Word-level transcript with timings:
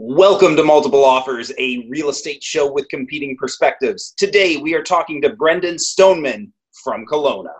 Welcome 0.00 0.54
to 0.54 0.62
Multiple 0.62 1.04
Offers, 1.04 1.50
a 1.58 1.84
real 1.88 2.08
estate 2.08 2.40
show 2.40 2.70
with 2.70 2.88
competing 2.88 3.36
perspectives. 3.36 4.14
Today 4.16 4.56
we 4.56 4.72
are 4.74 4.82
talking 4.84 5.20
to 5.22 5.30
Brendan 5.30 5.76
Stoneman 5.76 6.52
from 6.84 7.04
Kelowna. 7.04 7.50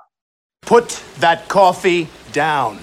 Put 0.62 1.02
that 1.18 1.48
coffee 1.48 2.06
down. 2.30 2.76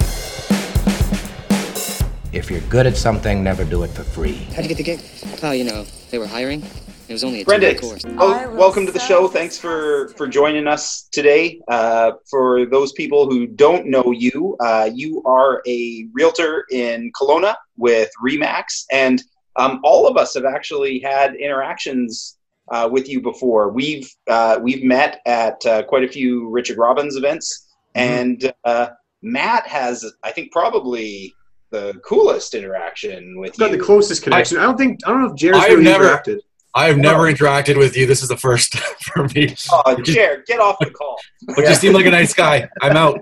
If 2.33 2.51
you're 2.51 2.59
good 2.67 2.85
at 2.85 2.97
something, 2.97 3.45
never 3.45 3.63
do 3.63 3.83
it 3.83 3.91
for 3.91 4.03
free. 4.03 4.45
How'd 4.53 4.65
you 4.65 4.75
get 4.75 4.77
the 4.77 4.83
gig? 4.83 4.99
Oh, 5.41 5.51
you 5.51 5.63
know, 5.63 5.85
they 6.11 6.17
were 6.17 6.27
hiring. 6.27 6.61
It 7.07 7.13
was 7.13 7.23
only 7.23 7.43
a 7.43 7.45
Brendan, 7.45 7.77
two-week 7.77 8.01
course. 8.01 8.15
oh, 8.17 8.53
welcome 8.55 8.85
to 8.85 8.91
the 8.91 8.99
show. 8.99 9.29
Thanks 9.29 9.57
for 9.57 10.09
for 10.17 10.27
joining 10.27 10.67
us 10.67 11.07
today. 11.13 11.61
Uh, 11.69 12.13
for 12.29 12.65
those 12.65 12.91
people 12.91 13.29
who 13.29 13.47
don't 13.47 13.85
know 13.85 14.11
you, 14.11 14.57
uh, 14.59 14.89
you 14.93 15.23
are 15.23 15.61
a 15.65 16.07
realtor 16.11 16.65
in 16.71 17.11
Kelowna 17.13 17.55
with 17.77 18.09
Remax, 18.21 18.85
and 18.91 19.21
um, 19.57 19.79
all 19.83 20.07
of 20.07 20.17
us 20.17 20.33
have 20.35 20.45
actually 20.45 20.99
had 20.99 21.35
interactions 21.35 22.37
uh, 22.71 22.89
with 22.91 23.07
you 23.07 23.21
before. 23.21 23.71
We've 23.71 24.09
uh, 24.27 24.59
we've 24.61 24.83
met 24.83 25.21
at 25.25 25.63
uh, 25.65 25.83
quite 25.83 26.03
a 26.03 26.07
few 26.07 26.49
Richard 26.49 26.77
Robbins 26.77 27.15
events, 27.15 27.61
Mm-hmm. 27.95 28.11
and 28.43 28.53
uh, 28.65 28.87
Matt 29.21 29.65
has, 29.67 30.05
I 30.23 30.31
think, 30.33 30.51
probably 30.51 31.33
the 31.71 31.93
coolest 32.05 32.53
interaction 32.53 33.39
with 33.39 33.55
got 33.57 33.71
you. 33.71 33.77
the 33.77 33.83
closest 33.83 34.21
connection. 34.23 34.57
I, 34.57 34.63
don't 34.63 34.77
think 34.77 34.99
I 35.05 35.11
don't 35.11 35.21
know 35.21 35.29
if 35.29 35.35
Jared's 35.35 35.63
I've 35.63 35.69
really 35.71 35.83
never- 35.85 36.03
interacted. 36.05 36.39
I 36.77 36.87
have 36.87 36.97
never 36.97 37.19
interacted 37.31 37.77
with 37.77 37.95
you. 37.95 38.05
This 38.05 38.21
is 38.21 38.27
the 38.27 38.35
first 38.35 38.75
for 39.03 39.29
me. 39.29 39.55
Oh, 39.71 39.95
Jared, 40.01 40.45
get 40.45 40.59
off 40.59 40.75
the 40.81 40.89
call. 40.89 41.17
But 41.55 41.59
you 41.59 41.73
seem 41.75 41.93
like 41.93 42.05
a 42.05 42.11
nice 42.11 42.33
guy. 42.33 42.67
I'm 42.81 42.97
out. 42.97 43.21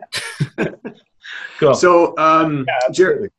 Cool. 1.59 1.73
So, 1.75 2.17
um, 2.17 2.65
absolutely. 2.87 2.93
Jared, 2.93 3.31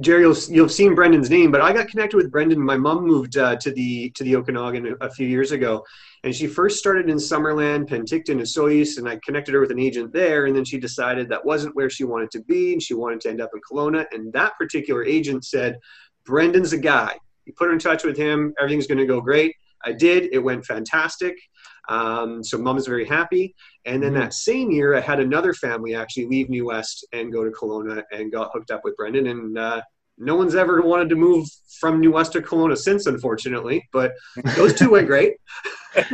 Jerry, 0.00 0.22
you'll, 0.22 0.36
you'll 0.48 0.64
have 0.64 0.72
seen 0.72 0.96
Brendan's 0.96 1.30
name, 1.30 1.52
but 1.52 1.60
I 1.60 1.72
got 1.72 1.86
connected 1.86 2.16
with 2.16 2.30
Brendan. 2.30 2.60
My 2.60 2.76
mom 2.76 3.04
moved 3.04 3.36
uh, 3.36 3.54
to 3.56 3.70
the 3.70 4.10
to 4.10 4.24
the 4.24 4.34
Okanagan 4.34 4.96
a 5.00 5.08
few 5.10 5.28
years 5.28 5.52
ago, 5.52 5.84
and 6.24 6.34
she 6.34 6.48
first 6.48 6.80
started 6.80 7.08
in 7.08 7.16
Summerland, 7.16 7.88
Penticton, 7.88 8.30
and 8.30 8.40
Osoyoos, 8.40 8.98
and 8.98 9.08
I 9.08 9.20
connected 9.24 9.54
her 9.54 9.60
with 9.60 9.70
an 9.70 9.78
agent 9.78 10.12
there. 10.12 10.46
And 10.46 10.56
then 10.56 10.64
she 10.64 10.78
decided 10.78 11.28
that 11.28 11.44
wasn't 11.44 11.76
where 11.76 11.88
she 11.88 12.02
wanted 12.02 12.32
to 12.32 12.42
be, 12.42 12.72
and 12.72 12.82
she 12.82 12.94
wanted 12.94 13.20
to 13.20 13.28
end 13.28 13.40
up 13.40 13.50
in 13.54 13.60
Kelowna. 13.60 14.04
And 14.10 14.32
that 14.32 14.54
particular 14.58 15.04
agent 15.04 15.44
said, 15.44 15.78
"Brendan's 16.26 16.72
a 16.72 16.78
guy. 16.78 17.16
You 17.46 17.52
put 17.56 17.68
her 17.68 17.72
in 17.72 17.78
touch 17.78 18.02
with 18.02 18.16
him, 18.16 18.52
everything's 18.58 18.88
going 18.88 18.98
to 18.98 19.06
go 19.06 19.20
great." 19.20 19.54
I 19.84 19.92
did. 19.92 20.30
It 20.32 20.38
went 20.38 20.64
fantastic. 20.64 21.36
Um, 21.88 22.42
so 22.42 22.58
mom's 22.58 22.86
very 22.86 23.04
happy. 23.04 23.54
And 23.86 24.02
then 24.02 24.14
that 24.14 24.32
same 24.32 24.70
year, 24.70 24.96
I 24.96 25.00
had 25.00 25.20
another 25.20 25.52
family 25.52 25.94
actually 25.94 26.26
leave 26.26 26.48
New 26.48 26.66
West 26.66 27.06
and 27.12 27.32
go 27.32 27.44
to 27.44 27.50
Kelowna 27.50 28.02
and 28.12 28.32
got 28.32 28.50
hooked 28.52 28.70
up 28.70 28.80
with 28.82 28.96
Brendan. 28.96 29.26
And 29.26 29.58
uh, 29.58 29.82
no 30.16 30.36
one's 30.36 30.54
ever 30.54 30.80
wanted 30.82 31.08
to 31.10 31.16
move 31.16 31.46
from 31.80 32.00
New 32.00 32.12
West 32.12 32.32
to 32.32 32.40
Kelowna 32.40 32.78
since, 32.78 33.06
unfortunately. 33.06 33.86
But 33.92 34.14
those 34.56 34.74
two 34.74 34.90
went 34.90 35.06
great. 35.06 35.34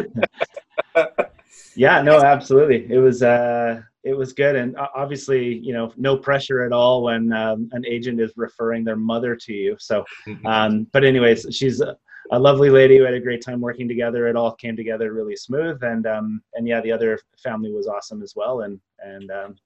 Yeah, 1.76 2.02
no, 2.02 2.20
absolutely. 2.20 2.86
It 2.92 2.98
was 2.98 3.22
uh, 3.22 3.80
it 4.02 4.14
was 4.14 4.32
good, 4.32 4.56
and 4.56 4.76
obviously, 4.94 5.58
you 5.58 5.72
know, 5.72 5.92
no 5.96 6.16
pressure 6.16 6.62
at 6.64 6.72
all 6.72 7.02
when 7.02 7.32
um, 7.32 7.68
an 7.72 7.84
agent 7.86 8.20
is 8.20 8.32
referring 8.36 8.84
their 8.84 8.96
mother 8.96 9.36
to 9.36 9.52
you. 9.52 9.76
So, 9.78 10.04
um, 10.44 10.86
but 10.92 11.04
anyways, 11.04 11.46
she's 11.50 11.80
a, 11.80 11.96
a 12.32 12.38
lovely 12.38 12.70
lady. 12.70 12.98
We 12.98 13.04
had 13.04 13.14
a 13.14 13.20
great 13.20 13.42
time 13.42 13.60
working 13.60 13.88
together. 13.88 14.28
It 14.28 14.36
all 14.36 14.52
came 14.52 14.76
together 14.76 15.12
really 15.12 15.36
smooth, 15.36 15.82
and 15.82 16.06
um, 16.06 16.42
and 16.54 16.66
yeah, 16.66 16.80
the 16.80 16.92
other 16.92 17.18
family 17.42 17.72
was 17.72 17.86
awesome 17.86 18.22
as 18.22 18.34
well, 18.36 18.62
and 18.62 18.80
and 19.00 19.30
um, 19.30 19.56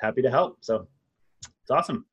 happy 0.00 0.22
to 0.22 0.30
help. 0.30 0.58
So, 0.60 0.86
it's 1.40 1.70
awesome. 1.70 2.06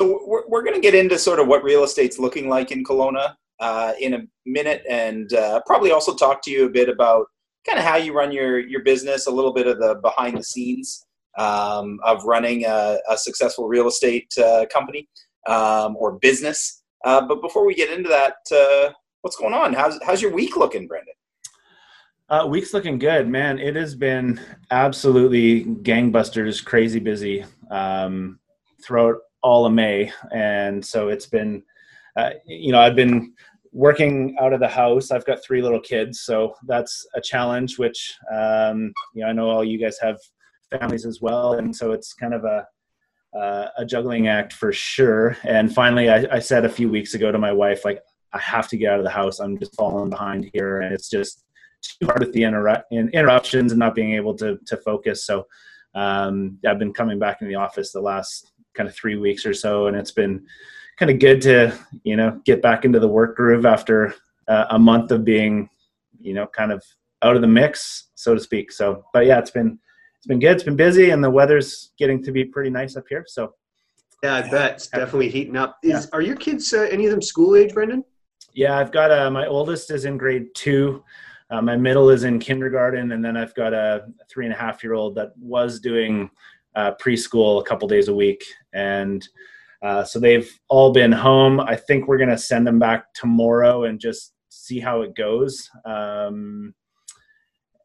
So 0.00 0.22
we're, 0.26 0.46
we're 0.48 0.62
going 0.62 0.76
to 0.76 0.80
get 0.80 0.94
into 0.94 1.18
sort 1.18 1.40
of 1.40 1.48
what 1.48 1.64
real 1.64 1.82
estate's 1.82 2.20
looking 2.20 2.48
like 2.48 2.70
in 2.70 2.84
Kelowna 2.84 3.34
uh, 3.58 3.92
in 4.00 4.14
a 4.14 4.20
minute, 4.46 4.82
and 4.88 5.32
uh, 5.32 5.60
probably 5.66 5.90
also 5.90 6.14
talk 6.14 6.42
to 6.42 6.50
you 6.50 6.66
a 6.66 6.70
bit 6.70 6.88
about 6.88 7.26
kind 7.66 7.78
of 7.78 7.84
how 7.84 7.96
you 7.96 8.12
run 8.12 8.32
your 8.32 8.58
your 8.58 8.82
business, 8.82 9.26
a 9.26 9.30
little 9.30 9.52
bit 9.52 9.66
of 9.66 9.78
the 9.78 9.96
behind 10.02 10.36
the 10.36 10.44
scenes 10.44 11.04
um, 11.36 12.00
of 12.02 12.24
running 12.24 12.64
a, 12.64 12.98
a 13.08 13.16
successful 13.16 13.68
real 13.68 13.86
estate 13.86 14.32
uh, 14.38 14.66
company 14.72 15.08
um, 15.46 15.96
or 15.96 16.18
business. 16.18 16.82
Uh, 17.04 17.20
but 17.20 17.40
before 17.40 17.64
we 17.64 17.74
get 17.74 17.92
into 17.96 18.08
that, 18.08 18.36
uh, 18.52 18.92
what's 19.22 19.36
going 19.36 19.54
on? 19.54 19.72
How's 19.72 19.98
how's 20.04 20.22
your 20.22 20.32
week 20.32 20.56
looking, 20.56 20.86
Brendan? 20.86 21.14
Uh, 22.28 22.46
week's 22.46 22.74
looking 22.74 22.98
good, 22.98 23.28
man. 23.28 23.58
It 23.58 23.74
has 23.74 23.94
been 23.94 24.38
absolutely 24.70 25.64
gangbusters, 25.64 26.62
crazy 26.62 27.00
busy 27.00 27.44
um, 27.70 28.38
throughout 28.84 29.16
all 29.42 29.64
of 29.64 29.72
May, 29.72 30.12
and 30.32 30.84
so 30.84 31.08
it's 31.08 31.26
been, 31.26 31.62
uh, 32.16 32.30
you 32.46 32.72
know, 32.72 32.80
I've 32.80 32.96
been 32.96 33.32
working 33.72 34.36
out 34.40 34.52
of 34.52 34.60
the 34.60 34.68
house. 34.68 35.10
I've 35.10 35.24
got 35.24 35.42
three 35.42 35.62
little 35.62 35.80
kids, 35.80 36.20
so 36.20 36.54
that's 36.66 37.06
a 37.14 37.20
challenge. 37.20 37.78
Which, 37.78 38.16
um, 38.30 38.92
you 39.14 39.22
know, 39.22 39.28
I 39.28 39.32
know 39.32 39.48
all 39.48 39.64
you 39.64 39.78
guys 39.78 39.98
have 40.00 40.18
families 40.70 41.06
as 41.06 41.20
well, 41.20 41.54
and 41.54 41.74
so 41.74 41.92
it's 41.92 42.12
kind 42.12 42.34
of 42.34 42.44
a 42.44 42.66
uh, 43.36 43.68
a 43.78 43.84
juggling 43.84 44.28
act 44.28 44.52
for 44.52 44.72
sure. 44.72 45.36
And 45.44 45.74
finally, 45.74 46.10
I, 46.10 46.26
I 46.36 46.38
said 46.38 46.64
a 46.64 46.68
few 46.68 46.90
weeks 46.90 47.14
ago 47.14 47.30
to 47.30 47.38
my 47.38 47.52
wife, 47.52 47.84
like, 47.84 48.02
I 48.32 48.38
have 48.38 48.68
to 48.68 48.76
get 48.76 48.92
out 48.92 48.98
of 48.98 49.04
the 49.04 49.10
house. 49.10 49.40
I'm 49.40 49.58
just 49.58 49.74
falling 49.74 50.10
behind 50.10 50.50
here, 50.52 50.80
and 50.80 50.94
it's 50.94 51.08
just 51.08 51.44
too 51.82 52.06
hard 52.06 52.20
with 52.20 52.32
the 52.32 52.42
interru- 52.42 52.82
in- 52.90 53.10
interruptions 53.10 53.72
and 53.72 53.78
not 53.78 53.94
being 53.94 54.14
able 54.14 54.34
to 54.36 54.58
to 54.66 54.76
focus. 54.76 55.24
So 55.24 55.46
um, 55.94 56.58
I've 56.66 56.78
been 56.78 56.92
coming 56.92 57.18
back 57.18 57.40
in 57.40 57.48
the 57.48 57.54
office 57.54 57.92
the 57.92 58.00
last 58.00 58.52
kind 58.74 58.88
of 58.88 58.94
three 58.94 59.16
weeks 59.16 59.46
or 59.46 59.54
so, 59.54 59.86
and 59.86 59.96
it's 59.96 60.12
been 60.12 60.44
kind 60.98 61.10
of 61.10 61.18
good 61.18 61.40
to 61.42 61.76
you 62.04 62.16
know 62.16 62.40
get 62.44 62.62
back 62.62 62.84
into 62.84 63.00
the 63.00 63.08
work 63.08 63.36
groove 63.36 63.66
after 63.66 64.14
uh, 64.48 64.66
a 64.70 64.78
month 64.78 65.10
of 65.10 65.24
being 65.24 65.68
you 66.20 66.34
know 66.34 66.46
kind 66.46 66.72
of 66.72 66.82
out 67.22 67.36
of 67.36 67.42
the 67.42 67.48
mix, 67.48 68.08
so 68.14 68.34
to 68.34 68.40
speak. 68.40 68.70
So, 68.70 69.04
but 69.12 69.26
yeah, 69.26 69.38
it's 69.38 69.50
been 69.50 69.78
it's 70.16 70.26
been 70.26 70.40
good. 70.40 70.52
It's 70.52 70.64
been 70.64 70.76
busy, 70.76 71.10
and 71.10 71.22
the 71.22 71.30
weather's 71.30 71.92
getting 71.98 72.22
to 72.24 72.32
be 72.32 72.44
pretty 72.44 72.70
nice 72.70 72.96
up 72.96 73.04
here. 73.08 73.24
So 73.26 73.54
Yeah, 74.22 74.36
I 74.36 74.50
bet 74.50 74.72
it's 74.72 74.88
definitely 74.88 75.30
heating 75.30 75.56
up. 75.56 75.78
Is 75.82 76.08
are 76.12 76.22
your 76.22 76.36
kids 76.36 76.72
uh, 76.72 76.82
any 76.90 77.06
of 77.06 77.10
them 77.10 77.22
school 77.22 77.56
age, 77.56 77.72
Brendan? 77.72 78.04
Yeah, 78.58 78.76
I've 78.76 78.90
got 78.90 79.12
a, 79.12 79.30
my 79.30 79.46
oldest 79.46 79.92
is 79.92 80.04
in 80.04 80.18
grade 80.18 80.48
two. 80.52 81.04
Uh, 81.48 81.62
my 81.62 81.76
middle 81.76 82.10
is 82.10 82.24
in 82.24 82.40
kindergarten, 82.40 83.12
and 83.12 83.24
then 83.24 83.36
I've 83.36 83.54
got 83.54 83.72
a 83.72 84.06
three 84.28 84.46
and 84.46 84.52
a 84.52 84.58
half 84.58 84.82
year 84.82 84.94
old 84.94 85.14
that 85.14 85.30
was 85.38 85.78
doing 85.78 86.28
uh, 86.74 86.90
preschool 87.00 87.60
a 87.60 87.64
couple 87.64 87.86
days 87.86 88.08
a 88.08 88.14
week, 88.14 88.44
and 88.72 89.24
uh, 89.80 90.02
so 90.02 90.18
they've 90.18 90.50
all 90.68 90.92
been 90.92 91.12
home. 91.12 91.60
I 91.60 91.76
think 91.76 92.08
we're 92.08 92.18
gonna 92.18 92.36
send 92.36 92.66
them 92.66 92.80
back 92.80 93.14
tomorrow 93.14 93.84
and 93.84 94.00
just 94.00 94.34
see 94.48 94.80
how 94.80 95.02
it 95.02 95.14
goes, 95.14 95.70
um, 95.84 96.74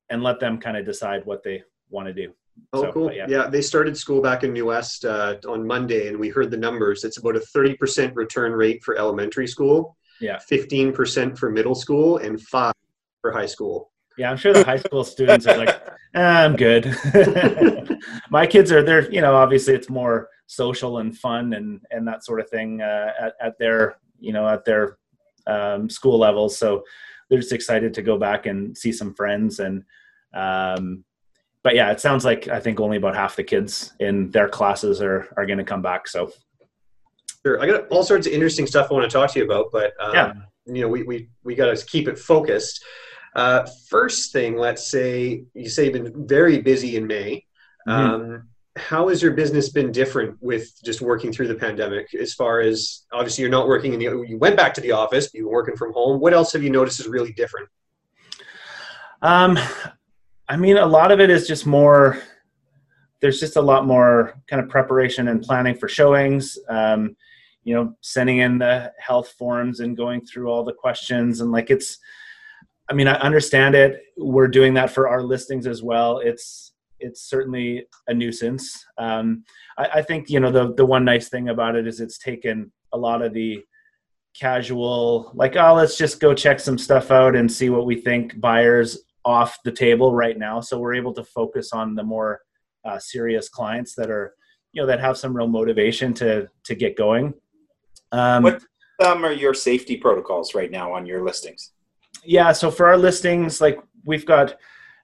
and 0.09 0.23
let 0.23 0.39
them 0.39 0.57
kind 0.57 0.75
of 0.75 0.87
decide 0.87 1.23
what 1.25 1.43
they 1.43 1.61
want 1.91 2.07
to 2.07 2.13
do. 2.15 2.33
Oh, 2.73 2.81
So, 2.81 2.91
cool. 2.91 3.13
Yeah. 3.13 3.27
yeah. 3.29 3.47
they 3.47 3.61
started 3.61 3.95
school 3.95 4.23
back 4.23 4.43
in 4.43 4.53
New 4.53 4.65
West 4.65 5.05
uh, 5.05 5.35
on 5.47 5.67
Monday, 5.67 6.07
and 6.07 6.17
we 6.17 6.29
heard 6.29 6.49
the 6.49 6.57
numbers. 6.57 7.03
It's 7.03 7.17
about 7.17 7.35
a 7.35 7.43
30% 7.55 8.15
return 8.15 8.53
rate 8.53 8.83
for 8.83 8.97
elementary 8.97 9.47
school, 9.47 9.95
Yeah. 10.23 10.39
15% 10.49 11.37
for 11.37 11.51
middle 11.51 11.75
school, 11.75 12.17
and 12.17 12.41
5 12.41 12.73
for 13.21 13.31
high 13.31 13.45
school. 13.45 13.91
Yeah, 14.17 14.31
I'm 14.31 14.37
sure 14.37 14.53
the 14.53 14.63
high 14.63 14.77
school 14.77 15.03
students 15.03 15.47
are 15.47 15.57
like, 15.57 15.81
"Ah, 16.15 16.43
I'm 16.43 16.55
good. 16.55 16.85
My 18.29 18.45
kids 18.45 18.71
are 18.71 18.83
they're 18.83 19.11
you 19.11 19.21
know 19.21 19.35
obviously 19.35 19.73
it's 19.73 19.89
more 19.89 20.29
social 20.45 20.99
and 20.99 21.17
fun 21.17 21.53
and 21.53 21.81
and 21.89 22.07
that 22.07 22.23
sort 22.23 22.39
of 22.39 22.47
thing 22.49 22.81
uh, 22.81 23.11
at 23.19 23.33
at 23.41 23.57
their 23.57 23.97
you 24.19 24.31
know 24.31 24.47
at 24.47 24.65
their 24.65 24.97
um, 25.47 25.89
school 25.89 26.19
levels. 26.19 26.57
So 26.57 26.83
they're 27.29 27.39
just 27.39 27.53
excited 27.53 27.93
to 27.95 28.03
go 28.03 28.17
back 28.17 28.45
and 28.45 28.77
see 28.77 28.91
some 28.91 29.13
friends 29.13 29.59
and. 29.59 29.83
Um, 30.33 31.05
but 31.63 31.75
yeah, 31.75 31.91
it 31.91 32.01
sounds 32.01 32.25
like 32.25 32.49
I 32.49 32.59
think 32.59 32.81
only 32.81 32.97
about 32.97 33.15
half 33.15 33.37
the 33.37 33.43
kids 33.43 33.93
in 33.99 34.29
their 34.31 34.49
classes 34.49 35.01
are 35.01 35.27
are 35.37 35.45
going 35.45 35.59
to 35.59 35.63
come 35.63 35.81
back. 35.81 36.07
So 36.07 36.31
Sure. 37.45 37.61
I 37.61 37.67
got 37.67 37.87
all 37.89 38.03
sorts 38.03 38.25
of 38.25 38.33
interesting 38.33 38.65
stuff 38.65 38.87
I 38.89 38.93
want 38.93 39.09
to 39.09 39.13
talk 39.13 39.31
to 39.31 39.39
you 39.39 39.45
about, 39.45 39.67
but 39.71 39.93
um, 39.99 40.13
Yeah. 40.13 40.33
you 40.65 40.81
know, 40.81 40.87
we 40.87 41.03
we 41.03 41.29
we 41.43 41.55
got 41.55 41.75
to 41.75 41.85
keep 41.85 42.07
it 42.07 42.17
focused. 42.17 42.83
Uh, 43.35 43.65
first 43.89 44.31
thing, 44.31 44.57
let's 44.57 44.89
say 44.89 45.43
you 45.53 45.69
say 45.69 45.85
you've 45.85 45.93
been 45.93 46.27
very 46.27 46.61
busy 46.61 46.95
in 46.95 47.05
May. 47.07 47.45
Mhm. 47.87 47.91
Um, 47.91 48.49
how 48.75 49.09
has 49.09 49.21
your 49.21 49.33
business 49.33 49.69
been 49.69 49.91
different 49.91 50.37
with 50.41 50.71
just 50.83 51.01
working 51.01 51.31
through 51.31 51.47
the 51.47 51.55
pandemic? 51.55 52.13
As 52.15 52.33
far 52.33 52.61
as 52.61 53.03
obviously 53.11 53.41
you're 53.43 53.51
not 53.51 53.67
working 53.67 53.93
in 53.93 53.99
the 53.99 54.05
you 54.27 54.37
went 54.37 54.55
back 54.55 54.73
to 54.75 54.81
the 54.81 54.91
office, 54.91 55.27
but 55.27 55.35
you 55.37 55.45
were 55.45 55.51
working 55.53 55.75
from 55.75 55.93
home. 55.93 56.19
What 56.19 56.33
else 56.33 56.53
have 56.53 56.63
you 56.63 56.69
noticed 56.69 56.99
is 56.99 57.07
really 57.07 57.33
different? 57.33 57.67
Um, 59.21 59.59
I 60.47 60.57
mean, 60.57 60.77
a 60.77 60.85
lot 60.85 61.11
of 61.11 61.19
it 61.19 61.29
is 61.29 61.47
just 61.47 61.65
more. 61.65 62.19
There's 63.19 63.39
just 63.39 63.55
a 63.57 63.61
lot 63.61 63.85
more 63.85 64.41
kind 64.47 64.61
of 64.61 64.69
preparation 64.69 65.27
and 65.29 65.41
planning 65.41 65.75
for 65.75 65.87
showings. 65.87 66.57
Um, 66.67 67.15
you 67.63 67.73
know, 67.73 67.95
sending 68.01 68.39
in 68.39 68.57
the 68.57 68.91
health 68.99 69.33
forms 69.37 69.79
and 69.79 69.97
going 69.97 70.25
through 70.25 70.49
all 70.49 70.63
the 70.63 70.73
questions 70.73 71.41
and 71.41 71.51
like 71.51 71.69
it's. 71.69 71.97
I 72.89 72.93
mean, 72.93 73.07
I 73.07 73.13
understand 73.13 73.75
it. 73.75 74.01
We're 74.17 74.49
doing 74.49 74.73
that 74.73 74.89
for 74.89 75.07
our 75.07 75.23
listings 75.23 75.67
as 75.67 75.81
well. 75.81 76.19
It's 76.19 76.73
it's 76.99 77.21
certainly 77.21 77.85
a 78.07 78.13
nuisance. 78.13 78.85
Um, 78.97 79.45
I, 79.77 79.85
I 79.95 80.01
think 80.01 80.29
you 80.29 80.39
know 80.39 80.51
the 80.51 80.73
the 80.73 80.85
one 80.85 81.05
nice 81.05 81.29
thing 81.29 81.49
about 81.49 81.75
it 81.75 81.87
is 81.87 82.01
it's 82.01 82.17
taken 82.17 82.71
a 82.91 82.97
lot 82.97 83.21
of 83.21 83.33
the 83.33 83.63
casual, 84.33 85.31
like, 85.35 85.55
oh, 85.55 85.73
let's 85.73 85.97
just 85.97 86.19
go 86.19 86.33
check 86.33 86.59
some 86.59 86.77
stuff 86.77 87.11
out 87.11 87.35
and 87.35 87.51
see 87.51 87.69
what 87.69 87.85
we 87.85 87.95
think 87.95 88.39
buyers 88.39 88.99
off 89.25 89.57
the 89.63 89.71
table 89.71 90.13
right 90.13 90.37
now. 90.37 90.59
So 90.59 90.79
we're 90.79 90.95
able 90.95 91.13
to 91.13 91.23
focus 91.23 91.71
on 91.71 91.95
the 91.95 92.03
more 92.03 92.41
uh, 92.83 92.99
serious 92.99 93.47
clients 93.47 93.95
that 93.95 94.09
are, 94.09 94.33
you 94.73 94.81
know, 94.81 94.87
that 94.87 94.99
have 94.99 95.17
some 95.17 95.35
real 95.35 95.47
motivation 95.47 96.13
to 96.15 96.49
to 96.65 96.75
get 96.75 96.97
going. 96.97 97.33
Um, 98.13 98.43
What 98.43 98.63
um, 99.05 99.25
are 99.25 99.33
your 99.33 99.53
safety 99.53 99.97
protocols 99.97 100.55
right 100.55 100.71
now 100.71 100.93
on 100.93 101.05
your 101.05 101.23
listings? 101.25 101.73
yeah 102.23 102.51
so 102.51 102.71
for 102.71 102.87
our 102.87 102.97
listings 102.97 103.59
like 103.59 103.79
we've 104.05 104.25
got 104.25 104.55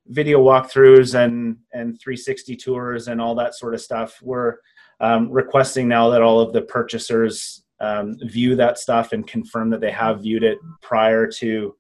video 0.08 0.44
walkthroughs 0.44 1.16
and 1.16 1.58
and 1.74 2.00
360 2.00 2.56
tours 2.56 3.08
and 3.08 3.20
all 3.22 3.36
that 3.36 3.56
sort 3.56 3.74
of 3.74 3.82
stuff 3.82 4.20
we're 4.22 4.56
um, 5.02 5.30
requesting 5.30 5.88
now 5.88 6.10
that 6.10 6.22
all 6.22 6.40
of 6.40 6.54
the 6.54 6.62
purchasers 6.62 7.64
um, 7.82 8.18
view 8.24 8.56
that 8.56 8.78
stuff 8.78 9.14
and 9.14 9.28
confirm 9.28 9.70
that 9.70 9.80
they 9.80 9.92
have 9.92 10.22
viewed 10.22 10.44
it 10.44 10.60
prior 10.82 11.26
to 11.28 11.76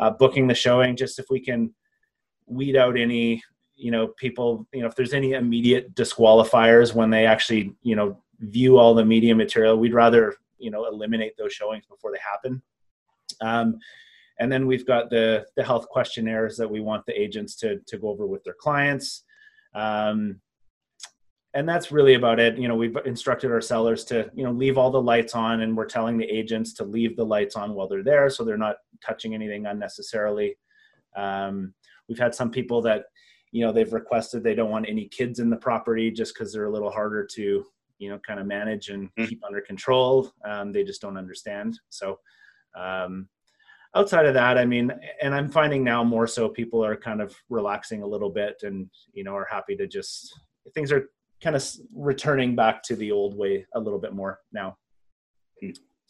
uh, 0.00 0.10
booking 0.10 0.46
the 0.46 0.54
showing 0.54 0.96
just 0.96 1.18
if 1.18 1.26
we 1.30 1.40
can 1.40 1.72
weed 2.46 2.76
out 2.76 2.98
any 2.98 3.42
you 3.74 3.90
know 3.90 4.08
people 4.08 4.66
you 4.72 4.80
know 4.80 4.86
if 4.86 4.94
there's 4.94 5.14
any 5.14 5.32
immediate 5.32 5.94
disqualifiers 5.94 6.94
when 6.94 7.10
they 7.10 7.26
actually 7.26 7.72
you 7.82 7.96
know 7.96 8.18
view 8.40 8.78
all 8.78 8.94
the 8.94 9.04
media 9.04 9.34
material 9.34 9.76
we'd 9.76 9.94
rather 9.94 10.34
you 10.62 10.70
know 10.70 10.86
eliminate 10.86 11.34
those 11.36 11.52
showings 11.52 11.84
before 11.86 12.12
they 12.12 12.18
happen. 12.18 12.62
Um, 13.40 13.78
and 14.38 14.50
then 14.50 14.66
we've 14.66 14.86
got 14.86 15.10
the 15.10 15.46
the 15.56 15.64
health 15.64 15.88
questionnaires 15.88 16.56
that 16.56 16.70
we 16.70 16.80
want 16.80 17.04
the 17.06 17.20
agents 17.20 17.56
to 17.56 17.80
to 17.86 17.98
go 17.98 18.08
over 18.08 18.26
with 18.26 18.42
their 18.44 18.54
clients. 18.54 19.24
Um, 19.74 20.40
and 21.54 21.68
that's 21.68 21.92
really 21.92 22.14
about 22.14 22.40
it. 22.40 22.56
You 22.56 22.68
know 22.68 22.76
we've 22.76 22.96
instructed 23.04 23.50
our 23.50 23.60
sellers 23.60 24.04
to 24.06 24.30
you 24.34 24.44
know 24.44 24.52
leave 24.52 24.78
all 24.78 24.90
the 24.90 25.02
lights 25.02 25.34
on 25.34 25.60
and 25.60 25.76
we're 25.76 25.86
telling 25.86 26.16
the 26.16 26.28
agents 26.28 26.72
to 26.74 26.84
leave 26.84 27.16
the 27.16 27.24
lights 27.24 27.56
on 27.56 27.74
while 27.74 27.88
they're 27.88 28.02
there 28.02 28.30
so 28.30 28.44
they're 28.44 28.56
not 28.56 28.76
touching 29.04 29.34
anything 29.34 29.66
unnecessarily. 29.66 30.56
Um, 31.14 31.74
we've 32.08 32.18
had 32.18 32.34
some 32.34 32.50
people 32.50 32.80
that 32.82 33.04
you 33.50 33.64
know 33.64 33.72
they've 33.72 33.92
requested 33.92 34.42
they 34.42 34.54
don't 34.54 34.70
want 34.70 34.88
any 34.88 35.08
kids 35.08 35.38
in 35.40 35.50
the 35.50 35.56
property 35.56 36.10
just 36.10 36.34
because 36.34 36.52
they're 36.52 36.66
a 36.66 36.72
little 36.72 36.90
harder 36.90 37.26
to 37.34 37.66
you 38.02 38.10
know 38.10 38.18
kind 38.26 38.40
of 38.40 38.46
manage 38.46 38.88
and 38.88 39.08
Mm. 39.16 39.28
keep 39.28 39.44
under 39.44 39.60
control 39.60 40.32
um, 40.44 40.72
they 40.72 40.84
just 40.84 41.00
don't 41.00 41.16
understand. 41.16 41.78
So 41.88 42.18
um, 42.76 43.28
outside 43.94 44.24
of 44.24 44.32
that 44.32 44.56
i 44.56 44.64
mean 44.64 44.90
and 45.20 45.34
i'm 45.34 45.50
finding 45.50 45.84
now 45.84 46.02
more 46.02 46.26
so 46.26 46.48
people 46.48 46.82
are 46.82 46.96
kind 46.96 47.20
of 47.20 47.36
relaxing 47.50 48.02
a 48.02 48.06
little 48.06 48.30
bit 48.30 48.56
and 48.62 48.88
you 49.12 49.22
know 49.22 49.34
are 49.36 49.46
happy 49.50 49.76
to 49.76 49.86
just 49.86 50.40
things 50.74 50.90
are 50.90 51.10
kind 51.44 51.54
of 51.54 51.62
returning 51.94 52.56
back 52.56 52.82
to 52.82 52.96
the 52.96 53.12
old 53.12 53.36
way 53.36 53.66
a 53.74 53.80
little 53.80 53.98
bit 53.98 54.14
more 54.14 54.38
now 54.52 54.76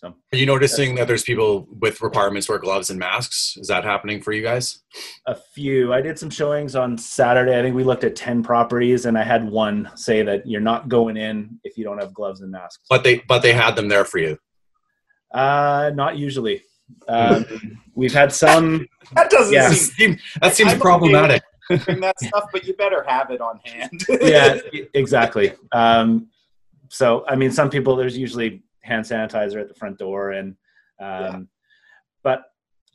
so 0.02 0.14
Are 0.32 0.36
you 0.36 0.46
noticing 0.46 0.94
that 0.96 1.06
there's 1.06 1.22
people 1.22 1.66
with 1.80 2.00
requirements 2.00 2.48
wear 2.48 2.58
gloves 2.58 2.90
and 2.90 2.98
masks? 2.98 3.56
Is 3.56 3.68
that 3.68 3.84
happening 3.84 4.20
for 4.20 4.32
you 4.32 4.42
guys? 4.42 4.80
a 5.26 5.34
few 5.34 5.92
i 5.92 6.00
did 6.02 6.18
some 6.18 6.28
showings 6.28 6.74
on 6.76 6.98
saturday 6.98 7.58
i 7.58 7.62
think 7.62 7.74
we 7.74 7.82
looked 7.84 8.04
at 8.04 8.14
10 8.14 8.42
properties 8.42 9.06
and 9.06 9.16
i 9.16 9.22
had 9.22 9.48
one 9.48 9.88
say 9.94 10.22
that 10.22 10.46
you're 10.46 10.60
not 10.60 10.88
going 10.88 11.16
in 11.16 11.58
if 11.64 11.78
you 11.78 11.84
don't 11.84 11.98
have 11.98 12.12
gloves 12.12 12.40
and 12.42 12.50
masks 12.50 12.84
But 12.90 13.04
they 13.04 13.22
but 13.28 13.40
they 13.40 13.52
had 13.54 13.74
them 13.76 13.88
there 13.88 14.04
for 14.04 14.18
you. 14.18 14.36
uh 15.32 15.90
not 15.94 16.16
usually 16.18 16.62
um, 17.08 17.46
we've 17.94 18.12
had 18.12 18.32
some 18.32 18.86
That 19.14 19.30
doesn't 19.30 19.54
Yeah. 19.54 19.70
seem 19.70 20.18
that 20.42 20.54
seems 20.54 20.72
I'm 20.72 20.80
problematic. 20.80 21.42
bring 21.86 22.00
that 22.00 22.18
stuff, 22.20 22.44
but 22.52 22.66
you 22.66 22.74
better 22.74 23.02
have 23.08 23.30
it 23.30 23.40
on 23.40 23.60
hand. 23.64 24.04
yeah 24.20 24.58
exactly 24.94 25.52
um, 25.72 26.28
so 26.90 27.24
i 27.28 27.34
mean 27.36 27.50
some 27.50 27.70
people 27.70 27.96
there's 27.96 28.18
usually 28.18 28.62
hand 28.82 29.04
sanitizer 29.04 29.60
at 29.60 29.68
the 29.68 29.74
front 29.74 29.98
door 29.98 30.30
and 30.32 30.56
um, 31.00 31.22
Yeah. 31.22 31.38
but 32.22 32.44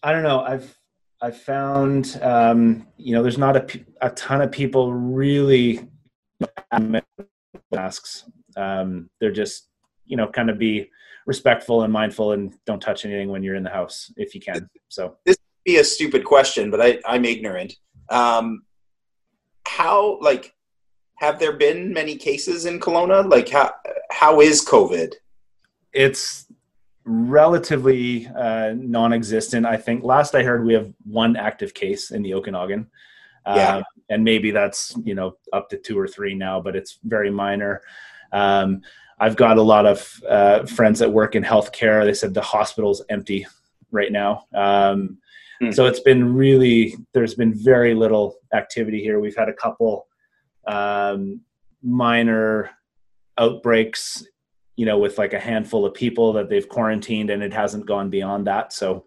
i 0.04 0.12
don't 0.12 0.24
know 0.24 0.42
i've 0.42 0.78
i've 1.22 1.38
found 1.38 2.20
um, 2.22 2.88
you 2.98 3.14
know 3.14 3.22
there's 3.22 3.38
not 3.38 3.56
a, 3.56 3.66
a 4.02 4.10
ton 4.12 4.42
of 4.42 4.52
people 4.52 4.94
really 4.94 5.88
masks 7.72 8.26
um, 8.56 9.10
they're 9.20 9.32
just 9.32 9.70
you 10.06 10.18
know 10.18 10.28
kind 10.28 10.50
of 10.50 10.58
be 10.58 10.90
respectful 11.26 11.84
and 11.84 11.92
mindful 11.92 12.32
and 12.32 12.54
don't 12.66 12.80
touch 12.80 13.04
anything 13.06 13.30
when 13.30 13.44
you're 13.44 13.56
in 13.56 13.64
the 13.64 13.70
house 13.70 14.12
if 14.18 14.34
you 14.34 14.40
can 14.40 14.70
so 14.88 15.18
this 15.26 15.38
be 15.68 15.78
a 15.78 15.84
stupid 15.84 16.24
question, 16.24 16.72
but 16.72 16.82
I, 16.82 16.98
I'm 17.06 17.26
ignorant. 17.26 17.76
Um, 18.10 18.64
how 19.68 20.18
like 20.22 20.56
have 21.16 21.40
there 21.40 21.58
been 21.58 21.92
many 21.92 22.16
cases 22.16 22.66
in 22.66 22.80
Kelowna? 22.80 23.30
Like 23.30 23.50
how 23.50 23.74
how 24.10 24.40
is 24.40 24.66
COVID? 24.66 25.14
It's 25.94 26.48
relatively 27.06 28.28
uh, 28.28 28.74
non-existent. 28.76 29.66
I 29.66 29.78
think 29.78 30.04
last 30.04 30.36
I 30.36 30.44
heard 30.44 30.66
we 30.66 30.74
have 30.74 30.92
one 31.06 31.36
active 31.36 31.74
case 31.74 32.12
in 32.12 32.22
the 32.22 32.34
Okanagan, 32.34 32.88
Yeah. 33.46 33.78
Um, 33.78 33.84
and 34.10 34.24
maybe 34.24 34.52
that's 34.52 34.96
you 35.04 35.16
know 35.16 35.38
up 35.52 35.70
to 35.70 35.78
two 35.78 36.00
or 36.00 36.08
three 36.08 36.34
now, 36.34 36.62
but 36.62 36.76
it's 36.76 37.00
very 37.04 37.30
minor. 37.30 37.82
Um, 38.32 38.82
I've 39.20 39.36
got 39.36 39.58
a 39.58 39.62
lot 39.62 39.86
of 39.86 40.22
uh, 40.30 40.66
friends 40.66 41.00
that 41.00 41.12
work 41.12 41.36
in 41.36 41.44
healthcare. 41.44 42.06
They 42.06 42.14
said 42.14 42.34
the 42.34 42.42
hospital's 42.42 43.04
empty 43.10 43.48
right 43.92 44.12
now. 44.12 44.46
Um, 44.54 45.18
Hmm. 45.60 45.72
So 45.72 45.86
it's 45.86 46.00
been 46.00 46.34
really 46.34 46.96
there's 47.14 47.36
been 47.36 47.54
very 47.54 47.94
little 47.94 48.36
activity 48.54 49.02
here. 49.02 49.20
We've 49.20 49.36
had 49.36 49.50
a 49.50 49.54
couple 49.54 50.08
um, 50.68 51.42
minor 51.82 52.72
outbreaks 53.38 54.24
you 54.78 54.86
know, 54.86 54.98
with 54.98 55.18
like 55.18 55.34
a 55.34 55.40
handful 55.40 55.86
of 55.86 55.94
people 55.94 56.32
that 56.34 56.50
they've 56.50 56.70
quarantined, 56.70 57.30
and 57.32 57.44
it 57.44 57.54
hasn't 57.54 57.86
gone 57.86 58.10
beyond 58.10 58.48
that. 58.48 58.72
So, 58.72 59.06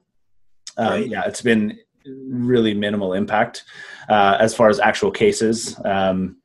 um, 0.76 0.88
Right. 0.88 1.06
yeah, 1.08 1.22
it's 1.26 1.40
been 1.40 1.78
really 2.04 2.74
minimal 2.74 3.14
impact 3.14 3.64
uh, 4.08 4.36
as 4.40 4.54
far 4.54 4.68
as 4.68 4.80
actual 4.80 5.10
cases. 5.10 5.80
Um, 5.84 6.38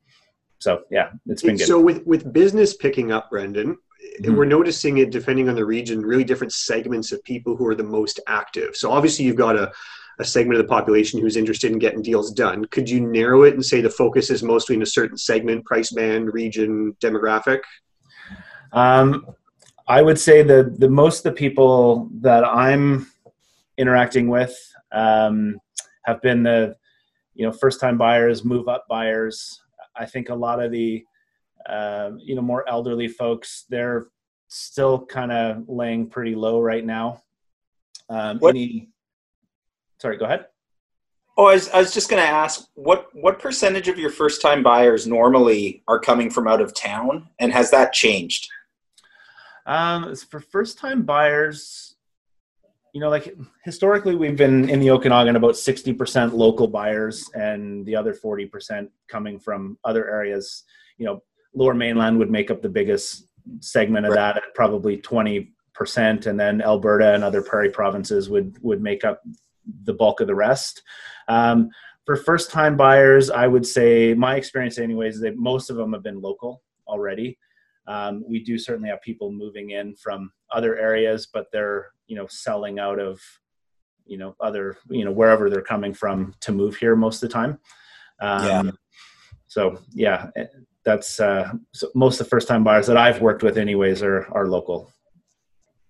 so, 0.60 0.83
yeah, 0.92 1.10
it's 1.27 1.42
been 1.42 1.57
good. 1.57 1.68
So 1.68 1.80
with 1.81 2.06
with 2.06 2.31
business 2.31 2.75
picking 2.75 3.12
up, 3.12 3.30
Brendan, 3.31 3.77
Mhm. 4.22 4.36
we're 4.38 4.45
noticing 4.45 5.00
it 5.00 5.10
depending 5.10 5.50
on 5.50 5.56
the 5.56 5.66
region, 5.66 6.01
really 6.06 6.24
different 6.24 6.54
segments 6.54 7.12
of 7.12 7.24
people 7.24 7.56
who 7.56 7.66
are 7.68 7.75
the 7.75 7.83
most 7.83 8.19
active. 8.27 8.75
So 8.75 8.92
obviously 8.92 9.25
you've 9.25 9.36
got 9.36 9.57
a 9.57 9.72
a 10.18 10.24
segment 10.24 10.57
of 10.57 10.66
the 10.66 10.69
population 10.69 11.19
who's 11.19 11.36
interested 11.36 11.74
in 11.74 11.77
getting 11.77 12.01
deals 12.01 12.31
done. 12.31 12.63
Could 12.66 12.89
you 12.89 13.01
narrow 13.01 13.44
it 13.44 13.54
and 13.54 13.66
say 13.66 13.81
the 13.81 13.89
focus 13.89 14.30
is 14.30 14.42
mostly 14.44 14.74
in 14.77 14.81
a 14.81 14.86
certain 14.86 15.18
segment, 15.18 15.66
price 15.66 15.92
band, 15.92 16.33
region, 16.33 16.95
demographic? 17.04 17.60
Um, 18.75 19.25
I 19.88 20.01
would 20.01 20.19
say 20.19 20.44
the 20.44 20.75
the 20.77 20.89
most 20.89 21.25
of 21.25 21.33
the 21.33 21.38
people 21.38 22.10
that 22.22 22.44
I'm 22.44 23.07
interacting 23.77 24.27
with 24.27 24.56
um, 24.91 25.58
have 26.05 26.22
been 26.22 26.44
the 26.44 26.75
you 27.34 27.46
know 27.46 27.51
first 27.51 27.79
time 27.79 27.98
buyers, 27.98 28.44
move 28.44 28.67
up 28.67 28.86
buyers. 28.89 29.62
I 29.96 30.05
think 30.05 30.29
a 30.29 30.36
lot 30.36 30.62
of 30.62 30.72
the 30.72 31.03
uh, 31.67 32.12
you 32.17 32.36
know 32.36 32.41
more 32.41 32.67
elderly 32.70 33.08
folks 33.08 33.65
they're 33.70 34.08
still 34.48 35.05
kind 35.05 35.32
of 35.32 35.63
laying 35.67 36.08
pretty 36.08 36.36
low 36.36 36.60
right 36.62 36.86
now. 36.86 37.22
Um, 38.10 38.39
What- 38.39 38.55
any, 38.55 38.89
sorry, 40.00 40.17
go 40.17 40.25
ahead. 40.25 40.48
Oh, 41.38 41.48
I 41.48 41.53
was, 41.55 41.70
I 41.72 41.79
was 41.79 41.94
just 41.94 42.10
going 42.10 42.22
to 42.22 42.27
ask 42.27 42.70
what 42.75 43.08
what 43.13 43.39
percentage 43.39 43.89
of 43.89 44.00
your 44.00 44.10
first 44.10 44.41
time 44.41 44.63
buyers 44.63 45.05
normally 45.05 45.84
are 45.88 46.00
coming 46.00 46.29
from 46.29 46.48
out 46.48 46.62
of 46.62 46.74
town, 46.74 47.27
and 47.39 47.51
has 47.51 47.72
that 47.72 47.91
changed? 47.91 48.48
Um, 49.65 50.15
for 50.15 50.39
first 50.39 50.77
time 50.77 51.03
buyers, 51.03 51.95
you 52.93 53.01
know, 53.01 53.10
like 53.10 53.36
historically, 53.63 54.15
we've 54.15 54.38
been 54.38 54.69
in 54.69 54.79
the 54.79 54.91
Okanagan 54.91 55.36
about 55.36 55.55
60% 55.55 56.34
local 56.34 56.67
buyers 56.67 57.29
and 57.34 57.86
the 57.86 57.95
other 57.95 58.13
40% 58.13 58.88
coming 59.10 59.38
from 59.38 59.77
other 59.84 60.10
areas. 60.10 60.63
You 60.98 61.05
know, 61.07 61.24
lower 61.53 61.74
mainland 61.74 62.17
would 62.19 62.31
make 62.31 62.50
up 62.50 62.62
the 62.62 62.69
biggest 62.69 63.27
segment 63.60 64.05
of 64.05 64.12
Right. 64.12 64.34
that 64.34 64.38
at 64.38 64.53
probably 64.53 64.98
20%. 64.98 65.51
And 66.25 66.39
then 66.39 66.62
Alberta 66.62 67.13
and 67.13 67.24
other 67.24 67.41
prairie 67.41 67.69
provinces 67.69 68.29
would, 68.29 68.57
would 68.63 68.81
make 68.81 69.03
up 69.03 69.22
the 69.84 69.93
bulk 69.93 70.22
of 70.22 70.27
the 70.27 70.36
rest. 70.36 70.81
Um, 71.27 71.69
for 72.05 72.15
first 72.15 72.51
time 72.51 72.77
buyers, 72.77 73.29
I 73.29 73.48
would 73.48 73.65
say 73.65 74.13
my 74.13 74.36
experience, 74.36 74.77
anyways, 74.77 75.15
is 75.15 75.22
that 75.22 75.38
most 75.38 75.69
of 75.69 75.75
them 75.75 75.91
have 75.93 76.03
been 76.03 76.22
local 76.22 76.62
already. 76.88 77.38
Um, 77.88 78.24
we 78.27 78.44
do 78.44 78.58
certainly 78.58 78.89
have 78.89 79.01
people 79.01 79.32
moving 79.32 79.72
in 79.72 79.96
from 79.96 80.32
other 80.51 80.77
areas, 80.77 81.27
but 81.32 81.48
they're 81.51 81.92
you 82.08 82.15
know 82.15 82.27
selling 82.30 82.80
out 82.80 83.00
of 83.00 83.20
you 84.06 84.18
know 84.18 84.36
other 84.39 84.77
you 84.89 85.06
know 85.06 85.12
wherever 85.12 85.50
they're 85.50 85.62
coming 85.62 85.94
from 85.94 86.34
to 86.42 86.51
move 86.51 86.75
here 86.77 86.96
most 86.96 87.22
of 87.24 87.30
the 87.30 87.34
time. 87.34 87.60
Um, 88.22 88.46
Yeah. 88.48 88.72
So 89.48 89.80
yeah, 89.94 90.30
eh, 90.36 90.46
that's 90.84 91.20
uh, 91.20 91.51
so 91.72 91.89
most 91.96 92.20
of 92.20 92.25
the 92.25 92.30
first 92.30 92.48
time 92.48 92.63
buyers 92.63 92.88
that 92.88 92.98
I've 92.98 93.22
worked 93.22 93.42
with, 93.44 93.58
anyways, 93.58 94.01
are 94.04 94.27
are 94.34 94.48
local. 94.48 94.92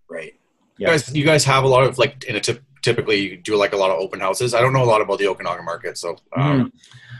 Right. 0.09 0.33
You 0.77 0.87
guys, 0.87 1.15
you 1.15 1.23
guys 1.25 1.45
have 1.45 1.63
a 1.63 1.67
lot 1.67 1.83
of 1.85 1.97
like 1.97 2.25
in 2.25 2.35
a 2.35 2.39
tip, 2.41 2.61
typically 2.81 3.17
you 3.21 3.37
do 3.37 3.55
like 3.55 3.71
a 3.73 3.77
lot 3.77 3.91
of 3.91 3.99
open 3.99 4.19
houses. 4.19 4.53
I 4.53 4.59
don't 4.59 4.73
know 4.73 4.83
a 4.83 4.85
lot 4.85 5.01
about 5.01 5.19
the 5.19 5.27
Okanagan 5.27 5.63
market, 5.65 5.97
so 5.97 6.17
um, 6.35 6.71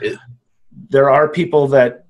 it- 0.01 0.19
there 0.89 1.09
are 1.09 1.29
people 1.29 1.67
that 1.69 2.04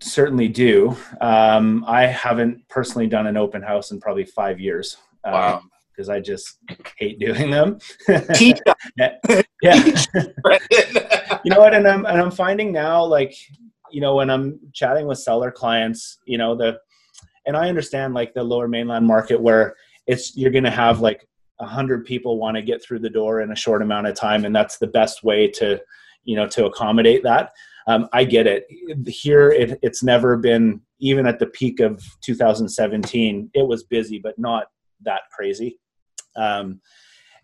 certainly 0.00 0.48
do. 0.48 0.96
Um, 1.20 1.84
I 1.86 2.02
haven't 2.06 2.68
personally 2.68 3.06
done 3.06 3.26
an 3.26 3.36
open 3.36 3.62
house 3.62 3.90
in 3.90 4.00
probably 4.00 4.24
five 4.24 4.60
years. 4.60 4.96
Um, 5.24 5.32
Wow. 5.32 5.62
because 5.90 6.08
I 6.08 6.20
just 6.20 6.58
hate 6.96 7.18
doing 7.18 7.50
them. 7.50 7.78
Yeah, 8.38 9.16
yeah. 9.62 9.94
You 11.44 11.50
know 11.52 11.60
what? 11.60 11.74
And 11.74 11.86
I'm 11.86 12.04
and 12.06 12.20
I'm 12.20 12.30
finding 12.30 12.72
now, 12.72 13.04
like, 13.04 13.34
you 13.90 14.00
know, 14.00 14.16
when 14.16 14.28
I'm 14.30 14.58
chatting 14.72 15.06
with 15.06 15.18
seller 15.18 15.50
clients, 15.50 16.18
you 16.26 16.36
know, 16.38 16.54
the 16.56 16.78
and 17.46 17.56
I 17.56 17.68
understand 17.68 18.14
like 18.14 18.34
the 18.34 18.42
lower 18.42 18.68
mainland 18.68 19.06
market 19.06 19.40
where 19.40 19.74
it's 20.06 20.36
you're 20.36 20.50
going 20.50 20.64
to 20.64 20.70
have 20.70 21.00
like 21.00 21.26
a 21.60 21.66
hundred 21.66 22.04
people 22.04 22.38
want 22.38 22.56
to 22.56 22.62
get 22.62 22.82
through 22.82 22.98
the 23.00 23.10
door 23.10 23.40
in 23.40 23.50
a 23.52 23.56
short 23.56 23.82
amount 23.82 24.06
of 24.06 24.14
time, 24.14 24.44
and 24.44 24.54
that's 24.54 24.78
the 24.78 24.86
best 24.86 25.24
way 25.24 25.48
to, 25.48 25.80
you 26.24 26.36
know, 26.36 26.46
to 26.48 26.66
accommodate 26.66 27.22
that. 27.22 27.52
Um, 27.88 28.06
I 28.12 28.24
get 28.24 28.46
it. 28.46 28.66
Here, 29.06 29.50
it, 29.50 29.78
it's 29.82 30.02
never 30.02 30.36
been 30.36 30.82
even 31.00 31.26
at 31.26 31.38
the 31.38 31.46
peak 31.46 31.80
of 31.80 32.04
2017. 32.22 33.50
It 33.54 33.66
was 33.66 33.84
busy, 33.84 34.18
but 34.18 34.38
not 34.38 34.66
that 35.02 35.22
crazy. 35.34 35.80
Um, 36.36 36.80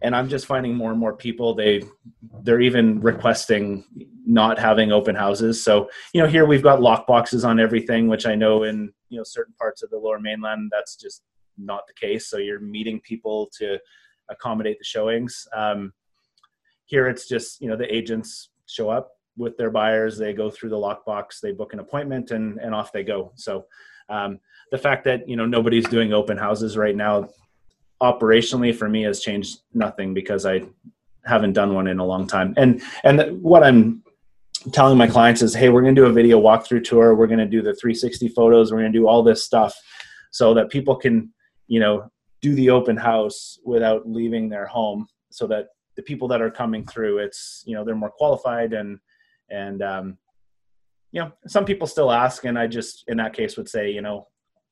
and 0.02 0.14
I'm 0.14 0.28
just 0.28 0.44
finding 0.44 0.74
more 0.74 0.90
and 0.90 1.00
more 1.00 1.16
people 1.16 1.54
they 1.54 1.82
they're 2.42 2.60
even 2.60 3.00
requesting 3.00 3.84
not 4.26 4.58
having 4.58 4.92
open 4.92 5.14
houses. 5.14 5.64
So 5.64 5.88
you 6.12 6.20
know, 6.20 6.28
here 6.28 6.44
we've 6.44 6.62
got 6.62 6.82
lock 6.82 7.06
boxes 7.06 7.44
on 7.44 7.58
everything, 7.58 8.08
which 8.08 8.26
I 8.26 8.34
know 8.34 8.64
in 8.64 8.92
you 9.08 9.16
know 9.16 9.24
certain 9.24 9.54
parts 9.58 9.82
of 9.82 9.88
the 9.88 9.98
Lower 9.98 10.20
Mainland 10.20 10.70
that's 10.70 10.96
just 10.96 11.22
not 11.56 11.84
the 11.86 11.94
case. 11.94 12.28
So 12.28 12.36
you're 12.36 12.60
meeting 12.60 13.00
people 13.00 13.48
to 13.58 13.78
accommodate 14.28 14.78
the 14.78 14.84
showings. 14.84 15.46
Um, 15.56 15.94
here 16.84 17.08
it's 17.08 17.26
just 17.26 17.62
you 17.62 17.68
know 17.68 17.76
the 17.76 17.92
agents 17.94 18.50
show 18.66 18.90
up 18.90 19.10
with 19.36 19.56
their 19.56 19.70
buyers, 19.70 20.16
they 20.16 20.32
go 20.32 20.50
through 20.50 20.70
the 20.70 20.76
lockbox, 20.76 21.40
they 21.40 21.52
book 21.52 21.72
an 21.72 21.80
appointment, 21.80 22.30
and 22.30 22.58
and 22.58 22.74
off 22.74 22.92
they 22.92 23.04
go. 23.04 23.32
So 23.34 23.66
um, 24.08 24.38
the 24.70 24.78
fact 24.78 25.04
that 25.04 25.28
you 25.28 25.36
know 25.36 25.46
nobody's 25.46 25.88
doing 25.88 26.12
open 26.12 26.36
houses 26.36 26.76
right 26.76 26.96
now 26.96 27.28
operationally 28.02 28.74
for 28.74 28.88
me 28.88 29.02
has 29.02 29.20
changed 29.20 29.60
nothing 29.72 30.14
because 30.14 30.44
I 30.44 30.62
haven't 31.24 31.54
done 31.54 31.74
one 31.74 31.86
in 31.86 31.98
a 31.98 32.04
long 32.04 32.26
time. 32.26 32.54
And 32.56 32.82
and 33.02 33.42
what 33.42 33.62
I'm 33.62 34.02
telling 34.72 34.96
my 34.96 35.06
clients 35.06 35.42
is, 35.42 35.54
hey, 35.54 35.68
we're 35.68 35.82
going 35.82 35.94
to 35.94 36.00
do 36.00 36.06
a 36.06 36.12
video 36.12 36.40
walkthrough 36.40 36.84
tour. 36.84 37.14
We're 37.14 37.26
going 37.26 37.38
to 37.38 37.46
do 37.46 37.62
the 37.62 37.74
360 37.74 38.28
photos. 38.28 38.72
We're 38.72 38.80
going 38.80 38.92
to 38.92 38.98
do 38.98 39.06
all 39.06 39.22
this 39.22 39.44
stuff 39.44 39.74
so 40.30 40.54
that 40.54 40.70
people 40.70 40.96
can, 40.96 41.32
you 41.66 41.80
know, 41.80 42.10
do 42.40 42.54
the 42.54 42.70
open 42.70 42.96
house 42.96 43.58
without 43.64 44.08
leaving 44.08 44.48
their 44.48 44.66
home, 44.66 45.06
so 45.30 45.46
that 45.46 45.68
the 45.96 46.02
people 46.02 46.28
that 46.28 46.42
are 46.42 46.50
coming 46.50 46.84
through, 46.84 47.18
it's 47.18 47.62
you 47.66 47.74
know 47.74 47.84
they're 47.84 47.94
more 47.94 48.10
qualified 48.10 48.72
and 48.72 48.98
and 49.50 49.82
um, 49.82 50.18
you 51.12 51.20
know 51.20 51.32
some 51.46 51.64
people 51.64 51.86
still 51.86 52.10
ask, 52.10 52.44
and 52.44 52.58
I 52.58 52.66
just 52.66 53.04
in 53.08 53.16
that 53.18 53.34
case 53.34 53.56
would 53.56 53.68
say, 53.68 53.90
you 53.90 54.02
know, 54.02 54.28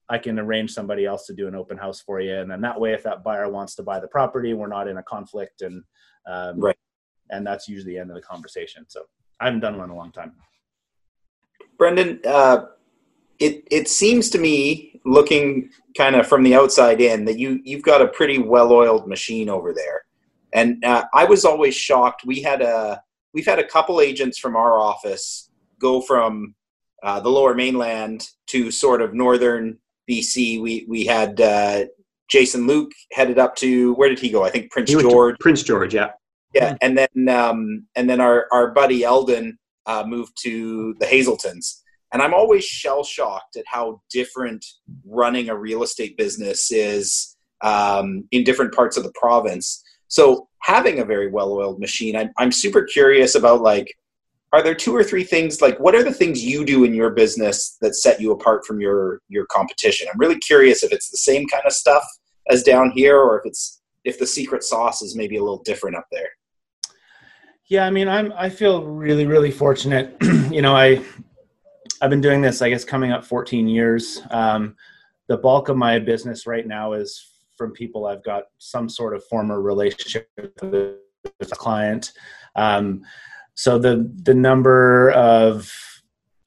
I 0.08 0.18
can 0.18 0.38
arrange 0.38 0.72
somebody 0.72 1.06
else 1.06 1.26
to 1.26 1.32
do 1.32 1.48
an 1.48 1.54
open 1.54 1.78
house 1.78 2.00
for 2.00 2.20
you. 2.20 2.36
And 2.36 2.50
then 2.50 2.60
that 2.60 2.78
way, 2.78 2.92
if 2.92 3.02
that 3.04 3.24
buyer 3.24 3.48
wants 3.48 3.74
to 3.76 3.82
buy 3.82 3.98
the 3.98 4.08
property, 4.08 4.52
we're 4.52 4.66
not 4.66 4.86
in 4.86 4.98
a 4.98 5.02
conflict 5.02 5.62
and, 5.62 5.82
um, 6.30 6.60
right. 6.60 6.76
And 7.30 7.46
that's 7.46 7.66
usually 7.66 7.94
the 7.94 7.98
end 7.98 8.10
of 8.10 8.16
the 8.16 8.22
conversation. 8.22 8.84
So 8.88 9.04
I 9.40 9.46
haven't 9.46 9.60
done 9.60 9.78
one 9.78 9.88
in 9.88 9.90
a 9.90 9.96
long 9.96 10.12
time. 10.12 10.32
Brendan, 11.78 12.20
uh, 12.26 12.66
it, 13.38 13.64
it 13.70 13.88
seems 13.88 14.28
to 14.30 14.38
me 14.38 15.00
looking 15.06 15.70
kind 15.96 16.14
of 16.14 16.26
from 16.26 16.42
the 16.42 16.54
outside 16.54 17.00
in 17.00 17.24
that 17.24 17.38
you, 17.38 17.60
you've 17.64 17.82
got 17.82 18.02
a 18.02 18.08
pretty 18.08 18.38
well-oiled 18.38 19.08
machine 19.08 19.48
over 19.48 19.72
there. 19.72 20.02
And 20.52 20.84
uh, 20.84 21.04
I 21.14 21.24
was 21.24 21.46
always 21.46 21.74
shocked. 21.74 22.26
We 22.26 22.42
had 22.42 22.60
a, 22.60 23.02
we've 23.34 23.46
had 23.46 23.58
a 23.58 23.66
couple 23.66 24.00
agents 24.00 24.38
from 24.38 24.56
our 24.56 24.78
office 24.78 25.50
go 25.78 26.00
from 26.00 26.54
uh, 27.02 27.20
the 27.20 27.28
lower 27.28 27.54
mainland 27.54 28.28
to 28.46 28.70
sort 28.70 29.02
of 29.02 29.14
northern 29.14 29.78
BC. 30.08 30.60
We 30.60 30.86
we 30.88 31.04
had 31.04 31.40
uh, 31.40 31.84
Jason 32.28 32.66
Luke 32.66 32.92
headed 33.12 33.38
up 33.38 33.56
to 33.56 33.94
where 33.94 34.08
did 34.08 34.20
he 34.20 34.30
go? 34.30 34.44
I 34.44 34.50
think 34.50 34.70
Prince 34.70 34.90
George. 34.90 35.36
Prince 35.40 35.62
George, 35.62 35.94
yeah. 35.94 36.10
Yeah, 36.54 36.76
and 36.82 36.98
then 36.98 37.28
um, 37.28 37.86
and 37.96 38.08
then 38.08 38.20
our 38.20 38.46
our 38.52 38.72
buddy 38.72 39.04
Eldon 39.04 39.58
uh, 39.86 40.04
moved 40.06 40.32
to 40.42 40.94
the 41.00 41.06
Hazeltons, 41.06 41.82
and 42.12 42.20
I'm 42.20 42.34
always 42.34 42.64
shell 42.64 43.04
shocked 43.04 43.56
at 43.56 43.64
how 43.66 44.02
different 44.10 44.64
running 45.04 45.48
a 45.48 45.56
real 45.56 45.82
estate 45.82 46.16
business 46.18 46.70
is 46.70 47.36
um, 47.62 48.28
in 48.32 48.44
different 48.44 48.74
parts 48.74 48.98
of 48.98 49.04
the 49.04 49.12
province. 49.14 49.82
So 50.12 50.46
having 50.60 50.98
a 50.98 51.06
very 51.06 51.30
well 51.30 51.50
oiled 51.54 51.80
machine, 51.80 52.14
I'm 52.16 52.32
I'm 52.36 52.52
super 52.52 52.82
curious 52.82 53.34
about 53.34 53.62
like 53.62 53.96
are 54.52 54.62
there 54.62 54.74
two 54.74 54.94
or 54.94 55.02
three 55.02 55.24
things 55.24 55.62
like 55.62 55.80
what 55.80 55.94
are 55.94 56.02
the 56.02 56.12
things 56.12 56.44
you 56.44 56.66
do 56.66 56.84
in 56.84 56.92
your 56.92 57.08
business 57.08 57.78
that 57.80 57.94
set 57.94 58.20
you 58.20 58.30
apart 58.32 58.66
from 58.66 58.78
your 58.78 59.22
your 59.28 59.46
competition? 59.46 60.06
I'm 60.12 60.20
really 60.20 60.38
curious 60.38 60.82
if 60.82 60.92
it's 60.92 61.08
the 61.08 61.16
same 61.16 61.48
kind 61.48 61.64
of 61.64 61.72
stuff 61.72 62.04
as 62.50 62.62
down 62.62 62.90
here 62.90 63.18
or 63.18 63.38
if 63.38 63.46
it's 63.46 63.80
if 64.04 64.18
the 64.18 64.26
secret 64.26 64.62
sauce 64.64 65.00
is 65.00 65.16
maybe 65.16 65.38
a 65.38 65.42
little 65.42 65.62
different 65.62 65.96
up 65.96 66.06
there. 66.12 66.28
Yeah 67.68 67.86
i 67.86 67.90
mean 67.90 68.08
i'm 68.08 68.34
i 68.36 68.50
feel 68.50 68.84
really 68.84 69.26
really 69.26 69.50
fortunate. 69.50 70.14
You 70.52 70.60
know 70.60 70.76
i 70.76 71.02
i've 72.02 72.10
been 72.10 72.20
doing 72.20 72.42
this 72.42 72.60
i 72.60 72.68
guess 72.68 72.84
coming 72.84 73.12
up 73.12 73.24
14 73.24 73.66
years. 73.66 74.20
Um, 74.30 74.76
the 75.28 75.38
bulk 75.38 75.70
of 75.70 75.78
my 75.78 75.98
business 75.98 76.46
right 76.46 76.66
now 76.66 76.92
is 76.92 77.31
from 77.62 77.72
people 77.72 78.06
i've 78.06 78.24
got 78.24 78.44
some 78.58 78.88
sort 78.88 79.14
of 79.14 79.24
former 79.26 79.62
relationship 79.62 80.28
with, 80.36 80.96
a 81.40 81.56
client. 81.56 82.12
Um, 82.56 83.02
so 83.54 83.78
the 83.78 84.10
the 84.22 84.34
number 84.34 85.12
of 85.12 85.72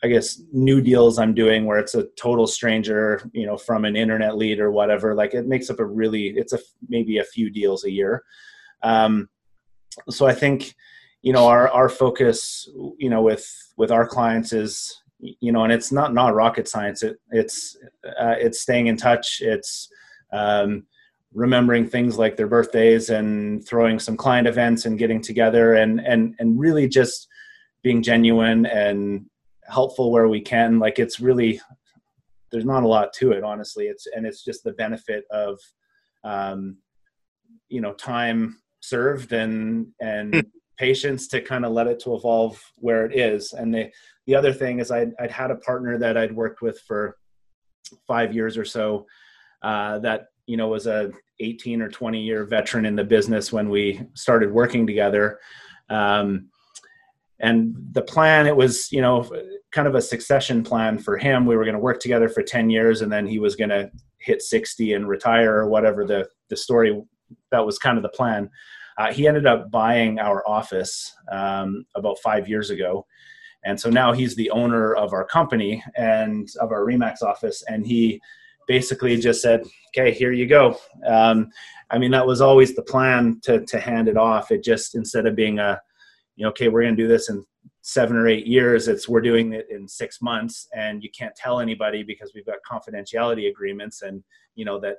I 0.04 0.08
guess 0.10 0.42
new 0.52 0.82
deals 0.82 1.18
I'm 1.18 1.34
doing 1.34 1.66
where 1.66 1.80
it's 1.80 1.96
a 1.96 2.08
total 2.20 2.46
stranger, 2.46 3.22
you 3.34 3.46
know, 3.46 3.56
from 3.56 3.86
an 3.86 3.96
internet 3.96 4.36
lead 4.36 4.60
or 4.60 4.72
whatever, 4.72 5.16
like 5.16 5.34
it 5.34 5.48
makes 5.48 5.70
up 5.70 5.80
a 5.80 5.86
really 5.86 6.28
it's 6.36 6.52
a 6.52 6.60
maybe 6.90 7.20
a 7.20 7.24
few 7.24 7.50
deals 7.50 7.86
a 7.86 7.92
year. 7.92 8.24
Um, 8.84 9.30
so 10.10 10.28
I 10.28 10.34
think 10.34 10.76
you 11.22 11.32
know 11.32 11.48
our 11.48 11.70
our 11.70 11.88
focus 11.90 12.68
you 12.98 13.10
know 13.10 13.22
with 13.22 13.48
with 13.78 13.92
our 13.92 14.06
clients 14.06 14.52
is 14.52 15.02
you 15.20 15.54
know 15.54 15.64
and 15.64 15.72
it's 15.72 15.92
not 15.94 16.14
not 16.14 16.36
rocket 16.36 16.68
science. 16.68 17.02
It 17.02 17.16
it's 17.32 17.78
uh, 18.06 18.36
it's 18.38 18.60
staying 18.60 18.88
in 18.88 18.98
touch. 18.98 19.40
It's 19.42 19.90
um, 20.34 20.86
remembering 21.36 21.86
things 21.86 22.18
like 22.18 22.38
their 22.38 22.48
birthdays 22.48 23.10
and 23.10 23.68
throwing 23.68 24.00
some 24.00 24.16
client 24.16 24.48
events 24.48 24.86
and 24.86 24.98
getting 24.98 25.22
together 25.22 25.76
and 25.76 26.00
and 26.00 26.34
and 26.40 26.60
really 26.60 26.88
just 26.88 27.28
being 27.84 28.02
genuine 28.02 28.66
and 28.66 29.26
helpful 29.68 30.12
where 30.12 30.28
we 30.28 30.42
can. 30.42 30.80
Like 30.80 30.98
it's 30.98 31.20
really 31.20 31.62
there's 32.52 32.66
not 32.66 32.84
a 32.84 32.88
lot 32.88 33.14
to 33.14 33.34
it 33.34 33.44
honestly. 33.44 33.88
It's 33.88 34.08
and 34.08 34.26
it's 34.26 34.44
just 34.44 34.64
the 34.64 34.72
benefit 34.74 35.26
of 35.30 35.60
um 36.24 36.78
you 37.68 37.82
know 37.82 37.94
time 37.94 38.58
served 38.80 39.34
and 39.34 39.88
and 40.00 40.34
hmm. 40.34 40.42
patience 40.78 41.28
to 41.28 41.42
kind 41.42 41.66
of 41.66 41.74
let 41.74 41.88
it 41.88 42.00
to 42.00 42.16
evolve 42.16 42.62
where 42.78 43.06
it 43.06 43.14
is. 43.14 43.52
And 43.52 43.74
the 43.74 43.92
the 44.26 44.36
other 44.36 44.54
thing 44.54 44.80
is 44.80 44.90
I'd, 44.90 45.12
I'd 45.20 45.32
had 45.32 45.52
a 45.52 45.58
partner 45.58 45.98
that 45.98 46.18
I'd 46.18 46.36
worked 46.36 46.62
with 46.62 46.80
for 46.80 47.18
five 48.08 48.34
years 48.34 48.58
or 48.58 48.66
so 48.66 49.06
uh, 49.62 50.00
that 50.00 50.28
you 50.48 50.58
know 50.58 50.68
was 50.68 50.88
a 50.88 51.12
18 51.40 51.82
or 51.82 51.90
20 51.90 52.22
year 52.22 52.46
veteran 52.46 52.86
in 52.86 52.96
the 52.96 53.04
business 53.04 53.52
when 53.52 53.70
we 53.70 54.02
started 54.14 54.52
working 54.52 54.88
together. 54.88 55.40
Um, 55.90 56.50
and 57.40 57.76
the 57.92 58.02
plan 58.02 58.48
it 58.48 58.56
was 58.56 58.92
you 58.92 59.02
know 59.02 59.30
kind 59.72 59.88
of 59.88 59.96
a 59.96 60.02
succession 60.02 60.64
plan 60.64 60.98
for 60.98 61.18
him. 61.18 61.46
We 61.46 61.58
were 61.58 61.66
going 61.66 61.76
to 61.76 61.80
work 61.80 62.00
together 62.00 62.30
for 62.30 62.42
10 62.42 62.70
years 62.70 63.02
and 63.02 63.12
then 63.12 63.28
he 63.28 63.40
was 63.40 63.56
going 63.56 63.72
to 63.72 63.92
hit 64.20 64.42
60 64.42 64.94
and 64.94 65.08
retire 65.08 65.58
or 65.58 65.70
whatever 65.70 66.06
the 66.06 66.28
the 66.50 66.58
story 66.58 67.02
that 67.52 67.66
was 67.66 67.78
kind 67.78 67.98
of 67.98 68.04
the 68.04 68.10
plan. 68.10 68.50
Uh, 68.98 69.12
he 69.12 69.28
ended 69.28 69.46
up 69.46 69.70
buying 69.72 70.20
our 70.20 70.48
office 70.48 71.14
um, 71.30 71.86
about 71.96 72.18
five 72.20 72.48
years 72.48 72.70
ago. 72.70 73.06
And 73.66 73.78
so 73.80 73.90
now 73.90 74.14
he's 74.14 74.36
the 74.36 74.50
owner 74.52 74.94
of 74.94 75.12
our 75.12 75.26
company 75.26 75.84
and 75.98 76.48
of 76.62 76.72
our 76.72 76.86
remax 76.86 77.22
office 77.22 77.64
and 77.68 77.86
he 77.86 78.22
basically 78.68 79.18
just 79.18 79.42
said, 79.42 79.64
"Okay, 79.90 80.12
here 80.12 80.32
you 80.32 80.48
go." 80.48 80.78
Um, 81.06 81.50
I 81.92 81.98
mean, 81.98 82.12
that 82.12 82.26
was 82.26 82.42
always 82.42 82.76
the 82.76 82.84
plan 82.84 83.40
to 83.44 83.66
to 83.66 83.80
hand 83.80 84.08
it 84.08 84.18
off. 84.18 84.52
It 84.52 84.64
just 84.64 84.96
instead 84.96 85.26
of 85.26 85.36
being 85.36 85.60
a, 85.60 85.80
you 86.36 86.44
know, 86.44 86.50
okay, 86.50 86.68
we're 86.70 86.84
going 86.84 86.96
to 86.96 87.02
do 87.02 87.08
this 87.08 87.30
in 87.30 87.46
seven 87.82 88.18
or 88.18 88.28
eight 88.28 88.48
years. 88.48 88.88
It's 88.88 89.08
we're 89.08 89.22
doing 89.22 89.54
it 89.54 89.68
in 89.70 89.88
six 89.88 90.22
months, 90.22 90.68
and 90.76 91.04
you 91.04 91.10
can't 91.18 91.36
tell 91.36 91.60
anybody 91.60 92.04
because 92.04 92.32
we've 92.34 92.46
got 92.46 92.58
confidentiality 92.70 93.50
agreements, 93.50 94.02
and 94.02 94.24
you 94.56 94.66
know 94.66 94.80
that, 94.80 94.98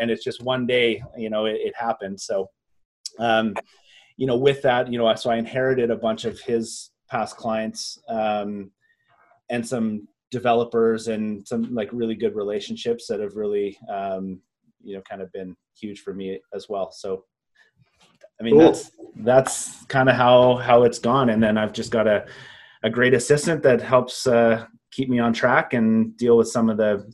and 0.00 0.10
it's 0.10 0.24
just 0.24 0.42
one 0.42 0.66
day. 0.66 1.02
You 1.16 1.30
know, 1.30 1.46
it, 1.46 1.58
it 1.60 1.74
happened. 1.76 2.20
So, 2.20 2.48
um, 3.18 3.54
you 4.16 4.26
know, 4.26 4.36
with 4.36 4.62
that, 4.62 4.92
you 4.92 4.98
know, 4.98 5.12
so 5.14 5.30
I 5.30 5.36
inherited 5.36 5.90
a 5.90 5.96
bunch 5.96 6.24
of 6.24 6.40
his 6.40 6.90
past 7.10 7.36
clients. 7.36 7.98
Um, 8.08 8.70
and 9.50 9.66
some 9.66 10.06
developers 10.30 11.08
and 11.08 11.46
some 11.46 11.74
like 11.74 11.88
really 11.92 12.14
good 12.14 12.34
relationships 12.34 13.06
that 13.06 13.20
have 13.20 13.36
really 13.36 13.78
um, 13.88 14.40
you 14.82 14.94
know 14.94 15.02
kind 15.02 15.22
of 15.22 15.30
been 15.32 15.56
huge 15.78 16.00
for 16.00 16.14
me 16.14 16.40
as 16.54 16.68
well 16.68 16.90
so 16.90 17.24
i 18.40 18.42
mean 18.42 18.54
cool. 18.54 18.62
that's 18.62 18.90
that's 19.16 19.84
kind 19.86 20.08
of 20.08 20.16
how 20.16 20.56
how 20.56 20.84
it's 20.84 20.98
gone 20.98 21.30
and 21.30 21.42
then 21.42 21.58
i've 21.58 21.72
just 21.72 21.90
got 21.90 22.06
a 22.06 22.26
a 22.82 22.90
great 22.90 23.14
assistant 23.14 23.62
that 23.62 23.82
helps 23.82 24.26
uh, 24.26 24.64
keep 24.90 25.08
me 25.08 25.18
on 25.18 25.32
track 25.32 25.74
and 25.74 26.16
deal 26.16 26.36
with 26.36 26.48
some 26.48 26.70
of 26.70 26.76
the 26.76 27.12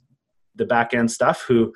the 0.54 0.64
back 0.64 0.94
end 0.94 1.11
stuff 1.11 1.44
who 1.46 1.73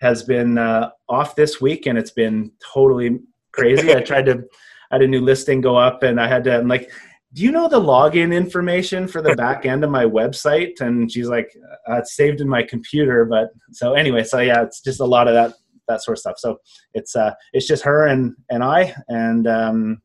has 0.00 0.22
been 0.22 0.58
uh, 0.58 0.90
off 1.08 1.36
this 1.36 1.60
week, 1.60 1.86
and 1.86 1.98
it's 1.98 2.10
been 2.10 2.50
totally 2.72 3.20
crazy. 3.52 3.94
I 3.94 4.00
tried 4.00 4.26
to, 4.26 4.44
I 4.90 4.96
had 4.96 5.02
a 5.02 5.08
new 5.08 5.20
listing 5.20 5.60
go 5.60 5.76
up, 5.76 6.02
and 6.02 6.20
I 6.20 6.26
had 6.26 6.44
to. 6.44 6.58
I'm 6.58 6.68
like, 6.68 6.90
do 7.32 7.42
you 7.42 7.52
know 7.52 7.68
the 7.68 7.80
login 7.80 8.34
information 8.34 9.06
for 9.06 9.22
the 9.22 9.34
back 9.36 9.64
end 9.64 9.84
of 9.84 9.90
my 9.90 10.04
website? 10.04 10.80
And 10.80 11.10
she's 11.10 11.28
like, 11.28 11.54
uh, 11.88 11.98
it's 11.98 12.16
saved 12.16 12.40
in 12.40 12.48
my 12.48 12.62
computer. 12.62 13.24
But 13.24 13.50
so 13.72 13.94
anyway, 13.94 14.24
so 14.24 14.40
yeah, 14.40 14.62
it's 14.62 14.80
just 14.80 15.00
a 15.00 15.04
lot 15.04 15.28
of 15.28 15.34
that 15.34 15.54
that 15.86 16.02
sort 16.02 16.16
of 16.16 16.20
stuff. 16.20 16.38
So 16.38 16.58
it's 16.94 17.14
uh, 17.14 17.32
it's 17.52 17.66
just 17.66 17.84
her 17.84 18.06
and 18.06 18.34
and 18.50 18.64
I, 18.64 18.94
and 19.08 19.46
um, 19.46 20.02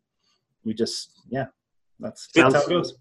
we 0.64 0.74
just 0.74 1.24
yeah, 1.30 1.46
that's, 2.00 2.28
that's 2.36 2.54
how 2.54 2.62
it 2.62 2.70
goes. 2.70 2.94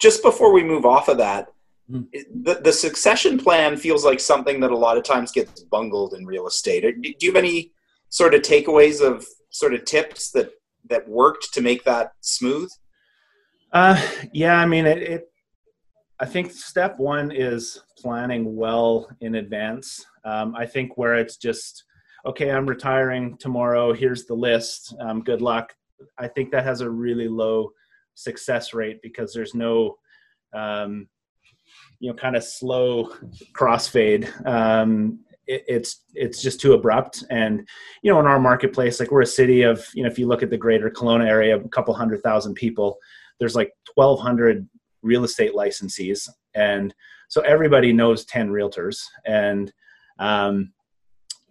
Just 0.00 0.22
before 0.22 0.52
we 0.52 0.62
move 0.62 0.84
off 0.84 1.08
of 1.08 1.18
that, 1.18 1.48
hmm. 1.90 2.02
the, 2.42 2.60
the 2.62 2.72
succession 2.72 3.38
plan 3.38 3.76
feels 3.76 4.04
like 4.04 4.20
something 4.20 4.60
that 4.60 4.70
a 4.70 4.76
lot 4.76 4.96
of 4.96 5.04
times 5.04 5.32
gets 5.32 5.62
bungled 5.64 6.14
in 6.14 6.24
real 6.26 6.46
estate. 6.46 6.82
Do 7.02 7.12
you 7.20 7.30
have 7.30 7.36
any 7.36 7.72
sort 8.08 8.34
of 8.34 8.42
takeaways 8.42 9.00
of 9.02 9.26
sort 9.50 9.74
of 9.74 9.84
tips 9.84 10.30
that 10.30 10.50
that 10.88 11.06
worked 11.08 11.52
to 11.52 11.60
make 11.60 11.84
that 11.84 12.12
smooth? 12.20 12.70
Uh, 13.72 14.00
yeah, 14.32 14.56
I 14.56 14.66
mean, 14.66 14.86
it, 14.86 15.02
it, 15.02 15.30
I 16.18 16.26
think 16.26 16.50
step 16.50 16.98
one 16.98 17.30
is 17.30 17.80
planning 17.98 18.56
well 18.56 19.08
in 19.20 19.34
advance. 19.36 20.04
Um, 20.24 20.54
I 20.54 20.66
think 20.66 20.96
where 20.96 21.16
it's 21.16 21.36
just, 21.36 21.84
okay, 22.24 22.50
I'm 22.50 22.66
retiring 22.66 23.36
tomorrow. 23.38 23.92
Here's 23.92 24.24
the 24.24 24.34
list. 24.34 24.94
Um, 25.00 25.22
good 25.22 25.42
luck. 25.42 25.74
I 26.18 26.28
think 26.28 26.50
that 26.52 26.64
has 26.64 26.80
a 26.80 26.90
really 26.90 27.28
low 27.28 27.70
success 28.14 28.72
rate 28.72 29.00
because 29.02 29.32
there's 29.32 29.54
no, 29.54 29.96
um, 30.54 31.08
you 32.00 32.10
know, 32.10 32.16
kind 32.16 32.36
of 32.36 32.44
slow 32.44 33.12
crossfade. 33.52 34.28
Um, 34.46 35.20
it, 35.46 35.64
it's 35.68 36.02
it's 36.14 36.42
just 36.42 36.60
too 36.60 36.72
abrupt. 36.72 37.24
And 37.30 37.66
you 38.02 38.12
know, 38.12 38.20
in 38.20 38.26
our 38.26 38.40
marketplace, 38.40 39.00
like 39.00 39.10
we're 39.10 39.22
a 39.22 39.26
city 39.26 39.62
of, 39.62 39.86
you 39.94 40.02
know, 40.02 40.10
if 40.10 40.18
you 40.18 40.26
look 40.26 40.42
at 40.42 40.50
the 40.50 40.56
greater 40.58 40.90
Kelowna 40.90 41.26
area, 41.26 41.56
a 41.56 41.68
couple 41.68 41.94
hundred 41.94 42.22
thousand 42.22 42.54
people 42.54 42.98
there's 43.38 43.54
like 43.54 43.72
1200 43.94 44.68
real 45.02 45.24
estate 45.24 45.52
licensees 45.54 46.28
and 46.54 46.94
so 47.28 47.40
everybody 47.42 47.92
knows 47.92 48.24
10 48.24 48.50
realtors. 48.50 49.00
And 49.24 49.72
um, 50.18 50.72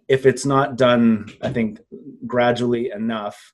if 0.08 0.26
it's 0.26 0.46
not 0.46 0.76
done 0.76 1.26
i 1.42 1.50
think 1.50 1.80
gradually 2.26 2.90
enough 2.90 3.52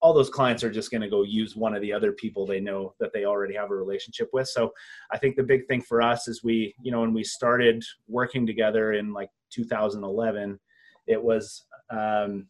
all 0.00 0.14
those 0.14 0.30
clients 0.30 0.62
are 0.62 0.70
just 0.70 0.90
going 0.90 1.00
to 1.00 1.10
go 1.10 1.24
use 1.24 1.56
one 1.56 1.74
of 1.74 1.82
the 1.82 1.92
other 1.92 2.12
people 2.12 2.46
they 2.46 2.60
know 2.60 2.94
that 3.00 3.12
they 3.12 3.24
already 3.24 3.54
have 3.54 3.70
a 3.70 3.74
relationship 3.74 4.28
with. 4.32 4.48
So 4.48 4.72
i 5.10 5.18
think 5.18 5.36
the 5.36 5.42
big 5.42 5.66
thing 5.66 5.82
for 5.82 6.00
us 6.02 6.28
is 6.28 6.44
we 6.44 6.74
you 6.82 6.92
know 6.92 7.00
when 7.00 7.14
we 7.14 7.24
started 7.24 7.82
working 8.08 8.46
together 8.46 8.92
in 8.92 9.12
like 9.12 9.30
2011 9.50 10.58
it 11.06 11.22
was 11.22 11.66
um, 11.90 12.46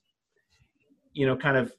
you 1.13 1.27
know 1.27 1.37
kind 1.37 1.57
of 1.57 1.73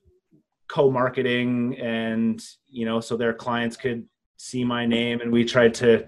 co-marketing 0.67 1.77
and 1.79 2.41
you 2.67 2.85
know 2.85 2.99
so 2.99 3.15
their 3.15 3.33
clients 3.33 3.77
could 3.77 4.05
see 4.37 4.63
my 4.63 4.85
name 4.85 5.21
and 5.21 5.31
we 5.31 5.45
tried 5.45 5.73
to 5.73 6.05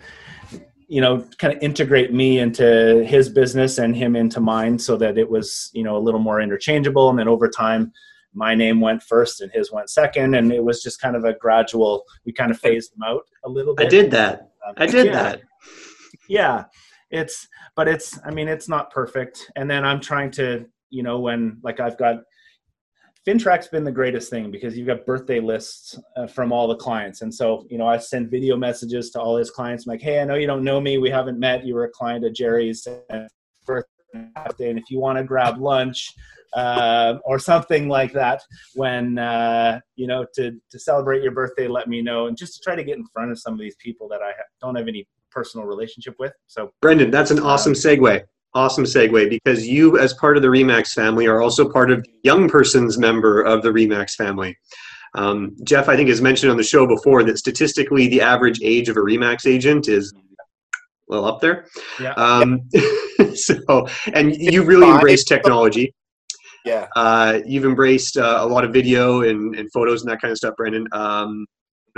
you 0.88 1.02
know 1.02 1.26
kind 1.38 1.54
of 1.54 1.62
integrate 1.62 2.14
me 2.14 2.40
into 2.40 3.04
his 3.06 3.30
business 3.30 3.78
and 3.78 3.96
him 3.96 4.16
into 4.16 4.40
mine 4.40 4.80
so 4.80 4.96
that 4.98 5.18
it 5.18 5.30
was 5.30 5.70
you 5.74 5.84
know 5.84 5.98
a 5.98 6.00
little 6.00 6.20
more 6.20 6.42
interchangeable. 6.42 7.10
And 7.10 7.20
then 7.20 7.28
over 7.28 7.50
time 7.50 7.92
my 8.34 8.56
name 8.56 8.80
went 8.80 9.04
first 9.04 9.42
and 9.42 9.52
his 9.52 9.72
went 9.72 9.90
second. 9.90 10.36
And 10.36 10.52
it 10.52 10.64
was 10.64 10.82
just 10.82 11.02
kind 11.02 11.16
of 11.16 11.26
a 11.26 11.34
gradual 11.34 12.04
we 12.26 12.32
kind 12.32 12.52
of 12.52 12.60
phased 12.60 12.94
them 12.94 13.04
out 13.04 13.24
a 13.44 13.50
little 13.50 13.76
bit. 13.76 13.88
i 13.88 13.90
did 13.90 14.12
that. 14.12 14.52
Um, 14.66 14.74
i 14.78 14.86
did 14.86 15.08
yeah. 15.08 15.14
that. 15.14 15.42
Yeah. 16.30 16.66
It's 17.10 17.48
but 17.76 17.88
it's 17.88 18.20
i 18.26 18.32
mean 18.32 18.48
it's 18.48 18.70
not 18.70 18.92
perfect. 18.92 19.52
And 19.56 19.70
then 19.70 19.84
i'm 19.84 20.00
trying 20.00 20.32
to 20.32 20.66
you 20.90 21.04
know 21.04 21.20
when 21.20 21.60
like 21.64 21.80
i've 21.82 21.98
got 21.98 22.20
FINTRAC's 23.28 23.68
been 23.68 23.84
the 23.84 23.92
greatest 23.92 24.30
thing 24.30 24.52
because 24.52 24.78
you've 24.78 24.88
got 24.88 25.06
birthday 25.06 25.42
lists 25.42 26.00
uh, 26.16 26.28
from 26.28 26.54
all 26.54 26.66
the 26.66 26.78
clients. 26.78 27.24
And 27.24 27.34
so, 27.34 27.68
you 27.70 27.78
know, 27.78 27.86
I 27.86 27.98
send 27.98 28.32
video 28.32 28.56
messages 28.56 29.10
to 29.12 29.20
all 29.20 29.36
his 29.36 29.52
clients. 29.52 29.86
I'm 29.86 29.92
like, 29.92 30.02
hey, 30.02 30.22
I 30.22 30.24
know 30.24 30.36
you 30.36 30.48
don't 30.48 30.64
know 30.64 30.80
me. 30.80 30.98
We 30.98 31.10
haven't 31.10 31.38
met. 31.38 31.66
You 31.66 31.76
were 31.76 31.84
a 31.84 31.90
client 31.90 32.24
at 32.24 32.34
Jerry's 32.34 32.88
birthday. 33.66 34.70
And 34.70 34.80
if 34.80 34.86
you 34.90 35.00
want 35.00 35.18
to 35.18 35.26
grab 35.26 35.60
lunch 35.60 36.14
uh, 36.54 37.16
or 37.26 37.38
something 37.38 37.90
like 37.90 38.14
that, 38.14 38.42
when, 38.76 39.20
uh, 39.20 39.82
you 39.98 40.08
know, 40.08 40.26
to, 40.36 40.54
to 40.72 40.80
celebrate 40.80 41.22
your 41.22 41.34
birthday, 41.34 41.68
let 41.68 41.90
me 41.90 42.02
know. 42.02 42.28
And 42.28 42.38
just 42.38 42.54
to 42.54 42.60
try 42.62 42.78
to 42.78 42.84
get 42.86 42.96
in 42.96 43.06
front 43.08 43.32
of 43.32 43.40
some 43.40 43.52
of 43.52 43.60
these 43.60 43.76
people 43.76 44.08
that 44.08 44.22
I 44.22 44.32
don't 44.62 44.76
have 44.76 44.88
any 44.88 45.06
personal 45.32 45.68
relationship 45.68 46.16
with. 46.18 46.32
So, 46.48 46.72
Brendan, 46.82 47.12
that's 47.12 47.32
an 47.32 47.40
awesome 47.40 47.72
um, 47.72 47.76
segue 47.76 48.24
awesome 48.58 48.84
segue 48.84 49.30
because 49.30 49.68
you, 49.68 50.00
as 50.00 50.14
part 50.16 50.36
of 50.36 50.42
the 50.44 50.50
Remax 50.50 50.94
family, 50.94 51.28
are 51.28 51.42
also 51.42 51.70
part 51.70 51.92
of 51.92 52.06
young 52.24 52.50
person's 52.50 52.98
member 52.98 53.42
of 53.42 53.62
the 53.62 53.70
Remax 53.70 54.16
family. 54.16 54.58
Um, 55.14 55.56
Jeff, 55.64 55.88
I 55.88 55.96
think, 55.96 56.10
has 56.10 56.22
mentioned 56.22 56.52
on 56.52 56.58
the 56.58 56.64
show 56.64 56.88
before 56.88 57.24
that 57.24 57.38
statistically 57.38 58.08
the 58.08 58.22
average 58.22 58.60
age 58.62 58.90
of 58.90 58.98
a 58.98 59.00
Remax 59.00 59.46
agent 59.46 59.88
is 59.88 60.14
well 61.08 61.26
up 61.26 61.40
there. 61.40 61.68
Yeah. 62.00 62.14
Um, 62.14 62.62
so, 63.36 63.88
and 64.14 64.36
you 64.36 64.64
really 64.64 64.90
embraced 64.90 65.28
technology. 65.28 65.94
Yeah. 66.66 66.88
Uh, 66.96 67.40
you've 67.46 67.64
embraced 67.64 68.18
uh, 68.18 68.40
a 68.42 68.46
lot 68.46 68.66
of 68.66 68.74
video 68.74 69.22
and, 69.22 69.56
and 69.56 69.72
photos 69.72 70.02
and 70.02 70.12
that 70.12 70.20
kind 70.20 70.32
of 70.32 70.38
stuff, 70.38 70.56
Brandon. 70.58 70.88
Um, 70.92 71.46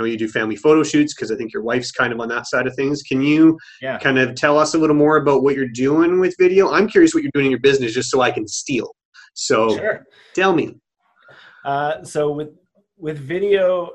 know 0.00 0.06
you 0.06 0.16
do 0.16 0.28
family 0.28 0.56
photo 0.56 0.82
shoots 0.82 1.14
because 1.14 1.30
I 1.30 1.36
think 1.36 1.52
your 1.52 1.62
wife's 1.62 1.92
kind 1.92 2.12
of 2.12 2.20
on 2.20 2.28
that 2.28 2.46
side 2.48 2.66
of 2.66 2.74
things. 2.74 3.02
Can 3.02 3.22
you 3.22 3.58
yeah. 3.80 3.98
kind 3.98 4.18
of 4.18 4.34
tell 4.34 4.58
us 4.58 4.74
a 4.74 4.78
little 4.78 4.96
more 4.96 5.16
about 5.16 5.42
what 5.42 5.54
you're 5.54 5.68
doing 5.68 6.18
with 6.18 6.34
video? 6.38 6.70
I'm 6.70 6.88
curious 6.88 7.14
what 7.14 7.22
you're 7.22 7.32
doing 7.32 7.46
in 7.46 7.50
your 7.52 7.60
business 7.60 7.94
just 7.94 8.10
so 8.10 8.20
I 8.20 8.30
can 8.30 8.48
steal. 8.48 8.94
So 9.34 9.76
sure. 9.76 10.06
tell 10.34 10.52
me. 10.52 10.74
Uh, 11.64 12.02
so 12.02 12.32
with 12.32 12.48
with 12.96 13.18
video, 13.18 13.90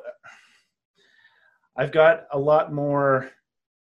I've 1.77 1.91
got 1.91 2.25
a 2.31 2.39
lot 2.39 2.73
more 2.73 3.31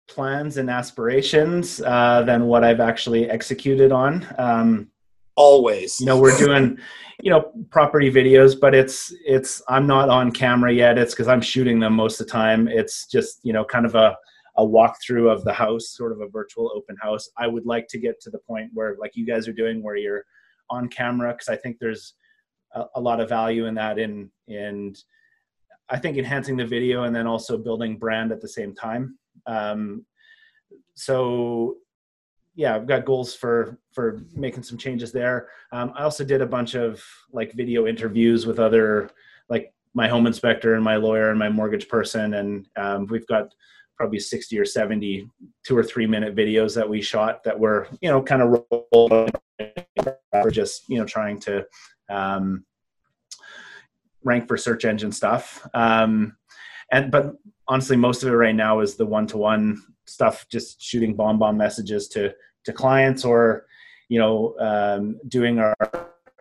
plans 0.07 0.57
and 0.57 0.69
aspirations 0.69 1.81
uh, 1.81 2.23
than 2.23 2.45
what 2.45 2.63
I've 2.63 2.79
actually 2.79 3.29
executed 3.29 3.91
on. 3.91 4.27
Um, 4.37 4.91
Always, 5.35 5.99
you 5.99 6.05
know, 6.05 6.19
we're 6.19 6.37
doing 6.37 6.77
you 7.23 7.31
know 7.31 7.51
property 7.69 8.11
videos 8.11 8.59
but 8.59 8.75
it's 8.75 9.13
it's 9.25 9.61
i'm 9.69 9.87
not 9.87 10.09
on 10.09 10.31
camera 10.31 10.71
yet. 10.71 10.97
It's 10.97 11.13
because 11.13 11.27
i'm 11.27 11.41
shooting 11.41 11.79
them 11.79 11.93
most 11.93 12.19
of 12.19 12.27
the 12.27 12.31
time. 12.31 12.67
It's 12.67 13.07
just 13.07 13.39
you 13.43 13.53
know 13.53 13.63
kind 13.63 13.85
of 13.85 13.95
a 13.95 14.17
a 14.57 14.65
walkthrough 14.65 15.31
of 15.31 15.43
the 15.43 15.53
house 15.53 15.89
sort 15.89 16.11
of 16.11 16.21
a 16.21 16.27
virtual 16.27 16.71
open 16.73 16.95
house. 17.01 17.29
I 17.37 17.47
would 17.47 17.65
like 17.65 17.87
to 17.89 17.99
get 17.99 18.21
to 18.21 18.29
the 18.29 18.39
point 18.39 18.71
where 18.73 18.95
like 18.99 19.15
you 19.15 19.25
guys 19.25 19.47
are 19.47 19.53
doing 19.53 19.83
where 19.83 19.97
you're 19.97 20.23
on 20.69 20.87
camera 20.87 21.31
because 21.33 21.49
i 21.49 21.55
think 21.55 21.77
there's 21.79 22.13
a, 22.73 22.85
a, 22.95 23.01
lot 23.01 23.19
of 23.19 23.29
value 23.29 23.65
in 23.65 23.75
that. 23.75 23.99
In 23.99 24.31
and 24.47 24.97
i 25.89 25.97
think 25.97 26.17
enhancing 26.17 26.57
the 26.57 26.65
video 26.65 27.03
and 27.03 27.15
then 27.15 27.27
also 27.27 27.57
building 27.57 27.97
brand 27.97 28.31
at 28.31 28.41
the 28.41 28.47
same 28.47 28.73
time. 28.73 29.17
Um, 29.45 30.05
so 30.95 31.75
yeah, 32.55 32.75
I've 32.75 32.87
got 32.87 33.05
goals 33.05 33.35
for 33.35 33.77
for 33.91 34.21
making 34.33 34.63
some 34.63 34.77
changes 34.77 35.11
there. 35.11 35.49
Um, 35.71 35.91
I 35.95 36.03
also 36.03 36.23
did 36.23 36.41
a 36.41 36.45
bunch 36.45 36.75
of 36.75 37.03
like 37.31 37.53
video 37.53 37.85
interviews 37.85 38.45
with 38.45 38.59
other 38.59 39.09
like 39.49 39.73
my 39.93 40.07
home 40.07 40.25
inspector 40.25 40.75
and 40.75 40.83
my 40.83 40.95
lawyer 40.95 41.29
and 41.29 41.39
my 41.39 41.49
mortgage 41.49 41.89
person, 41.89 42.35
and 42.35 42.67
um, 42.77 43.07
we've 43.07 43.27
got 43.27 43.53
probably 43.97 44.19
60 44.19 44.59
or 44.59 44.65
70 44.65 45.29
two 45.65 45.77
or 45.77 45.83
three 45.83 46.05
minute 46.05 46.35
videos 46.35 46.75
that 46.75 46.87
we 46.87 47.01
shot 47.01 47.43
that 47.43 47.57
were 47.57 47.87
you 48.01 48.09
know 48.09 48.21
kind 48.21 48.41
of 48.41 49.31
just 50.51 50.89
you 50.89 50.97
know 50.97 51.05
trying 51.05 51.39
to 51.39 51.65
um, 52.09 52.65
rank 54.23 54.47
for 54.47 54.57
search 54.57 54.83
engine 54.83 55.11
stuff 55.11 55.65
um, 55.73 56.35
and 56.91 57.09
but 57.09 57.35
honestly 57.67 57.97
most 57.97 58.23
of 58.23 58.29
it 58.29 58.35
right 58.35 58.55
now 58.55 58.79
is 58.79 58.95
the 58.95 59.05
one-to-one 59.05 59.81
stuff 60.05 60.45
just 60.49 60.81
shooting 60.81 61.15
BombBomb 61.15 61.57
messages 61.57 62.07
to 62.09 62.33
to 62.65 62.73
clients 62.73 63.23
or 63.25 63.65
you 64.09 64.19
know 64.19 64.55
um, 64.59 65.19
doing 65.27 65.59
our 65.59 65.75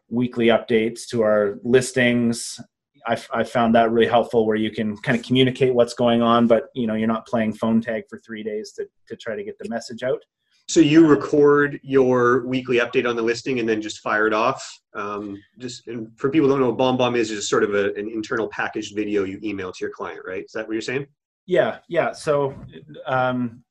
weekly 0.08 0.46
updates 0.46 1.06
to 1.08 1.22
our 1.22 1.58
listings. 1.62 2.60
I, 3.06 3.18
I 3.32 3.44
found 3.44 3.74
that 3.74 3.90
really 3.90 4.08
helpful 4.08 4.46
where 4.46 4.56
you 4.56 4.70
can 4.70 4.96
kind 4.98 5.18
of 5.18 5.24
communicate 5.24 5.74
what's 5.74 5.92
going 5.92 6.22
on 6.22 6.46
but 6.46 6.68
you 6.74 6.87
know 6.87 6.94
you're 6.94 7.08
not 7.08 7.26
playing 7.26 7.52
phone 7.52 7.80
tag 7.80 8.04
for 8.08 8.18
three 8.18 8.42
days 8.42 8.72
to, 8.72 8.87
to 9.08 9.16
try 9.16 9.37
to 9.37 9.44
get 9.44 9.58
the 9.58 9.68
message 9.68 10.02
out 10.02 10.22
so 10.66 10.81
you 10.81 11.07
record 11.07 11.79
your 11.83 12.46
weekly 12.46 12.79
update 12.79 13.09
on 13.09 13.16
the 13.16 13.22
listing 13.22 13.61
and 13.61 13.68
then 13.68 13.83
just 13.83 14.00
fire 14.00 14.27
it 14.27 14.33
off. 14.33 14.66
Um, 14.94 15.37
just 15.59 15.87
for 16.16 16.31
people 16.31 16.48
who 16.48 16.55
don't 16.55 16.61
know 16.61 16.70
what 16.70 16.98
BombBomb 16.98 17.16
is, 17.16 17.31
is 17.31 17.40
just 17.40 17.50
sort 17.50 17.64
of 17.64 17.74
a, 17.74 17.92
an 17.94 18.09
internal 18.09 18.48
packaged 18.48 18.94
video 18.94 19.24
you 19.24 19.38
email 19.42 19.72
to 19.72 19.79
your 19.81 19.90
client, 19.90 20.20
right? 20.27 20.44
Is 20.44 20.53
that 20.53 20.66
what 20.66 20.72
you're 20.72 20.81
saying? 20.81 21.07
Yeah, 21.46 21.79
yeah. 21.88 22.12
So 22.12 22.55
um, 23.07 23.62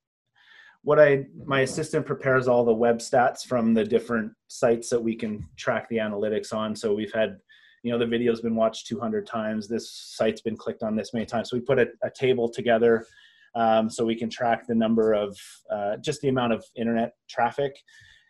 what 0.84 1.00
I 1.00 1.26
my 1.46 1.62
assistant 1.62 2.06
prepares 2.06 2.48
all 2.48 2.64
the 2.64 2.74
web 2.74 3.00
stats 3.00 3.44
from 3.44 3.74
the 3.74 3.84
different 3.84 4.32
sites 4.48 4.90
that 4.90 5.02
we 5.02 5.16
can 5.16 5.48
track 5.58 5.90
the 5.90 5.98
analytics 5.98 6.54
on. 6.54 6.76
So 6.76 6.94
we've 6.94 7.14
had, 7.14 7.40
you 7.82 7.92
know, 7.92 7.98
the 7.98 8.06
video's 8.06 8.42
been 8.42 8.56
watched 8.56 8.86
200 8.86 9.26
times. 9.26 9.68
This 9.68 9.90
site's 10.16 10.42
been 10.42 10.58
clicked 10.58 10.84
on 10.84 10.96
this 10.96 11.14
many 11.14 11.26
times. 11.26 11.50
So 11.50 11.58
we 11.58 11.62
put 11.62 11.80
a, 11.80 11.88
a 12.04 12.12
table 12.12 12.48
together 12.48 13.08
um, 13.56 13.90
so 13.90 14.06
we 14.06 14.16
can 14.16 14.30
track 14.30 14.68
the 14.68 14.76
number 14.76 15.14
of 15.14 15.38
uh, 15.72 15.98
just 15.98 16.22
the 16.22 16.30
amount 16.30 16.54
of 16.54 16.64
internet 16.76 17.14
traffic. 17.30 17.76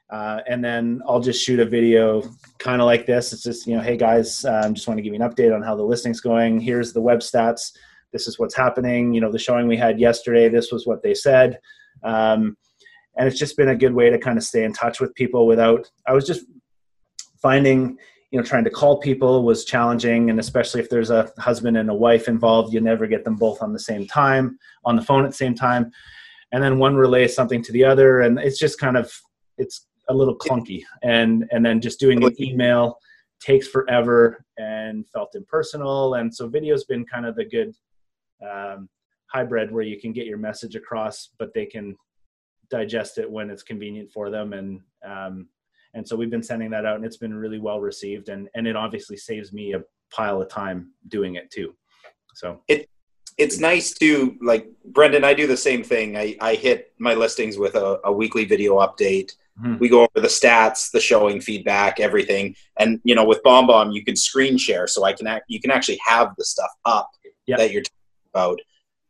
Uh, 0.10 0.42
and 0.48 0.64
then 0.64 1.02
I'll 1.08 1.22
just 1.22 1.44
shoot 1.44 1.60
a 1.60 1.66
video 1.66 2.22
kind 2.60 2.82
of 2.82 2.86
like 2.86 3.06
this. 3.06 3.34
It's 3.34 3.42
just, 3.42 3.66
you 3.66 3.76
know, 3.76 3.82
hey 3.82 3.98
guys, 3.98 4.46
um, 4.46 4.74
just 4.74 4.88
want 4.88 4.98
to 4.98 5.02
give 5.02 5.14
you 5.14 5.22
an 5.22 5.28
update 5.28 5.56
on 5.56 5.64
how 5.64 5.76
the 5.76 5.84
listing's 5.84 6.20
going. 6.20 6.60
Here's 6.60 6.94
the 6.94 7.02
web 7.02 7.20
stats. 7.20 7.72
This 8.12 8.28
is 8.28 8.38
what's 8.38 8.56
happening. 8.56 9.14
You 9.14 9.22
know, 9.22 9.32
the 9.32 9.40
showing 9.40 9.68
we 9.68 9.78
had 9.78 10.00
yesterday, 10.00 10.50
this 10.50 10.72
was 10.72 10.86
what 10.86 11.02
they 11.02 11.16
said. 11.16 11.60
Um, 12.04 12.58
and 13.18 13.28
it's 13.28 13.40
just 13.40 13.58
been 13.58 13.70
a 13.70 13.76
good 13.76 13.94
way 13.94 14.10
to 14.10 14.20
kind 14.20 14.38
of 14.38 14.44
stay 14.44 14.66
in 14.66 14.74
touch 14.74 15.00
with 15.00 15.16
people 15.16 15.48
without, 15.48 15.90
I 16.06 16.14
was 16.14 16.28
just 16.28 16.46
finding, 17.42 17.98
you 18.34 18.40
know, 18.40 18.44
trying 18.44 18.64
to 18.64 18.70
call 18.72 18.98
people 18.98 19.44
was 19.44 19.64
challenging. 19.64 20.32
And 20.32 20.40
especially 20.40 20.82
if 20.82 20.90
there's 20.90 21.12
a 21.12 21.32
husband 21.38 21.78
and 21.78 21.88
a 21.88 21.94
wife 21.94 22.28
involved, 22.28 22.74
you 22.74 22.82
never 22.82 23.06
get 23.06 23.24
them 23.24 23.36
both 23.36 23.62
on 23.62 23.72
the 23.72 23.80
same 23.80 24.08
time, 24.08 24.58
on 24.84 24.96
the 24.96 25.04
phone 25.04 25.24
at 25.24 25.30
the 25.30 25.38
same 25.38 25.54
time. 25.54 25.92
And 26.52 26.62
then 26.62 26.80
one 26.80 26.96
relays 26.96 27.36
something 27.36 27.64
to 27.64 27.72
the 27.72 27.86
other. 27.86 28.22
And 28.22 28.40
it's 28.40 28.58
just 28.58 28.80
kind 28.80 28.98
of, 28.98 29.14
it's 29.60 29.86
a 30.10 30.14
little 30.14 30.38
clunky 30.38 30.84
and 31.02 31.46
and 31.52 31.66
then 31.66 31.80
just 31.80 32.00
doing 32.00 32.24
an 32.24 32.42
email 32.42 32.98
takes 33.40 33.68
forever 33.68 34.44
and 34.58 35.08
felt 35.10 35.36
impersonal 35.36 36.16
and 36.16 36.34
so 36.34 36.48
video's 36.48 36.84
been 36.84 37.06
kind 37.06 37.26
of 37.26 37.36
the 37.36 37.46
good 37.46 37.74
um, 38.46 38.90
hybrid 39.28 39.72
where 39.72 39.84
you 39.84 40.00
can 40.00 40.12
get 40.12 40.28
your 40.28 40.38
message 40.38 40.76
across 40.76 41.30
but 41.40 41.54
they 41.54 41.66
can 41.66 41.96
digest 42.70 43.18
it 43.18 43.30
when 43.30 43.50
it's 43.50 43.64
convenient 43.64 44.12
for 44.12 44.30
them 44.30 44.54
and 44.54 44.82
um, 45.06 45.48
and 45.94 46.08
so 46.08 46.16
we've 46.16 46.30
been 46.30 46.44
sending 46.44 46.70
that 46.72 46.86
out 46.86 46.96
and 46.96 47.06
it's 47.06 47.18
been 47.18 47.34
really 47.34 47.60
well 47.60 47.80
received 47.80 48.30
and 48.30 48.50
and 48.56 48.68
it 48.68 48.76
obviously 48.76 49.18
saves 49.18 49.54
me 49.54 49.74
a 49.74 49.82
pile 50.12 50.42
of 50.42 50.50
time 50.50 50.92
doing 51.08 51.36
it 51.36 51.50
too 51.52 51.76
so 52.36 52.62
it 52.68 52.90
it's 53.38 53.60
nice 53.60 53.94
to 53.94 54.36
like 54.42 54.68
brendan 54.86 55.24
i 55.24 55.34
do 55.34 55.48
the 55.48 55.58
same 55.58 55.84
thing 55.84 56.18
i 56.18 56.36
i 56.40 56.56
hit 56.56 56.94
my 57.00 57.14
listings 57.14 57.58
with 57.58 57.76
a, 57.76 58.00
a 58.04 58.12
weekly 58.12 58.46
video 58.46 58.78
update 58.78 59.32
Mm-hmm. 59.62 59.78
We 59.78 59.90
go 59.90 60.02
over 60.02 60.10
the 60.16 60.28
stats, 60.28 60.92
the 60.92 61.00
showing 61.00 61.40
feedback, 61.40 62.00
everything, 62.00 62.56
and 62.80 63.00
you 63.04 63.14
know, 63.14 63.24
with 63.24 63.44
BombBomb, 63.44 63.94
you 63.94 64.04
can 64.04 64.16
screen 64.16 64.58
share, 64.58 64.88
so 64.88 65.04
I 65.04 65.14
can 65.14 65.28
act, 65.28 65.46
you 65.48 65.62
can 65.62 65.70
actually 65.70 66.00
have 66.06 66.34
the 66.38 66.46
stuff 66.46 66.72
up 66.86 67.12
yep. 67.46 67.60
that 67.60 67.72
you're 67.72 67.84
talking 67.84 68.30
about. 68.34 68.60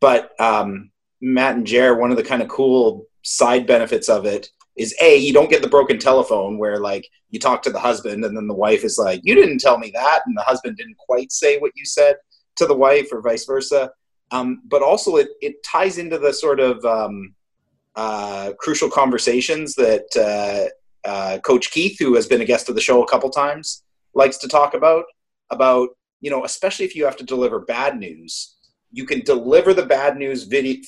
But 0.00 0.38
um, 0.38 0.90
Matt 1.22 1.56
and 1.56 1.66
Jer, 1.66 1.94
one 1.94 2.10
of 2.10 2.18
the 2.18 2.22
kind 2.22 2.42
of 2.42 2.48
cool 2.48 3.06
side 3.22 3.66
benefits 3.66 4.10
of 4.10 4.26
it 4.26 4.50
is 4.76 4.94
a 5.00 5.16
you 5.16 5.32
don't 5.32 5.50
get 5.50 5.62
the 5.62 5.68
broken 5.68 5.98
telephone 5.98 6.58
where 6.58 6.78
like 6.78 7.08
you 7.30 7.38
talk 7.38 7.62
to 7.62 7.70
the 7.70 7.78
husband 7.78 8.24
and 8.24 8.36
then 8.36 8.46
the 8.46 8.54
wife 8.54 8.84
is 8.84 8.98
like 8.98 9.20
you 9.22 9.34
didn't 9.34 9.58
tell 9.58 9.78
me 9.78 9.90
that 9.90 10.22
and 10.26 10.36
the 10.36 10.42
husband 10.42 10.76
didn't 10.76 10.96
quite 10.98 11.30
say 11.30 11.58
what 11.58 11.72
you 11.74 11.84
said 11.84 12.16
to 12.56 12.66
the 12.66 12.74
wife 12.74 13.08
or 13.12 13.20
vice 13.20 13.44
versa 13.44 13.90
um, 14.30 14.62
but 14.66 14.82
also 14.82 15.16
it, 15.16 15.28
it 15.40 15.62
ties 15.62 15.98
into 15.98 16.18
the 16.18 16.32
sort 16.32 16.60
of 16.60 16.84
um, 16.84 17.34
uh, 17.94 18.52
crucial 18.58 18.90
conversations 18.90 19.74
that 19.74 20.06
uh, 21.06 21.08
uh, 21.08 21.38
Coach 21.38 21.70
Keith, 21.70 21.98
who 21.98 22.14
has 22.14 22.26
been 22.26 22.40
a 22.40 22.44
guest 22.44 22.68
of 22.68 22.74
the 22.74 22.80
show 22.80 23.02
a 23.02 23.08
couple 23.08 23.30
times, 23.30 23.84
likes 24.14 24.38
to 24.38 24.48
talk 24.48 24.74
about. 24.74 25.04
About 25.50 25.90
you 26.20 26.30
know, 26.30 26.44
especially 26.44 26.86
if 26.86 26.96
you 26.96 27.04
have 27.04 27.18
to 27.18 27.24
deliver 27.24 27.60
bad 27.60 27.98
news, 27.98 28.56
you 28.90 29.04
can 29.04 29.20
deliver 29.20 29.74
the 29.74 29.86
bad 29.86 30.16
news 30.16 30.44
video 30.44 30.82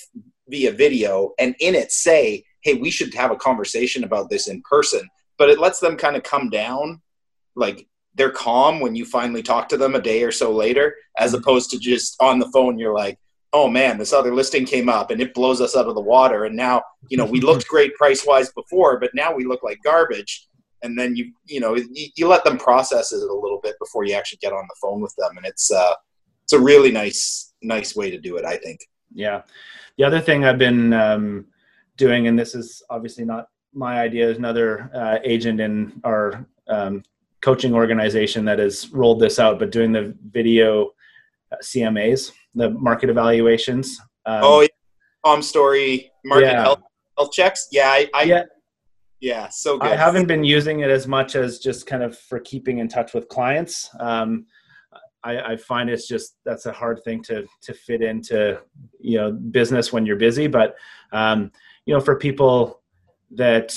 via 0.49 0.73
video, 0.73 1.33
and 1.39 1.55
in 1.61 1.75
it 1.75 1.93
say, 1.93 2.45
"Hey, 2.67 2.75
we 2.75 2.91
should 2.91 3.15
have 3.15 3.31
a 3.31 3.37
conversation 3.37 4.05
about 4.05 4.31
this 4.31 4.49
in 4.49 4.63
person." 4.63 5.09
But 5.39 5.51
it 5.51 5.59
lets 5.59 5.81
them 5.81 5.97
kind 5.97 6.17
of 6.17 6.23
come 6.23 6.49
down, 6.51 7.03
like 7.55 7.87
they're 8.15 8.31
calm 8.31 8.81
when 8.81 8.97
you 8.97 9.05
finally 9.05 9.43
talk 9.43 9.69
to 9.69 9.77
them 9.77 9.95
a 9.95 10.01
day 10.01 10.23
or 10.23 10.33
so 10.33 10.53
later, 10.53 10.95
as 11.19 11.33
mm-hmm. 11.33 11.41
opposed 11.41 11.71
to 11.71 11.79
just 11.79 12.17
on 12.21 12.39
the 12.39 12.51
phone. 12.53 12.79
You're 12.79 12.95
like, 12.95 13.19
oh 13.53 13.69
man, 13.69 13.99
this 13.99 14.13
other 14.13 14.35
listing 14.35 14.67
came 14.67 14.89
up 14.89 15.11
and 15.11 15.21
it 15.21 15.35
blows 15.35 15.61
us 15.61 15.77
out 15.77 15.87
of 15.87 15.95
the 15.95 16.01
water. 16.01 16.45
And 16.45 16.57
now, 16.57 16.83
you 17.09 17.17
know, 17.17 17.25
we 17.25 17.41
looked 17.41 17.69
great 17.69 17.95
price 17.95 18.27
wise 18.27 18.51
before, 18.53 18.99
but 18.99 19.15
now 19.15 19.35
we 19.35 19.45
look 19.45 19.63
like 19.63 19.79
garbage. 19.83 20.47
And 20.83 20.99
then 20.99 21.17
you, 21.17 21.33
you 21.47 21.61
know, 21.61 21.75
you, 21.75 22.09
you, 22.17 22.29
let 22.29 22.45
them 22.45 22.59
process 22.59 23.13
it 23.13 23.23
a 23.23 23.35
little 23.35 23.61
bit 23.63 23.77
before 23.81 24.05
you 24.05 24.15
actually 24.15 24.39
get 24.43 24.53
on 24.53 24.67
the 24.69 24.77
phone 24.81 25.01
with 25.01 25.15
them. 25.17 25.37
And 25.37 25.47
it's, 25.47 25.71
uh, 25.71 25.95
it's 26.45 26.53
a 26.53 26.61
really 26.61 26.93
nice, 26.93 27.55
nice 27.63 27.97
way 27.97 28.11
to 28.11 28.19
do 28.19 28.37
it, 28.37 28.45
I 28.45 28.57
think. 28.57 28.81
Yeah. 29.15 29.43
The 29.97 30.05
other 30.05 30.21
thing 30.21 30.45
I've 30.45 30.59
been 30.59 30.93
um, 30.93 31.47
doing, 31.97 32.27
and 32.27 32.39
this 32.39 32.55
is 32.55 32.83
obviously 32.91 33.25
not 33.25 33.49
my 33.73 34.01
idea, 34.01 34.29
is 34.29 34.39
another 34.39 34.91
uh, 34.95 35.19
agent 35.25 35.61
in 35.61 36.01
our 36.05 36.47
um, 36.69 37.03
coaching 37.43 37.75
organization 37.75 38.45
that 38.45 38.59
has 38.59 38.91
rolled 38.93 39.21
this 39.21 39.39
out, 39.39 39.59
but 39.59 39.71
doing 39.71 39.93
the 39.93 40.15
video 40.31 40.93
uh, 41.53 41.57
CMAs 41.63 42.33
the 42.57 42.71
market 42.71 43.09
evaluations. 43.11 44.01
Um, 44.25 44.41
oh, 44.43 44.61
yeah. 44.63 44.69
Palm 45.25 45.43
Story 45.43 46.11
market 46.25 46.47
yeah. 46.47 46.63
health, 46.63 46.83
health 47.17 47.33
checks. 47.33 47.69
Yeah, 47.71 47.91
I, 47.91 48.09
I 48.15 48.23
yeah. 48.23 48.43
yeah, 49.21 49.49
so 49.49 49.79
good. 49.79 49.93
I 49.93 49.97
haven't 49.97 50.27
been 50.27 50.43
using 50.43 50.81
it 50.81 50.91
as 50.91 51.07
much 51.07 51.37
as 51.37 51.59
just 51.59 51.87
kind 51.87 52.03
of 52.03 52.19
for 52.19 52.41
keeping 52.41 52.79
in 52.79 52.89
touch 52.89 53.13
with 53.13 53.29
clients. 53.29 53.91
Um, 54.01 54.47
I, 55.23 55.53
I, 55.53 55.57
find 55.57 55.91
it's 55.91 56.07
just 56.07 56.37
that's 56.45 56.67
a 56.67 56.73
hard 56.73 57.03
thing 57.05 57.21
to 57.25 57.45
to 57.63 57.75
fit 57.75 58.03
into 58.03 58.61
you 59.01 59.19
know 59.19 59.33
business 59.33 59.93
when 59.93 60.07
you're 60.07 60.17
busy. 60.17 60.47
But 60.47 60.77
um, 61.13 61.51
you 61.87 61.95
know, 61.95 62.01
for 62.01 62.17
people 62.17 62.83
that 63.31 63.77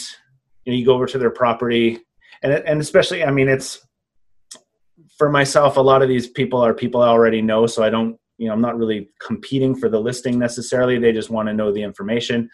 you 0.66 0.74
know, 0.74 0.78
you 0.78 0.86
go 0.86 0.94
over 0.94 1.06
to 1.06 1.18
their 1.18 1.30
property, 1.30 2.00
and 2.44 2.52
and 2.54 2.82
especially, 2.82 3.24
I 3.24 3.32
mean, 3.32 3.48
it's 3.48 3.88
for 5.18 5.30
myself. 5.30 5.78
A 5.78 5.82
lot 5.82 6.02
of 6.02 6.10
these 6.10 6.28
people 6.28 6.60
are 6.60 6.74
people 6.74 7.02
I 7.02 7.08
already 7.08 7.42
know, 7.42 7.66
so 7.68 7.84
I 7.84 7.90
don't 7.90 8.20
you 8.40 8.48
know 8.48 8.54
i'm 8.54 8.62
not 8.62 8.78
really 8.78 9.10
competing 9.20 9.76
for 9.76 9.90
the 9.90 10.00
listing 10.00 10.40
necessarily. 10.40 10.98
They 10.98 11.12
just 11.12 11.30
want 11.30 11.48
to 11.48 11.54
know 11.54 11.72
the 11.72 11.84
information. 11.84 12.50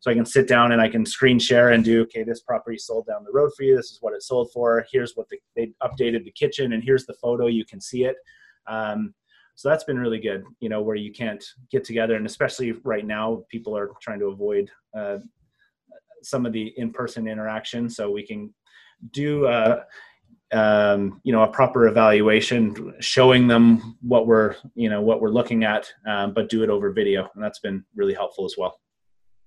So 0.00 0.10
i 0.10 0.14
can 0.14 0.24
sit 0.24 0.48
down 0.48 0.72
and 0.72 0.80
i 0.80 0.88
can 0.88 1.04
screen 1.04 1.38
share 1.38 1.70
and 1.70 1.84
do 1.84 2.02
okay 2.02 2.22
this 2.22 2.40
property 2.40 2.78
sold 2.78 3.06
down 3.06 3.24
the 3.24 3.32
road 3.32 3.50
for 3.56 3.64
you. 3.64 3.76
This 3.76 3.90
is 3.90 3.98
what 4.00 4.14
it 4.14 4.22
sold 4.22 4.50
for. 4.52 4.86
Here's 4.90 5.14
what 5.14 5.28
the, 5.28 5.38
they 5.56 5.72
updated 5.82 6.24
the 6.24 6.30
kitchen 6.30 6.72
and 6.72 6.82
here's 6.82 7.04
the 7.04 7.14
photo. 7.14 7.46
You 7.46 7.64
can 7.66 7.80
see 7.80 8.04
it. 8.04 8.16
Um, 8.66 9.14
so 9.56 9.68
that's 9.68 9.84
been 9.84 9.98
really 9.98 10.18
good 10.18 10.44
you 10.60 10.68
know 10.68 10.82
where 10.82 10.96
you 10.96 11.12
can't 11.12 11.44
get 11.70 11.84
together 11.84 12.16
and 12.16 12.26
especially 12.26 12.72
right 12.84 13.06
now 13.06 13.42
people 13.50 13.76
are 13.76 13.90
trying 14.02 14.18
to 14.18 14.26
avoid 14.26 14.70
uh, 14.96 15.18
some 16.24 16.46
of 16.46 16.52
the 16.52 16.72
in-person 16.76 17.28
interaction. 17.28 17.88
So 17.88 18.10
we 18.10 18.26
can 18.26 18.52
do 19.12 19.46
uh, 19.46 19.82
um, 20.52 21.20
you 21.24 21.32
know 21.32 21.42
a 21.42 21.48
proper 21.48 21.88
evaluation 21.88 22.94
showing 23.00 23.46
them 23.46 23.98
what 24.00 24.26
we're 24.26 24.56
you 24.74 24.88
know 24.88 25.02
what 25.02 25.20
we're 25.20 25.30
looking 25.30 25.64
at 25.64 25.90
um, 26.06 26.32
but 26.32 26.48
do 26.48 26.62
it 26.62 26.70
over 26.70 26.92
video 26.92 27.28
and 27.34 27.42
that's 27.42 27.58
been 27.58 27.84
really 27.94 28.14
helpful 28.14 28.44
as 28.44 28.54
well. 28.56 28.78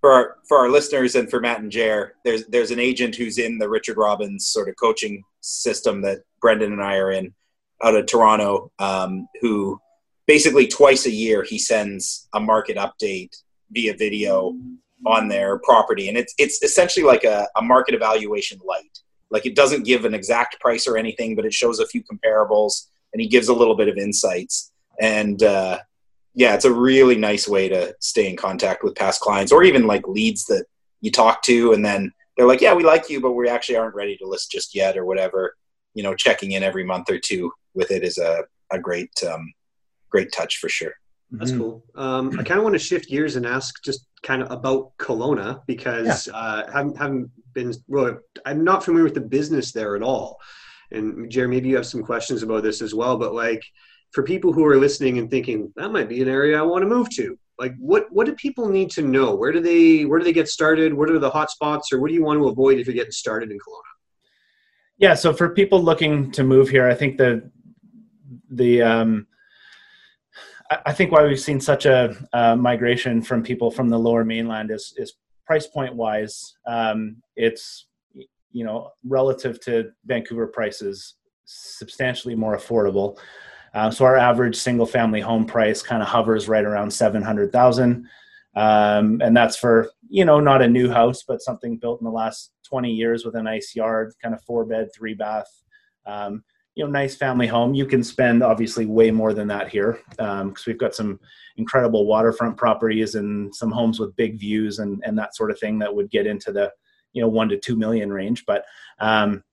For 0.02 0.12
our 0.12 0.36
for 0.48 0.58
our 0.58 0.70
listeners 0.70 1.16
and 1.16 1.30
for 1.30 1.40
matt 1.40 1.62
and 1.62 1.72
jer 1.72 2.14
there's 2.24 2.46
there's 2.48 2.72
an 2.72 2.80
agent 2.80 3.16
who's 3.16 3.40
in 3.40 3.58
the 3.58 3.68
richard 3.68 3.98
robbins 3.98 4.48
sort 4.48 4.70
of 4.70 4.76
coaching 4.80 5.24
system 5.42 6.02
that 6.04 6.20
brendan 6.40 6.72
and 6.72 6.84
i 6.84 6.98
are 6.98 7.12
in 7.12 7.34
out 7.84 7.96
of 7.96 8.06
toronto 8.06 8.72
um, 8.78 9.28
who 9.42 9.80
basically 10.28 10.68
twice 10.68 11.06
a 11.06 11.12
year 11.12 11.44
he 11.44 11.58
sends 11.58 12.28
a 12.34 12.40
market 12.40 12.78
update 12.78 13.36
via 13.72 13.96
video 13.96 14.56
on 15.06 15.28
their 15.28 15.60
property 15.60 16.10
and 16.10 16.18
it's 16.18 16.34
it's 16.38 16.62
essentially 16.64 17.06
like 17.06 17.24
a, 17.24 17.48
a 17.56 17.62
market 17.62 17.96
evaluation 17.96 18.60
light 18.66 19.00
like 19.30 19.46
it 19.46 19.56
doesn't 19.56 19.86
give 19.86 20.06
an 20.06 20.14
exact 20.14 20.60
price 20.60 20.88
or 20.88 20.98
anything, 20.98 21.36
but 21.36 21.46
it 21.46 21.54
shows 21.54 21.80
a 21.80 21.88
few 21.88 22.04
comparables 22.04 22.88
and 23.14 23.22
he 23.22 23.28
gives 23.28 23.48
a 23.48 23.54
little 23.54 23.76
bit 23.76 23.88
of 23.88 23.98
insights. 23.98 24.72
And 25.00 25.42
uh, 25.44 25.80
yeah, 26.34 26.54
it's 26.54 26.66
a 26.66 26.74
really 26.74 27.18
nice 27.18 27.48
way 27.48 27.70
to 27.70 27.96
stay 28.00 28.30
in 28.30 28.36
contact 28.36 28.84
with 28.84 28.96
past 28.96 29.22
clients 29.22 29.52
or 29.52 29.64
even 29.64 29.88
like 29.88 30.08
leads 30.08 30.46
that 30.46 30.66
you 31.02 31.12
talk 31.12 31.42
to 31.44 31.74
and 31.74 31.84
then 31.84 32.12
they're 32.36 32.48
like, 32.48 32.62
yeah, 32.62 32.74
we 32.74 32.84
like 32.84 33.10
you, 33.10 33.20
but 33.20 33.32
we 33.32 33.50
actually 33.50 33.78
aren't 33.78 33.96
ready 33.96 34.16
to 34.18 34.28
list 34.28 34.52
just 34.52 34.76
yet 34.76 34.96
or 34.96 35.06
whatever. 35.06 35.56
You 35.96 36.04
know, 36.04 36.14
checking 36.14 36.52
in 36.52 36.62
every 36.62 36.84
month 36.84 37.10
or 37.10 37.18
two 37.18 37.52
with 37.74 37.90
it 37.92 38.04
is 38.04 38.20
a, 38.20 38.44
a 38.72 38.80
great, 38.80 39.12
um, 39.24 39.54
great 40.10 40.32
touch 40.32 40.58
for 40.58 40.70
sure. 40.70 40.94
That's 41.32 41.52
mm-hmm. 41.52 41.60
cool. 41.60 41.84
Um, 41.96 42.40
I 42.40 42.44
kind 42.44 42.58
of 42.58 42.64
want 42.64 42.76
to 42.76 42.80
shift 42.80 43.10
gears 43.10 43.36
and 43.36 43.46
ask 43.46 43.84
just 43.84 44.08
kind 44.24 44.42
of 44.42 44.50
about 44.50 44.96
Kelowna 44.98 45.62
because 45.68 46.28
yeah. 46.28 46.34
uh, 46.34 46.72
haven't 46.72 46.98
haven't 46.98 47.32
been 47.54 47.74
well. 47.88 48.18
I'm 48.46 48.64
not 48.64 48.84
familiar 48.84 49.04
with 49.04 49.14
the 49.14 49.22
business 49.22 49.72
there 49.72 49.96
at 49.96 50.04
all. 50.04 50.40
And 50.92 51.30
Jerry, 51.30 51.50
maybe 51.50 51.68
you 51.68 51.76
have 51.76 51.86
some 51.86 52.02
questions 52.02 52.44
about 52.44 52.64
this 52.64 52.82
as 52.82 52.94
well. 52.96 53.18
But 53.18 53.34
like 53.34 53.62
for 54.12 54.24
people 54.24 54.54
who 54.54 54.66
are 54.66 54.78
listening 54.78 55.18
and 55.18 55.30
thinking 55.30 55.74
that 55.76 55.92
might 55.92 56.08
be 56.08 56.22
an 56.22 56.30
area 56.30 56.58
I 56.58 56.62
want 56.62 56.84
to 56.84 56.88
move 56.88 57.10
to, 57.16 57.38
like 57.60 57.74
what 57.78 58.06
what 58.10 58.26
do 58.26 58.34
people 58.36 58.70
need 58.70 58.90
to 58.92 59.02
know? 59.02 59.36
Where 59.36 59.52
do 59.52 59.60
they 59.60 60.06
where 60.06 60.20
do 60.20 60.26
they 60.26 60.34
get 60.34 60.48
started? 60.48 60.94
What 60.94 61.10
are 61.10 61.20
the 61.20 61.30
hot 61.30 61.52
spots, 61.52 61.92
or 61.92 62.00
what 62.00 62.08
do 62.08 62.14
you 62.14 62.24
want 62.24 62.40
to 62.40 62.48
avoid 62.48 62.80
if 62.80 62.88
you're 62.88 62.96
getting 62.96 63.12
started 63.12 63.52
in 63.52 63.58
Kelowna? 63.58 63.82
Yeah, 64.98 65.14
so 65.14 65.34
for 65.34 65.50
people 65.50 65.84
looking 65.84 66.32
to 66.32 66.44
move 66.44 66.70
here, 66.70 66.88
I 66.88 66.96
think 66.96 67.18
the 67.18 67.52
the 68.50 68.82
um, 68.82 69.28
I 70.70 70.92
think 70.92 71.12
why 71.12 71.26
we've 71.26 71.40
seen 71.40 71.62
such 71.62 71.86
a, 71.86 72.16
a, 72.34 72.56
migration 72.56 73.22
from 73.22 73.42
people 73.42 73.72
from 73.72 73.90
the 73.90 73.98
lower 73.98 74.26
mainland 74.26 74.72
is, 74.72 74.94
is 74.98 75.14
price 75.46 75.68
point 75.68 75.96
wise. 75.96 76.58
Um, 76.66 77.18
it's 77.36 77.88
you 78.52 78.66
know 78.66 78.92
relative 79.06 79.60
to 79.62 79.92
Vancouver 80.06 80.48
prices, 80.48 81.16
substantially 81.46 82.36
more 82.36 82.58
affordable. 82.58 83.18
Uh, 83.74 83.92
so 83.92 84.06
our 84.06 84.18
average 84.18 84.56
single 84.56 84.86
family 84.86 85.22
home 85.22 85.46
price 85.46 85.82
kind 85.82 86.02
of 86.02 86.08
hovers 86.08 86.48
right 86.48 86.66
around 86.66 86.92
seven 86.92 87.22
hundred 87.22 87.52
thousand. 87.52 88.08
um, 88.56 89.22
and 89.22 89.36
that's 89.38 89.56
for 89.56 89.90
you 90.10 90.26
know 90.26 90.40
not 90.40 90.62
a 90.62 90.68
new 90.68 90.90
house, 90.90 91.24
but 91.28 91.42
something 91.42 91.78
built 91.78 92.02
in 92.02 92.06
the 92.06 92.12
last 92.12 92.52
20 92.68 92.92
years 92.92 93.26
with 93.26 93.36
a 93.36 93.44
nice 93.44 93.76
yard, 93.76 94.14
kind 94.22 94.36
of 94.36 94.42
four 94.44 94.66
bed, 94.66 94.90
three 94.96 95.14
bath. 95.14 95.48
Um, 96.06 96.44
you 96.78 96.84
know, 96.84 96.92
nice 96.92 97.16
family 97.16 97.48
home. 97.48 97.74
You 97.74 97.88
can 97.88 98.04
spend 98.04 98.44
obviously 98.44 98.86
way 98.86 99.10
more 99.10 99.34
than 99.34 99.48
that 99.48 99.68
here 99.68 100.00
because 100.12 100.42
um, 100.42 100.54
we've 100.68 100.78
got 100.78 100.94
some 100.94 101.20
incredible 101.58 102.06
waterfront 102.06 102.56
properties 102.56 103.16
and 103.16 103.54
some 103.54 103.72
homes 103.72 104.00
with 104.00 104.16
big 104.16 104.40
views 104.40 104.78
and 104.78 105.02
and 105.04 105.18
that 105.18 105.36
sort 105.36 105.50
of 105.50 105.60
thing 105.60 105.80
that 105.80 105.94
would 105.94 106.12
get 106.12 106.28
into 106.28 106.52
the 106.52 106.72
you 107.14 107.22
know 107.22 107.28
one 107.28 107.50
to 107.50 107.58
two 107.58 107.76
million 107.76 108.14
range. 108.14 108.46
But 108.46 108.64
um, 109.00 109.44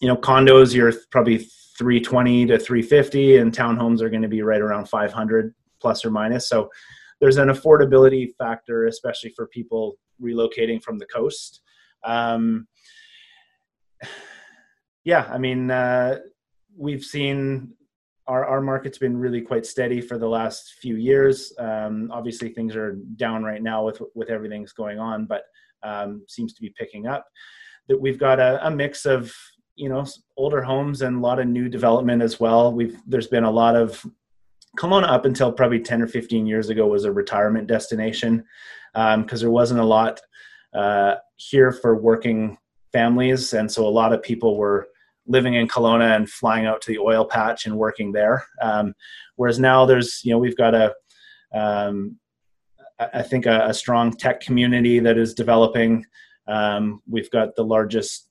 you 0.00 0.08
know, 0.08 0.16
condos 0.16 0.74
you're 0.74 0.92
probably 1.12 1.38
320 1.78 2.46
to 2.46 2.58
350, 2.58 3.36
and 3.36 3.52
townhomes 3.52 4.00
are 4.00 4.10
going 4.10 4.22
to 4.22 4.28
be 4.28 4.42
right 4.42 4.60
around 4.60 4.88
500 4.88 5.54
plus 5.80 6.04
or 6.04 6.10
minus. 6.10 6.48
So 6.48 6.68
there's 7.20 7.36
an 7.36 7.48
affordability 7.48 8.34
factor, 8.38 8.86
especially 8.86 9.30
for 9.36 9.46
people 9.46 9.98
relocating 10.20 10.82
from 10.82 10.98
the 10.98 11.06
coast. 11.06 11.60
Um, 12.02 12.66
yeah, 15.04 15.28
I 15.30 15.38
mean, 15.38 15.70
uh, 15.70 16.18
we've 16.76 17.04
seen 17.04 17.72
our, 18.26 18.44
our 18.44 18.60
market's 18.60 18.98
been 18.98 19.16
really 19.16 19.40
quite 19.40 19.64
steady 19.64 20.00
for 20.00 20.18
the 20.18 20.28
last 20.28 20.74
few 20.80 20.96
years. 20.96 21.52
Um, 21.58 22.10
obviously, 22.12 22.48
things 22.48 22.74
are 22.74 22.94
down 23.16 23.44
right 23.44 23.62
now 23.62 23.84
with 23.84 24.02
with 24.14 24.30
everything's 24.30 24.72
going 24.72 24.98
on, 24.98 25.26
but 25.26 25.44
um, 25.82 26.24
seems 26.28 26.52
to 26.54 26.60
be 26.60 26.74
picking 26.76 27.06
up. 27.06 27.26
That 27.88 28.00
we've 28.00 28.18
got 28.18 28.40
a, 28.40 28.66
a, 28.66 28.70
mix 28.70 29.06
of 29.06 29.32
you 29.76 29.88
know 29.88 30.04
older 30.36 30.60
homes 30.60 31.02
and 31.02 31.16
a 31.16 31.20
lot 31.20 31.38
of 31.38 31.46
new 31.46 31.68
development 31.68 32.22
as 32.22 32.40
well. 32.40 32.72
We've 32.72 32.98
there's 33.06 33.28
been 33.28 33.44
a 33.44 33.50
lot 33.50 33.76
of 33.76 34.04
Kelowna 34.76 35.08
up 35.08 35.24
until 35.24 35.52
probably 35.52 35.80
10 35.80 36.02
or 36.02 36.06
15 36.06 36.46
years 36.46 36.68
ago 36.68 36.86
was 36.86 37.04
a 37.04 37.12
retirement 37.12 37.66
destination 37.66 38.44
because 38.92 39.32
um, 39.32 39.38
there 39.38 39.50
wasn't 39.50 39.80
a 39.80 39.84
lot 39.84 40.20
uh, 40.74 41.14
here 41.36 41.72
for 41.72 41.96
working 41.96 42.58
families, 42.92 43.52
and 43.52 43.70
so 43.70 43.86
a 43.86 43.88
lot 43.88 44.12
of 44.12 44.22
people 44.22 44.56
were 44.56 44.88
living 45.26 45.54
in 45.54 45.68
Kelowna 45.68 46.16
and 46.16 46.28
flying 46.28 46.66
out 46.66 46.80
to 46.82 46.92
the 46.92 46.98
oil 46.98 47.24
patch 47.24 47.66
and 47.66 47.76
working 47.76 48.12
there. 48.12 48.44
Um, 48.60 48.94
whereas 49.36 49.58
now 49.58 49.86
there's, 49.86 50.20
you 50.24 50.32
know, 50.32 50.38
we've 50.38 50.56
got 50.56 50.74
a, 50.74 50.94
um, 51.54 52.18
I 52.98 53.22
think 53.22 53.46
a, 53.46 53.66
a, 53.66 53.74
strong 53.74 54.12
tech 54.12 54.40
community 54.40 54.98
that 55.00 55.18
is 55.18 55.34
developing. 55.34 56.06
Um, 56.48 57.02
we've 57.08 57.30
got 57.30 57.54
the 57.54 57.64
largest 57.64 58.30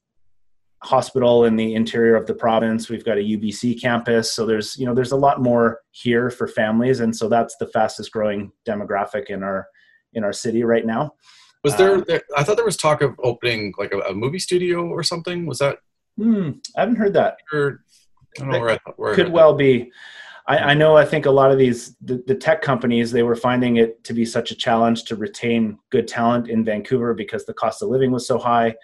hospital 0.83 1.45
in 1.45 1.55
the 1.55 1.75
interior 1.75 2.15
of 2.15 2.25
the 2.25 2.33
province. 2.33 2.89
We've 2.89 3.05
got 3.05 3.17
a 3.17 3.21
UBC 3.21 3.81
campus, 3.81 4.33
so 4.33 4.45
there's 4.45 4.77
you 4.77 4.85
know 4.85 4.93
there's 4.93 5.11
a 5.11 5.17
lot 5.17 5.41
more 5.41 5.81
here 5.91 6.29
for 6.29 6.47
families, 6.47 6.99
and 6.99 7.15
so 7.15 7.27
that's 7.29 7.55
the 7.57 7.67
fastest 7.67 8.11
growing 8.11 8.51
demographic 8.67 9.25
in 9.27 9.43
our 9.43 9.67
in 10.13 10.23
our 10.23 10.33
city 10.33 10.63
right 10.63 10.85
now. 10.85 11.13
Was 11.63 11.75
there? 11.75 11.95
Um, 11.95 12.05
I 12.37 12.43
thought 12.43 12.55
there 12.55 12.65
was 12.65 12.77
talk 12.77 13.01
of 13.01 13.15
opening 13.23 13.73
like 13.77 13.91
a, 13.91 13.99
a 14.01 14.13
movie 14.13 14.39
studio 14.39 14.87
or 14.87 15.03
something. 15.03 15.45
Was 15.45 15.59
that 15.59 15.79
Hmm, 16.17 16.51
I 16.75 16.81
haven't 16.81 16.95
heard 16.95 17.13
that. 17.13 17.37
Or, 17.51 17.81
I 18.37 18.41
don't 18.41 18.51
know 18.51 18.59
where, 18.59 18.69
I, 18.71 18.79
where 18.95 19.15
could 19.15 19.31
well 19.31 19.53
be. 19.53 19.91
I, 20.47 20.57
I, 20.57 20.73
know. 20.73 20.95
I 20.95 21.05
think 21.05 21.25
a 21.25 21.31
lot 21.31 21.51
of 21.51 21.57
these 21.57 21.95
the, 22.01 22.23
the, 22.27 22.35
tech 22.35 22.61
companies 22.61 23.11
they 23.11 23.23
were 23.23 23.35
finding 23.35 23.77
it 23.77 24.03
to 24.03 24.13
be 24.13 24.25
such 24.25 24.51
a 24.51 24.55
challenge 24.55 25.05
to 25.05 25.15
retain 25.15 25.79
good 25.89 26.07
talent 26.07 26.49
in 26.49 26.63
Vancouver 26.63 27.13
because 27.13 27.45
the 27.45 27.53
cost 27.53 27.81
of 27.81 27.89
living 27.89 28.11
was 28.11 28.27
so 28.27 28.37
high, 28.37 28.75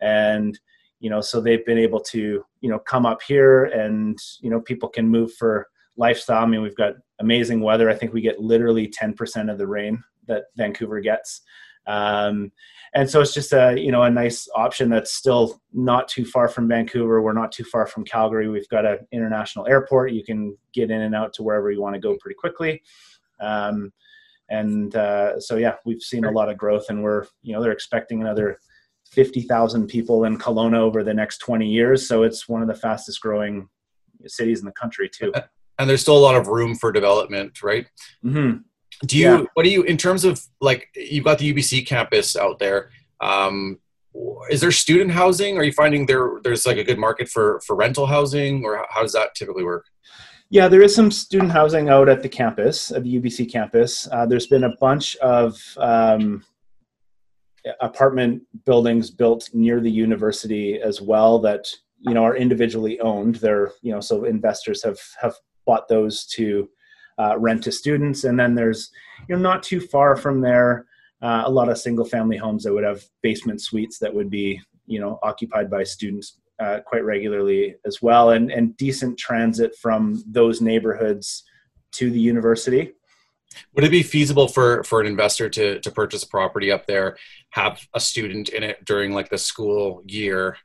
and 0.00 0.58
you 0.98 1.10
know, 1.10 1.20
so 1.20 1.40
they've 1.40 1.64
been 1.66 1.78
able 1.78 2.00
to 2.00 2.44
you 2.60 2.70
know 2.70 2.78
come 2.78 3.04
up 3.04 3.20
here 3.22 3.64
and 3.66 4.18
you 4.40 4.50
know 4.50 4.60
people 4.60 4.88
can 4.88 5.08
move 5.08 5.32
for 5.34 5.68
lifestyle. 5.96 6.42
I 6.42 6.46
mean, 6.46 6.62
we've 6.62 6.76
got 6.76 6.94
amazing 7.20 7.60
weather. 7.60 7.90
I 7.90 7.94
think 7.94 8.12
we 8.12 8.22
get 8.22 8.40
literally 8.40 8.88
ten 8.88 9.12
percent 9.12 9.50
of 9.50 9.58
the 9.58 9.66
rain 9.66 10.02
that 10.26 10.44
Vancouver 10.56 11.00
gets. 11.00 11.42
Um, 11.86 12.50
and 12.94 13.08
so 13.08 13.20
it's 13.20 13.32
just 13.32 13.52
a 13.52 13.76
you 13.78 13.92
know 13.92 14.02
a 14.02 14.10
nice 14.10 14.48
option 14.54 14.88
that's 14.88 15.12
still 15.12 15.60
not 15.72 16.08
too 16.08 16.24
far 16.24 16.48
from 16.48 16.68
Vancouver. 16.68 17.22
We're 17.22 17.32
not 17.32 17.52
too 17.52 17.64
far 17.64 17.86
from 17.86 18.04
Calgary. 18.04 18.48
We've 18.48 18.68
got 18.68 18.84
an 18.84 19.06
international 19.12 19.66
airport. 19.66 20.12
You 20.12 20.24
can 20.24 20.56
get 20.74 20.90
in 20.90 21.02
and 21.02 21.14
out 21.14 21.32
to 21.34 21.42
wherever 21.42 21.70
you 21.70 21.80
want 21.80 21.94
to 21.94 22.00
go 22.00 22.16
pretty 22.20 22.34
quickly. 22.34 22.82
Um, 23.40 23.92
and 24.48 24.94
uh, 24.96 25.38
so 25.38 25.56
yeah, 25.56 25.74
we've 25.84 26.02
seen 26.02 26.24
a 26.24 26.30
lot 26.30 26.48
of 26.48 26.58
growth, 26.58 26.86
and 26.88 27.02
we're 27.02 27.26
you 27.42 27.54
know 27.54 27.62
they're 27.62 27.72
expecting 27.72 28.20
another 28.20 28.58
fifty 29.08 29.42
thousand 29.42 29.86
people 29.86 30.24
in 30.24 30.36
Kelowna 30.36 30.78
over 30.78 31.04
the 31.04 31.14
next 31.14 31.38
twenty 31.38 31.68
years. 31.68 32.08
So 32.08 32.24
it's 32.24 32.48
one 32.48 32.62
of 32.62 32.68
the 32.68 32.74
fastest 32.74 33.20
growing 33.20 33.68
cities 34.26 34.60
in 34.60 34.66
the 34.66 34.72
country 34.72 35.08
too. 35.08 35.32
And 35.78 35.88
there's 35.88 36.02
still 36.02 36.18
a 36.18 36.20
lot 36.20 36.36
of 36.36 36.46
room 36.46 36.74
for 36.74 36.92
development, 36.92 37.62
right? 37.62 37.86
Mm-hmm 38.22 38.58
do 39.06 39.16
you 39.16 39.24
yeah. 39.24 39.44
what 39.54 39.64
do 39.64 39.70
you 39.70 39.82
in 39.82 39.96
terms 39.96 40.24
of 40.24 40.40
like 40.60 40.88
you've 40.94 41.24
got 41.24 41.38
the 41.38 41.52
ubc 41.52 41.86
campus 41.86 42.36
out 42.36 42.58
there 42.58 42.90
um, 43.20 43.78
is 44.50 44.60
there 44.60 44.72
student 44.72 45.10
housing? 45.12 45.56
Are 45.58 45.62
you 45.62 45.72
finding 45.72 46.06
there 46.06 46.40
there's 46.42 46.66
like 46.66 46.78
a 46.78 46.84
good 46.84 46.98
market 46.98 47.28
for 47.28 47.60
for 47.66 47.76
rental 47.76 48.06
housing 48.06 48.64
or 48.64 48.84
how 48.88 49.02
does 49.02 49.12
that 49.12 49.34
typically 49.34 49.64
work? 49.64 49.86
Yeah 50.48 50.68
there 50.68 50.82
is 50.82 50.94
some 50.94 51.10
student 51.10 51.52
housing 51.52 51.88
out 51.88 52.08
at 52.08 52.22
the 52.22 52.28
campus 52.28 52.90
at 52.90 53.04
the 53.04 53.20
ubc 53.20 53.52
campus. 53.52 54.08
Uh, 54.10 54.26
there's 54.26 54.48
been 54.48 54.64
a 54.64 54.76
bunch 54.80 55.16
of 55.16 55.60
um, 55.78 56.44
apartment 57.80 58.42
buildings 58.64 59.10
built 59.10 59.48
near 59.52 59.80
the 59.80 59.90
university 59.90 60.80
as 60.80 61.00
well 61.00 61.38
that 61.40 61.68
you 62.00 62.14
know 62.14 62.24
are 62.24 62.36
individually 62.36 62.98
owned. 63.00 63.36
They're 63.36 63.72
you 63.82 63.92
know 63.92 64.00
so 64.00 64.24
investors 64.24 64.82
have 64.82 64.98
have 65.20 65.36
bought 65.66 65.86
those 65.86 66.26
to 66.26 66.68
uh, 67.20 67.38
rent 67.38 67.62
to 67.64 67.72
students. 67.72 68.24
And 68.24 68.38
then 68.40 68.54
there's, 68.54 68.90
you 69.28 69.36
know, 69.36 69.42
not 69.42 69.62
too 69.62 69.80
far 69.80 70.16
from 70.16 70.40
there, 70.40 70.86
uh, 71.22 71.42
a 71.44 71.50
lot 71.50 71.68
of 71.68 71.76
single 71.78 72.04
family 72.04 72.38
homes 72.38 72.64
that 72.64 72.72
would 72.72 72.84
have 72.84 73.02
basement 73.22 73.60
suites 73.60 73.98
that 73.98 74.14
would 74.14 74.30
be, 74.30 74.60
you 74.86 75.00
know, 75.00 75.18
occupied 75.22 75.68
by 75.70 75.84
students 75.84 76.40
uh, 76.60 76.78
quite 76.86 77.04
regularly 77.04 77.74
as 77.86 78.02
well, 78.02 78.30
and 78.30 78.50
and 78.50 78.76
decent 78.76 79.18
transit 79.18 79.74
from 79.76 80.22
those 80.26 80.60
neighborhoods 80.60 81.44
to 81.92 82.10
the 82.10 82.20
university. 82.20 82.92
Would 83.74 83.84
it 83.84 83.90
be 83.90 84.02
feasible 84.02 84.48
for 84.48 84.82
for 84.84 85.00
an 85.00 85.06
investor 85.06 85.48
to 85.50 85.80
to 85.80 85.90
purchase 85.90 86.22
a 86.22 86.28
property 86.28 86.70
up 86.70 86.86
there, 86.86 87.16
have 87.50 87.80
a 87.94 88.00
student 88.00 88.48
in 88.50 88.62
it 88.62 88.84
during 88.84 89.12
like 89.12 89.30
the 89.30 89.38
school 89.38 90.02
year, 90.06 90.56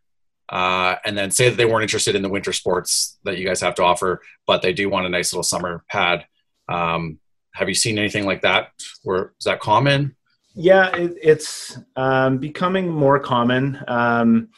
uh, 0.50 0.96
and 1.06 1.18
then 1.18 1.32
say 1.32 1.50
that 1.50 1.58
they 1.58 1.66
weren't 1.66 1.84
interested 1.84 2.16
in 2.16 2.22
the 2.22 2.30
winter 2.30 2.54
sports 2.54 3.18
that 3.24 3.38
you 3.38 3.46
guys 3.46 3.62
have 3.62 3.76
to 3.76 3.84
offer, 3.84 4.22
but 4.46 4.62
they 4.62 4.74
do 4.74 4.90
want 4.90 5.06
a 5.06 5.10
nice 5.10 5.34
little 5.34 5.44
summer 5.44 5.84
pad? 5.90 6.26
Um, 6.70 7.20
have 7.54 7.70
you 7.70 7.76
seen 7.76 7.98
anything 7.98 8.26
like 8.26 8.42
that? 8.42 8.72
Or 9.04 9.34
is 9.40 9.46
that 9.46 9.60
common? 9.60 10.16
Yeah, 10.56 10.96
it, 10.96 11.16
it's 11.22 11.78
um, 11.96 12.38
becoming 12.38 12.90
more 12.90 13.20
common. 13.20 13.82
Um, 13.88 14.50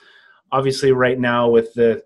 obviously, 0.52 0.92
right 0.92 1.20
now 1.20 1.50
with 1.50 1.74
the 1.74 2.04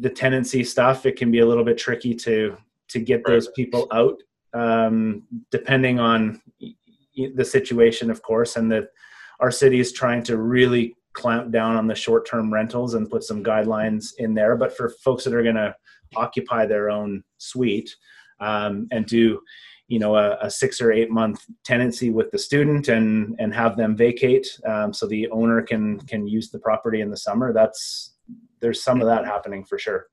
the 0.00 0.10
tenancy 0.10 0.64
stuff, 0.64 1.06
it 1.06 1.16
can 1.16 1.30
be 1.30 1.40
a 1.40 1.46
little 1.46 1.64
bit 1.64 1.78
tricky 1.78 2.14
to 2.14 2.56
to 2.88 2.98
get 2.98 3.16
right. 3.16 3.34
those 3.34 3.48
people 3.48 3.86
out, 3.92 4.22
um, 4.54 5.24
depending 5.50 5.98
on 5.98 6.40
the 7.34 7.44
situation, 7.44 8.10
of 8.10 8.22
course, 8.22 8.56
and 8.56 8.70
that 8.72 8.88
our 9.40 9.50
city 9.50 9.80
is 9.80 9.92
trying 9.92 10.22
to 10.24 10.36
really 10.38 10.94
clamp 11.12 11.50
down 11.50 11.76
on 11.76 11.86
the 11.86 11.94
short 11.94 12.26
term 12.26 12.52
rentals 12.52 12.94
and 12.94 13.10
put 13.10 13.24
some 13.24 13.42
guidelines 13.42 14.12
in 14.18 14.34
there. 14.34 14.56
But 14.56 14.76
for 14.76 14.90
folks 15.04 15.24
that 15.24 15.34
are 15.34 15.42
going 15.42 15.54
to 15.56 15.74
occupy 16.16 16.64
their 16.64 16.90
own 16.90 17.24
suite, 17.38 17.94
um, 18.40 18.86
and 18.90 19.06
do 19.06 19.40
you 19.88 19.98
know 19.98 20.16
a, 20.16 20.36
a, 20.42 20.50
six 20.50 20.80
or 20.80 20.92
eight 20.92 21.10
month 21.10 21.44
tenancy 21.64 22.10
with 22.10 22.30
the 22.30 22.38
student 22.38 22.88
and 22.88 23.34
and 23.38 23.54
have 23.54 23.76
them 23.76 23.96
vacate 23.96 24.46
um, 24.66 24.92
so 24.92 25.06
the 25.06 25.28
owner 25.30 25.62
can 25.62 25.98
can 26.00 26.26
use 26.26 26.50
the 26.50 26.58
property 26.58 27.00
in 27.00 27.10
the 27.10 27.16
summer 27.16 27.52
that's 27.52 28.14
there's 28.60 28.82
some 28.82 29.00
of 29.00 29.06
that 29.06 29.24
happening 29.24 29.64
for 29.64 29.78
sure 29.78 30.06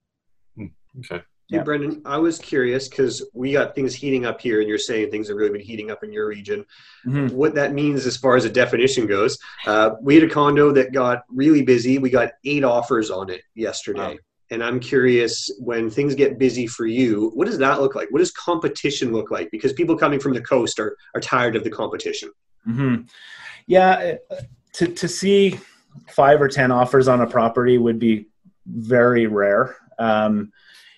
hmm, 0.56 0.68
okay 1.00 1.22
yeah. 1.50 1.60
Hey, 1.60 1.64
Brendan, 1.64 2.02
I 2.06 2.18
was 2.18 2.40
curious 2.40 2.88
because 2.88 3.24
we 3.36 3.52
got 3.52 3.76
things 3.76 3.94
heating 3.94 4.26
up 4.26 4.42
here, 4.42 4.62
and 4.62 4.68
you're 4.68 4.80
saying 4.80 5.12
things 5.12 5.28
have 5.28 5.38
really 5.38 5.52
been 5.52 5.62
heating 5.62 5.92
up 5.92 6.04
in 6.04 6.12
your 6.12 6.28
region. 6.28 6.66
Mm-hmm. 7.06 7.36
What 7.36 7.54
that 7.54 7.72
means 7.72 8.08
as 8.08 8.18
far 8.18 8.36
as 8.36 8.46
a 8.46 8.50
definition 8.50 9.06
goes, 9.06 9.38
uh, 9.68 9.92
we 10.02 10.16
had 10.16 10.24
a 10.24 10.28
condo 10.28 10.72
that 10.72 10.92
got 10.92 11.24
really 11.30 11.62
busy. 11.62 12.00
We 12.00 12.10
got 12.10 12.32
eight 12.46 12.64
offers 12.64 13.12
on 13.12 13.30
it 13.30 13.44
yesterday. 13.54 14.16
Wow 14.16 14.18
and 14.52 14.64
I'm 14.64 14.80
curious 14.80 15.50
when 15.60 15.90
things 15.90 16.14
get 16.14 16.38
busy 16.38 16.68
for 16.68 16.86
you, 16.86 17.32
what 17.34 17.46
does 17.46 17.58
that 17.58 17.82
look 17.82 17.96
like? 17.96 18.12
What 18.12 18.20
does 18.20 18.32
competition 18.32 19.12
look 19.12 19.32
like? 19.32 19.50
Because 19.52 19.74
people 19.74 19.98
coming 19.98 20.20
from 20.20 20.34
the 20.34 20.42
coast 20.42 20.80
are 20.80 20.96
are 21.16 21.22
tired 21.22 21.56
of 21.56 21.64
the 21.64 21.72
competition. 21.72 22.30
Mm-hmm. 22.68 23.04
Yeah, 23.68 24.16
uh, 24.30 24.36
to 24.74 24.88
to 24.88 25.08
see 25.08 25.60
five 26.10 26.42
or 26.42 26.48
ten 26.48 26.72
offers 26.72 27.08
on 27.08 27.22
a 27.22 27.28
property 27.28 27.78
would 27.78 28.00
be 28.00 28.28
very 28.68 29.28
rare. 29.28 29.76
Um, 29.98 30.52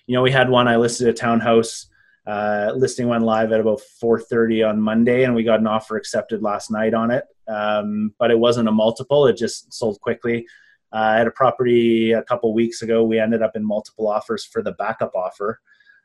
you 0.06 0.14
know, 0.14 0.22
we 0.22 0.32
had 0.32 0.50
one. 0.50 0.68
I 0.68 0.76
listed 0.76 1.08
a 1.08 1.12
townhouse. 1.12 1.86
Uh, 2.26 2.72
listing 2.76 3.08
went 3.08 3.24
live 3.24 3.52
at 3.52 3.60
about 3.60 3.80
4:30 4.02 4.68
on 4.68 4.80
Monday, 4.80 5.24
and 5.24 5.34
we 5.34 5.44
got 5.44 5.60
an 5.60 5.66
offer 5.66 5.96
accepted 5.96 6.42
last 6.42 6.70
night 6.70 6.92
on 6.92 7.10
it. 7.10 7.24
Um, 7.48 8.14
but 8.18 8.30
it 8.30 8.38
wasn't 8.38 8.68
a 8.68 8.72
multiple; 8.72 9.26
it 9.26 9.38
just 9.38 9.72
sold 9.72 9.98
quickly. 10.00 10.46
Uh, 10.92 10.96
I 10.96 11.16
had 11.16 11.26
a 11.26 11.32
property 11.32 12.12
a 12.12 12.22
couple 12.22 12.52
weeks 12.54 12.82
ago. 12.82 13.04
We 13.04 13.18
ended 13.18 13.42
up 13.42 13.56
in 13.56 13.64
multiple 13.64 14.08
offers 14.08 14.44
for 14.44 14.62
the 14.62 14.72
backup 14.72 15.14
offer, 15.14 15.60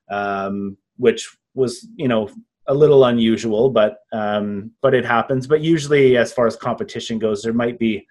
um, 0.09 0.77
which 0.97 1.37
was 1.53 1.87
you 1.95 2.07
know 2.07 2.29
a 2.67 2.73
little 2.73 3.05
unusual, 3.05 3.69
but 3.69 3.97
um, 4.11 4.71
but 4.81 4.93
it 4.93 5.05
happens. 5.05 5.47
But 5.47 5.61
usually, 5.61 6.17
as 6.17 6.33
far 6.33 6.47
as 6.47 6.55
competition 6.55 7.19
goes, 7.19 7.41
there 7.41 7.53
might 7.53 7.79
be 7.79 8.07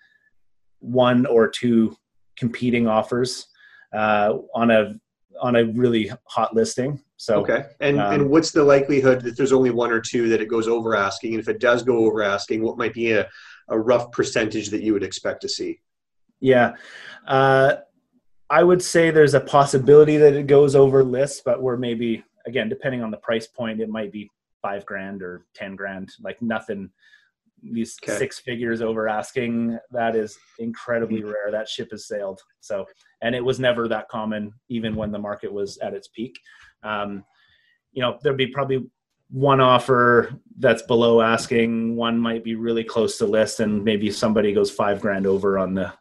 one 0.81 1.27
or 1.27 1.49
two 1.49 1.97
competing 2.37 2.87
offers 2.87 3.47
uh, 3.95 4.39
on 4.55 4.71
a 4.71 4.95
on 5.41 5.57
a 5.57 5.65
really 5.65 6.11
hot 6.25 6.55
listing. 6.55 7.01
So 7.17 7.41
Okay. 7.41 7.65
And 7.81 8.01
Um, 8.01 8.13
and 8.13 8.31
what's 8.31 8.51
the 8.51 8.65
likelihood 8.65 9.23
that 9.23 9.37
there's 9.37 9.53
only 9.53 9.71
one 9.71 9.91
or 9.91 10.01
two 10.01 10.29
that 10.29 10.41
it 10.41 10.49
goes 10.49 10.69
over 10.69 10.95
asking? 10.95 11.35
And 11.35 11.41
if 11.41 11.49
it 11.49 11.61
does 11.61 11.83
go 11.83 11.99
over 12.05 12.23
asking, 12.23 12.63
what 12.63 12.79
might 12.79 12.95
be 12.95 13.13
a, 13.13 13.29
a 13.69 13.79
rough 13.79 14.11
percentage 14.13 14.71
that 14.71 14.83
you 14.83 14.93
would 14.93 15.03
expect 15.03 15.41
to 15.43 15.49
see? 15.49 15.81
Yeah. 16.43 16.75
Uh, 17.27 17.77
I 18.51 18.63
would 18.63 18.83
say 18.83 19.11
there's 19.11 19.33
a 19.33 19.41
possibility 19.41 20.19
that 20.19 20.35
it 20.35 20.47
goes 20.47 20.75
over 20.75 21.03
list, 21.03 21.43
but 21.45 21.63
we're 21.63 21.79
maybe, 21.79 22.23
again, 22.47 22.69
depending 22.69 23.03
on 23.03 23.11
the 23.11 23.17
price 23.17 23.47
point, 23.47 23.81
it 23.81 23.89
might 23.89 24.13
be 24.13 24.31
five 24.61 24.85
grand 24.85 25.23
or 25.23 25.47
10 25.55 25.77
grand, 25.77 26.11
like 26.21 26.43
nothing. 26.43 26.91
These 27.63 27.97
Okay. 28.03 28.19
six 28.19 28.41
figures 28.41 28.83
over 28.83 29.09
asking, 29.09 29.79
that 29.93 30.17
is 30.17 30.37
incredibly 30.59 31.23
rare. 31.23 31.51
That 31.53 31.69
ship 31.69 31.93
has 31.93 32.07
sailed. 32.09 32.41
So, 32.61 32.87
and 33.23 33.35
it 33.35 33.45
was 33.45 33.61
never 33.61 33.87
that 33.89 34.09
common, 34.09 34.53
even 34.69 34.97
when 34.97 35.13
the 35.13 35.19
market 35.19 35.53
was 35.53 35.79
at 35.79 35.95
its 35.95 36.09
peak. 36.09 36.39
Um, 36.83 37.25
you 37.93 38.03
know, 38.03 38.19
there'd 38.23 38.37
be 38.37 38.49
probably 38.49 38.85
one 39.31 39.61
offer 39.61 40.35
that's 40.59 40.83
below 40.83 41.23
asking, 41.23 41.95
one 41.97 42.19
might 42.19 42.43
be 42.45 42.57
really 42.57 42.85
close 42.85 43.17
to 43.19 43.27
list, 43.27 43.61
and 43.61 43.83
maybe 43.85 44.11
somebody 44.11 44.53
goes 44.53 44.71
five 44.71 45.01
grand 45.01 45.27
over 45.27 45.59
on 45.59 45.73
the 45.75 45.93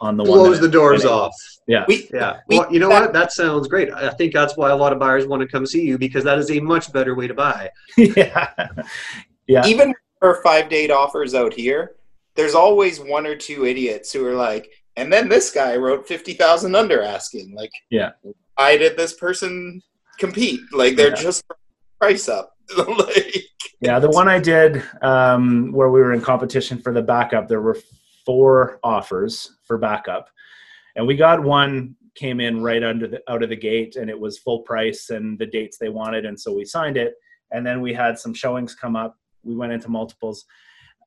on 0.00 0.16
the 0.16 0.22
one 0.24 0.38
Blows 0.38 0.60
that- 0.60 0.66
the 0.66 0.72
doors 0.72 1.04
off. 1.04 1.34
Yeah. 1.66 1.84
We 1.88 2.08
Yeah. 2.12 2.38
We- 2.48 2.58
Well, 2.58 2.72
you 2.72 2.78
know 2.80 2.88
what? 2.88 3.12
That 3.12 3.32
sounds 3.32 3.68
great. 3.68 3.92
I 3.92 4.10
think 4.10 4.32
that's 4.32 4.56
why 4.56 4.70
a 4.70 4.76
lot 4.76 4.92
of 4.92 4.98
buyers 4.98 5.26
want 5.26 5.42
to 5.42 5.48
come 5.48 5.66
see 5.66 5.82
you 5.82 5.98
because 5.98 6.24
that 6.24 6.38
is 6.38 6.50
a 6.50 6.60
much 6.60 6.92
better 6.92 7.14
way 7.14 7.26
to 7.26 7.34
buy. 7.34 7.70
yeah. 7.96 8.48
Yeah. 9.46 9.66
even 9.66 9.94
for 10.20 10.40
five 10.42 10.68
date 10.68 10.90
offers 10.90 11.34
out 11.34 11.52
here, 11.52 11.96
there's 12.36 12.54
always 12.54 13.00
one 13.00 13.26
or 13.26 13.36
two 13.36 13.66
idiots 13.66 14.12
who 14.12 14.24
are 14.26 14.34
like, 14.34 14.70
and 14.96 15.12
then 15.12 15.28
this 15.28 15.50
guy 15.50 15.76
wrote 15.76 16.06
fifty 16.06 16.34
thousand 16.34 16.74
under 16.76 17.02
asking. 17.02 17.54
Like, 17.54 17.72
Yeah. 17.90 18.10
why 18.54 18.76
did 18.76 18.96
this 18.96 19.14
person 19.14 19.82
compete? 20.18 20.60
Like, 20.72 20.96
they're 20.96 21.08
Yeah. 21.10 21.14
just 21.22 21.44
price 22.00 22.28
up. 22.28 22.54
like, 22.76 23.36
Yeah, 23.80 23.98
the 23.98 24.10
one 24.10 24.28
I 24.28 24.38
did 24.38 24.82
um, 25.02 25.72
where 25.72 25.90
we 25.90 26.00
were 26.00 26.12
in 26.12 26.20
competition 26.20 26.78
for 26.78 26.92
the 26.92 27.02
backup, 27.02 27.48
there 27.48 27.60
were 27.60 27.76
four 28.24 28.78
offers 28.82 29.56
for 29.64 29.78
backup, 29.78 30.28
and 30.96 31.06
we 31.06 31.16
got 31.16 31.42
one 31.42 31.96
came 32.14 32.40
in 32.40 32.62
right 32.62 32.82
under 32.82 33.06
the 33.06 33.22
out 33.28 33.42
of 33.42 33.48
the 33.48 33.56
gate, 33.56 33.96
and 33.96 34.10
it 34.10 34.18
was 34.18 34.38
full 34.38 34.60
price 34.60 35.10
and 35.10 35.38
the 35.38 35.46
dates 35.46 35.78
they 35.78 35.88
wanted, 35.88 36.24
and 36.24 36.38
so 36.38 36.52
we 36.52 36.64
signed 36.64 36.96
it. 36.96 37.14
And 37.50 37.66
then 37.66 37.80
we 37.80 37.92
had 37.92 38.18
some 38.18 38.32
showings 38.32 38.74
come 38.74 38.96
up. 38.96 39.16
We 39.42 39.54
went 39.54 39.72
into 39.72 39.90
multiples. 39.90 40.44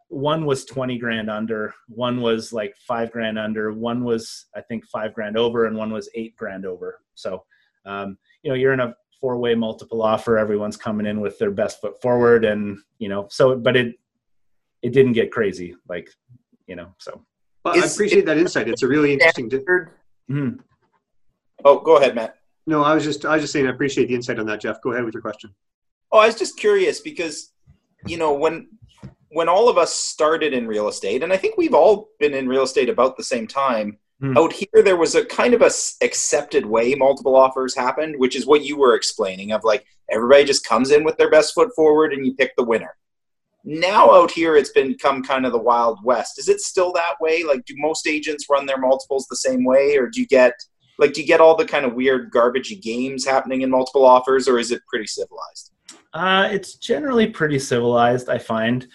One 0.09 0.45
was 0.45 0.65
twenty 0.65 0.97
grand 0.97 1.29
under, 1.29 1.73
one 1.87 2.21
was 2.21 2.53
like 2.53 2.75
five 2.87 3.11
grand 3.11 3.39
under, 3.39 3.73
one 3.73 4.03
was 4.03 4.45
I 4.55 4.61
think 4.61 4.85
five 4.85 5.13
grand 5.13 5.37
over, 5.37 5.65
and 5.65 5.75
one 5.75 5.91
was 5.91 6.09
eight 6.15 6.35
grand 6.35 6.65
over. 6.65 6.99
So, 7.15 7.43
um, 7.85 8.17
you 8.43 8.49
know, 8.49 8.55
you're 8.55 8.73
in 8.73 8.79
a 8.79 8.95
four 9.19 9.37
way 9.37 9.55
multiple 9.55 10.01
offer 10.01 10.37
everyone's 10.37 10.77
coming 10.77 11.05
in 11.05 11.19
with 11.19 11.37
their 11.39 11.51
best 11.51 11.81
foot 11.81 11.99
forward 12.01 12.45
and 12.45 12.77
you 12.99 13.09
know 13.09 13.27
so 13.31 13.55
but 13.57 13.75
it 13.75 13.95
it 14.81 14.93
didn't 14.93 15.13
get 15.13 15.31
crazy 15.31 15.75
like 15.89 16.09
you 16.67 16.75
know 16.75 16.87
so 16.97 17.21
But 17.63 17.75
I 17.77 17.79
Is- 17.83 17.93
appreciate 17.95 18.25
that 18.25 18.37
insight. 18.37 18.67
It's 18.69 18.83
a 18.83 18.87
really 18.87 19.13
interesting. 19.13 19.49
Di- 19.49 19.59
mhm. 20.29 20.59
oh, 21.63 21.79
go 21.79 21.97
ahead, 21.97 22.15
Matt. 22.15 22.37
no, 22.67 22.83
I 22.83 22.93
was 22.93 23.03
just 23.03 23.25
I 23.25 23.33
was 23.35 23.43
just 23.43 23.53
saying 23.53 23.67
I 23.67 23.71
appreciate 23.71 24.07
the 24.07 24.15
insight 24.15 24.39
on 24.39 24.45
that, 24.47 24.61
Jeff. 24.61 24.81
Go 24.81 24.91
ahead 24.91 25.03
with 25.05 25.13
your 25.13 25.21
question. 25.21 25.53
Oh, 26.11 26.19
I 26.19 26.27
was 26.27 26.35
just 26.35 26.57
curious 26.57 26.99
because, 27.01 27.51
you 28.05 28.17
know, 28.17 28.33
when 28.33 28.67
when 29.29 29.49
all 29.49 29.67
of 29.67 29.77
us 29.77 29.93
started 29.93 30.53
in 30.53 30.65
real 30.67 30.87
estate, 30.87 31.23
and 31.23 31.33
I 31.33 31.37
think 31.37 31.57
we've 31.57 31.73
all 31.73 32.09
been 32.19 32.33
in 32.33 32.47
real 32.47 32.63
estate 32.63 32.89
about 32.89 33.17
the 33.17 33.23
same 33.23 33.47
time. 33.47 33.97
Hmm. 34.21 34.37
Out 34.37 34.53
here, 34.53 34.81
there 34.81 34.95
was 34.95 35.15
a 35.15 35.25
kind 35.25 35.53
of 35.53 35.61
a 35.61 35.65
s- 35.65 35.97
accepted 36.01 36.65
way 36.65 36.95
multiple 36.95 37.35
offers 37.35 37.75
happened, 37.75 38.15
which 38.17 38.37
is 38.37 38.45
what 38.45 38.63
you 38.63 38.77
were 38.77 38.95
explaining 38.95 39.51
of 39.51 39.65
like 39.65 39.85
everybody 40.09 40.45
just 40.45 40.65
comes 40.65 40.91
in 40.91 41.03
with 41.03 41.17
their 41.17 41.29
best 41.29 41.53
foot 41.53 41.69
forward 41.75 42.13
and 42.13 42.25
you 42.25 42.33
pick 42.33 42.55
the 42.55 42.63
winner. 42.63 42.95
Now 43.65 44.11
out 44.13 44.29
here, 44.31 44.55
it's 44.55 44.69
become 44.71 45.23
kind 45.23 45.45
of 45.45 45.51
the 45.51 45.57
wild 45.57 45.99
west. 46.03 46.37
Is 46.37 46.47
it 46.47 46.61
still 46.61 46.93
that 46.93 47.15
way? 47.19 47.43
Like, 47.43 47.65
do 47.65 47.73
most 47.77 48.07
agents 48.07 48.45
run 48.49 48.65
their 48.67 48.77
multiples 48.77 49.25
the 49.27 49.35
same 49.35 49.65
way, 49.65 49.97
or 49.97 50.07
do 50.07 50.21
you 50.21 50.27
get 50.27 50.53
like 50.97 51.11
do 51.13 51.21
you 51.21 51.27
get 51.27 51.41
all 51.41 51.55
the 51.57 51.65
kind 51.65 51.83
of 51.85 51.93
weird 51.93 52.31
garbagey 52.31 52.81
games 52.81 53.25
happening 53.25 53.61
in 53.61 53.69
multiple 53.69 54.05
offers, 54.05 54.47
or 54.47 54.57
is 54.59 54.71
it 54.71 54.81
pretty 54.87 55.07
civilized? 55.07 55.71
uh 56.13 56.47
it's 56.51 56.75
generally 56.75 57.27
pretty 57.27 57.59
civilized 57.59 58.27
i 58.29 58.37
find 58.37 58.87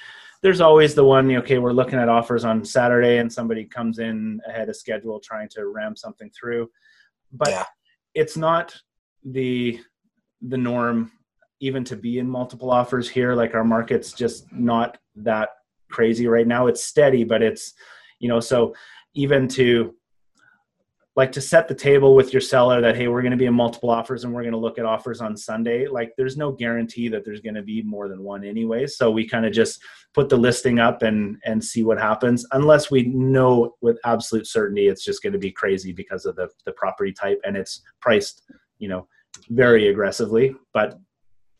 there's 0.42 0.60
always 0.60 0.94
the 0.94 1.04
one 1.04 1.30
okay 1.36 1.58
we're 1.58 1.72
looking 1.72 1.98
at 1.98 2.08
offers 2.08 2.44
on 2.44 2.64
saturday 2.64 3.18
and 3.18 3.32
somebody 3.32 3.64
comes 3.64 3.98
in 4.00 4.40
ahead 4.48 4.68
of 4.68 4.74
schedule 4.74 5.20
trying 5.20 5.48
to 5.48 5.66
ram 5.66 5.94
something 5.94 6.30
through 6.30 6.68
but 7.32 7.48
Yeah. 7.50 7.64
it's 8.14 8.36
not 8.36 8.74
the 9.24 9.78
the 10.42 10.56
norm 10.56 11.12
even 11.60 11.84
to 11.84 11.96
be 11.96 12.18
in 12.18 12.28
multiple 12.28 12.70
offers 12.70 13.08
here 13.08 13.34
like 13.34 13.54
our 13.54 13.64
market's 13.64 14.12
just 14.12 14.50
not 14.52 14.98
that 15.14 15.50
crazy 15.90 16.26
right 16.26 16.46
now. 16.46 16.66
It's 16.66 16.82
steady 16.82 17.24
but 17.24 17.42
it's 17.42 17.74
you 18.18 18.28
know 18.28 18.40
so 18.40 18.74
even 19.14 19.48
to 19.48 19.94
like 21.16 21.32
to 21.32 21.40
set 21.40 21.66
the 21.66 21.74
table 21.74 22.14
with 22.14 22.32
your 22.32 22.40
seller 22.40 22.80
that 22.80 22.96
hey 22.96 23.08
we're 23.08 23.22
going 23.22 23.32
to 23.32 23.36
be 23.36 23.46
in 23.46 23.54
multiple 23.54 23.90
offers 23.90 24.24
and 24.24 24.32
we're 24.32 24.42
going 24.42 24.52
to 24.52 24.58
look 24.58 24.78
at 24.78 24.84
offers 24.84 25.20
on 25.20 25.36
sunday 25.36 25.88
like 25.88 26.12
there's 26.16 26.36
no 26.36 26.52
guarantee 26.52 27.08
that 27.08 27.24
there's 27.24 27.40
going 27.40 27.56
to 27.56 27.62
be 27.62 27.82
more 27.82 28.08
than 28.08 28.22
one 28.22 28.44
anyway. 28.44 28.86
So 28.86 29.10
we 29.10 29.28
kind 29.28 29.44
of 29.44 29.52
just 29.52 29.82
put 30.14 30.28
the 30.28 30.36
listing 30.36 30.78
up 30.78 31.02
and 31.02 31.36
and 31.44 31.62
see 31.62 31.82
what 31.82 31.98
happens 31.98 32.46
unless 32.52 32.90
we 32.90 33.02
know 33.02 33.74
with 33.80 33.98
absolute 34.04 34.46
certainty 34.46 34.86
it's 34.88 35.04
just 35.04 35.22
going 35.22 35.32
to 35.32 35.38
be 35.38 35.50
crazy 35.50 35.92
because 35.92 36.24
of 36.24 36.36
the 36.36 36.48
the 36.64 36.72
property 36.72 37.12
type 37.12 37.40
and 37.44 37.56
it's 37.56 37.82
priced 38.00 38.42
you 38.78 38.88
know 38.88 39.06
very 39.48 39.88
aggressively. 39.88 40.54
But 40.72 40.98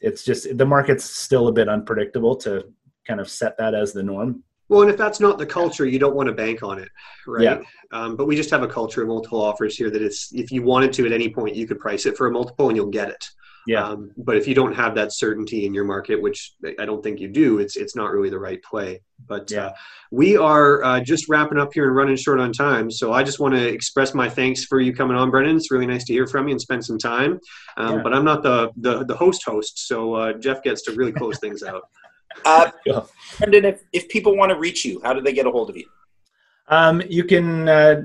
it's 0.00 0.24
just 0.24 0.56
the 0.56 0.66
market's 0.66 1.04
still 1.04 1.48
a 1.48 1.52
bit 1.52 1.68
unpredictable 1.68 2.36
to 2.36 2.64
kind 3.06 3.20
of 3.20 3.28
set 3.28 3.56
that 3.58 3.74
as 3.74 3.92
the 3.92 4.02
norm 4.02 4.42
Well, 4.68 4.82
and 4.82 4.90
if 4.90 4.96
that's 4.96 5.20
not 5.20 5.38
the 5.38 5.46
culture, 5.46 5.86
you 5.86 5.98
don't 5.98 6.14
want 6.14 6.28
to 6.28 6.32
bank 6.32 6.62
on 6.62 6.78
it, 6.78 6.88
right? 7.26 7.42
Yeah. 7.42 7.58
Um, 7.92 8.16
but 8.16 8.26
we 8.26 8.36
just 8.36 8.50
have 8.50 8.62
a 8.62 8.68
culture 8.68 9.02
of 9.02 9.08
multiple 9.08 9.40
offers 9.40 9.76
here 9.76 9.90
that 9.90 10.02
it's 10.02 10.32
if 10.32 10.52
you 10.52 10.62
wanted 10.62 10.92
to 10.94 11.06
at 11.06 11.12
any 11.12 11.28
point, 11.28 11.56
you 11.56 11.66
could 11.66 11.78
price 11.78 12.06
it 12.06 12.16
for 12.16 12.28
a 12.28 12.30
multiple 12.30 12.68
and 12.68 12.76
you'll 12.76 12.86
get 12.86 13.08
it. 13.08 13.28
Yeah 13.66 13.86
Um, 13.88 14.10
but 14.16 14.36
if 14.36 14.48
you 14.48 14.54
don't 14.54 14.74
have 14.74 14.94
that 14.94 15.12
certainty 15.12 15.66
in 15.66 15.74
your 15.74 15.84
market, 15.84 16.20
which 16.20 16.54
I 16.78 16.84
don't 16.84 17.02
think 17.02 17.20
you 17.20 17.28
do, 17.28 17.58
it's 17.58 17.76
it's 17.76 17.94
not 17.94 18.10
really 18.12 18.30
the 18.30 18.38
right 18.38 18.62
play. 18.62 19.00
But 19.26 19.50
Yeah. 19.50 19.66
uh, 19.66 19.72
we 20.10 20.36
are 20.36 20.82
uh, 20.82 21.00
just 21.00 21.28
wrapping 21.28 21.58
up 21.58 21.70
here 21.74 21.86
and 21.86 21.94
running 21.94 22.16
short 22.16 22.40
on 22.40 22.52
time. 22.52 22.90
So 22.90 23.12
I 23.12 23.22
just 23.22 23.38
want 23.38 23.54
to 23.54 23.64
express 23.78 24.14
my 24.14 24.28
thanks 24.28 24.64
for 24.64 24.80
you 24.80 24.92
coming 24.94 25.16
on, 25.16 25.30
Brendan. 25.30 25.56
It's 25.56 25.70
really 25.70 25.86
nice 25.86 26.04
to 26.06 26.12
hear 26.12 26.26
from 26.26 26.48
you 26.48 26.52
and 26.52 26.60
spend 26.60 26.84
some 26.84 26.98
time. 26.98 27.38
Um, 27.76 27.96
Yeah. 27.96 28.02
But 28.02 28.14
I'm 28.14 28.24
not 28.24 28.42
the 28.42 28.70
the, 28.76 29.04
the 29.04 29.16
host 29.16 29.44
host, 29.44 29.86
so 29.88 30.14
uh, 30.14 30.32
Jeff 30.44 30.62
gets 30.62 30.82
to 30.82 30.92
really 30.92 31.12
close 31.12 31.38
things 31.38 31.62
out. 31.62 31.82
Uh, 32.44 32.70
Yeah. 32.86 33.02
Brendan, 33.38 33.64
if, 33.72 33.80
if 33.92 34.08
people 34.08 34.36
want 34.36 34.50
to 34.52 34.58
reach 34.66 34.84
you, 34.84 35.00
how 35.04 35.12
do 35.12 35.20
they 35.20 35.32
get 35.32 35.46
a 35.46 35.50
hold 35.50 35.68
of 35.68 35.76
you? 35.76 35.88
Um, 36.68 37.02
you 37.08 37.24
can 37.24 37.68
uh, 37.68 38.02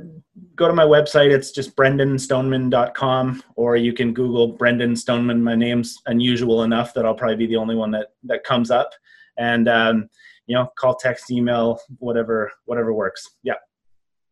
go 0.55 0.67
to 0.67 0.73
my 0.73 0.83
website. 0.83 1.31
It's 1.31 1.51
just 1.51 1.75
brendanstoneman.com, 1.75 3.43
or 3.55 3.75
you 3.77 3.93
can 3.93 4.13
Google 4.13 4.49
Brendan 4.49 4.95
Stoneman. 4.95 5.43
My 5.43 5.55
name's 5.55 6.01
unusual 6.05 6.63
enough 6.63 6.93
that 6.93 7.05
I'll 7.05 7.15
probably 7.15 7.37
be 7.37 7.47
the 7.47 7.55
only 7.57 7.75
one 7.75 7.91
that, 7.91 8.13
that 8.23 8.43
comes 8.43 8.71
up. 8.71 8.91
And, 9.37 9.67
um, 9.67 10.09
you 10.47 10.55
know, 10.55 10.71
call, 10.77 10.95
text, 10.95 11.31
email, 11.31 11.79
whatever, 11.99 12.51
whatever 12.65 12.93
works. 12.93 13.29
Yeah. 13.43 13.55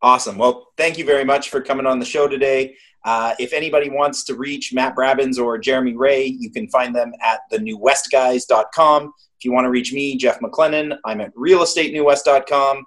Awesome. 0.01 0.37
Well, 0.37 0.67
thank 0.77 0.97
you 0.97 1.05
very 1.05 1.23
much 1.23 1.49
for 1.49 1.61
coming 1.61 1.85
on 1.85 1.99
the 1.99 2.05
show 2.05 2.27
today. 2.27 2.75
Uh, 3.05 3.33
if 3.39 3.53
anybody 3.53 3.89
wants 3.89 4.23
to 4.25 4.35
reach 4.35 4.73
Matt 4.73 4.95
Brabins 4.95 5.39
or 5.39 5.57
Jeremy 5.57 5.93
Ray, 5.93 6.25
you 6.25 6.51
can 6.51 6.69
find 6.69 6.95
them 6.95 7.13
at 7.21 7.39
thenewwestguys.com. 7.51 9.13
If 9.37 9.45
you 9.45 9.51
want 9.51 9.65
to 9.65 9.69
reach 9.69 9.91
me, 9.91 10.17
Jeff 10.17 10.39
McLennan, 10.39 10.97
I'm 11.05 11.21
at 11.21 11.33
realestatenewwest.com. 11.35 12.85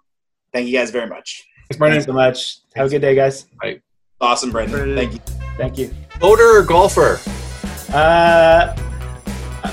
Thank 0.52 0.68
you 0.68 0.78
guys 0.78 0.90
very 0.90 1.08
much. 1.08 1.46
Thanks, 1.68 1.78
Brendan. 1.78 1.96
Thanks 2.00 2.06
so 2.06 2.12
much. 2.12 2.58
Have 2.76 2.86
a 2.86 2.90
good 2.90 3.00
day, 3.00 3.14
guys. 3.16 3.46
Awesome, 4.20 4.50
Brendan. 4.52 4.78
Brendan. 4.78 4.96
Thank 4.96 5.12
you. 5.14 5.18
Thank 5.56 5.78
you. 5.78 5.94
Boater 6.20 6.60
or 6.60 6.62
golfer? 6.62 7.18
Uh, 7.92 8.74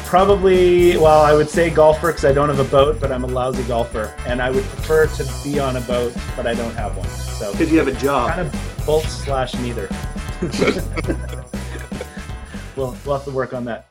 probably, 0.05 0.97
well, 0.97 1.21
I 1.21 1.33
would 1.33 1.49
say 1.49 1.69
golfer 1.69 2.07
because 2.07 2.25
I 2.25 2.33
don't 2.33 2.49
have 2.49 2.59
a 2.59 2.63
boat, 2.69 2.99
but 2.99 3.11
I'm 3.11 3.23
a 3.23 3.27
lousy 3.27 3.63
golfer. 3.63 4.13
And 4.25 4.41
I 4.41 4.49
would 4.49 4.63
prefer 4.63 5.05
to 5.07 5.43
be 5.43 5.59
on 5.59 5.75
a 5.75 5.81
boat, 5.81 6.13
but 6.35 6.47
I 6.47 6.55
don't 6.55 6.73
have 6.73 6.97
one. 6.97 7.07
So 7.09 7.51
Because 7.51 7.71
you 7.71 7.77
have 7.77 7.87
a 7.87 7.93
job. 7.93 8.31
kind 8.31 8.47
of 8.47 8.83
both 8.85 9.07
slash 9.07 9.53
neither. 9.55 9.87
we'll, 12.75 12.97
we'll 13.05 13.15
have 13.15 13.25
to 13.25 13.31
work 13.31 13.53
on 13.53 13.65
that. 13.65 13.87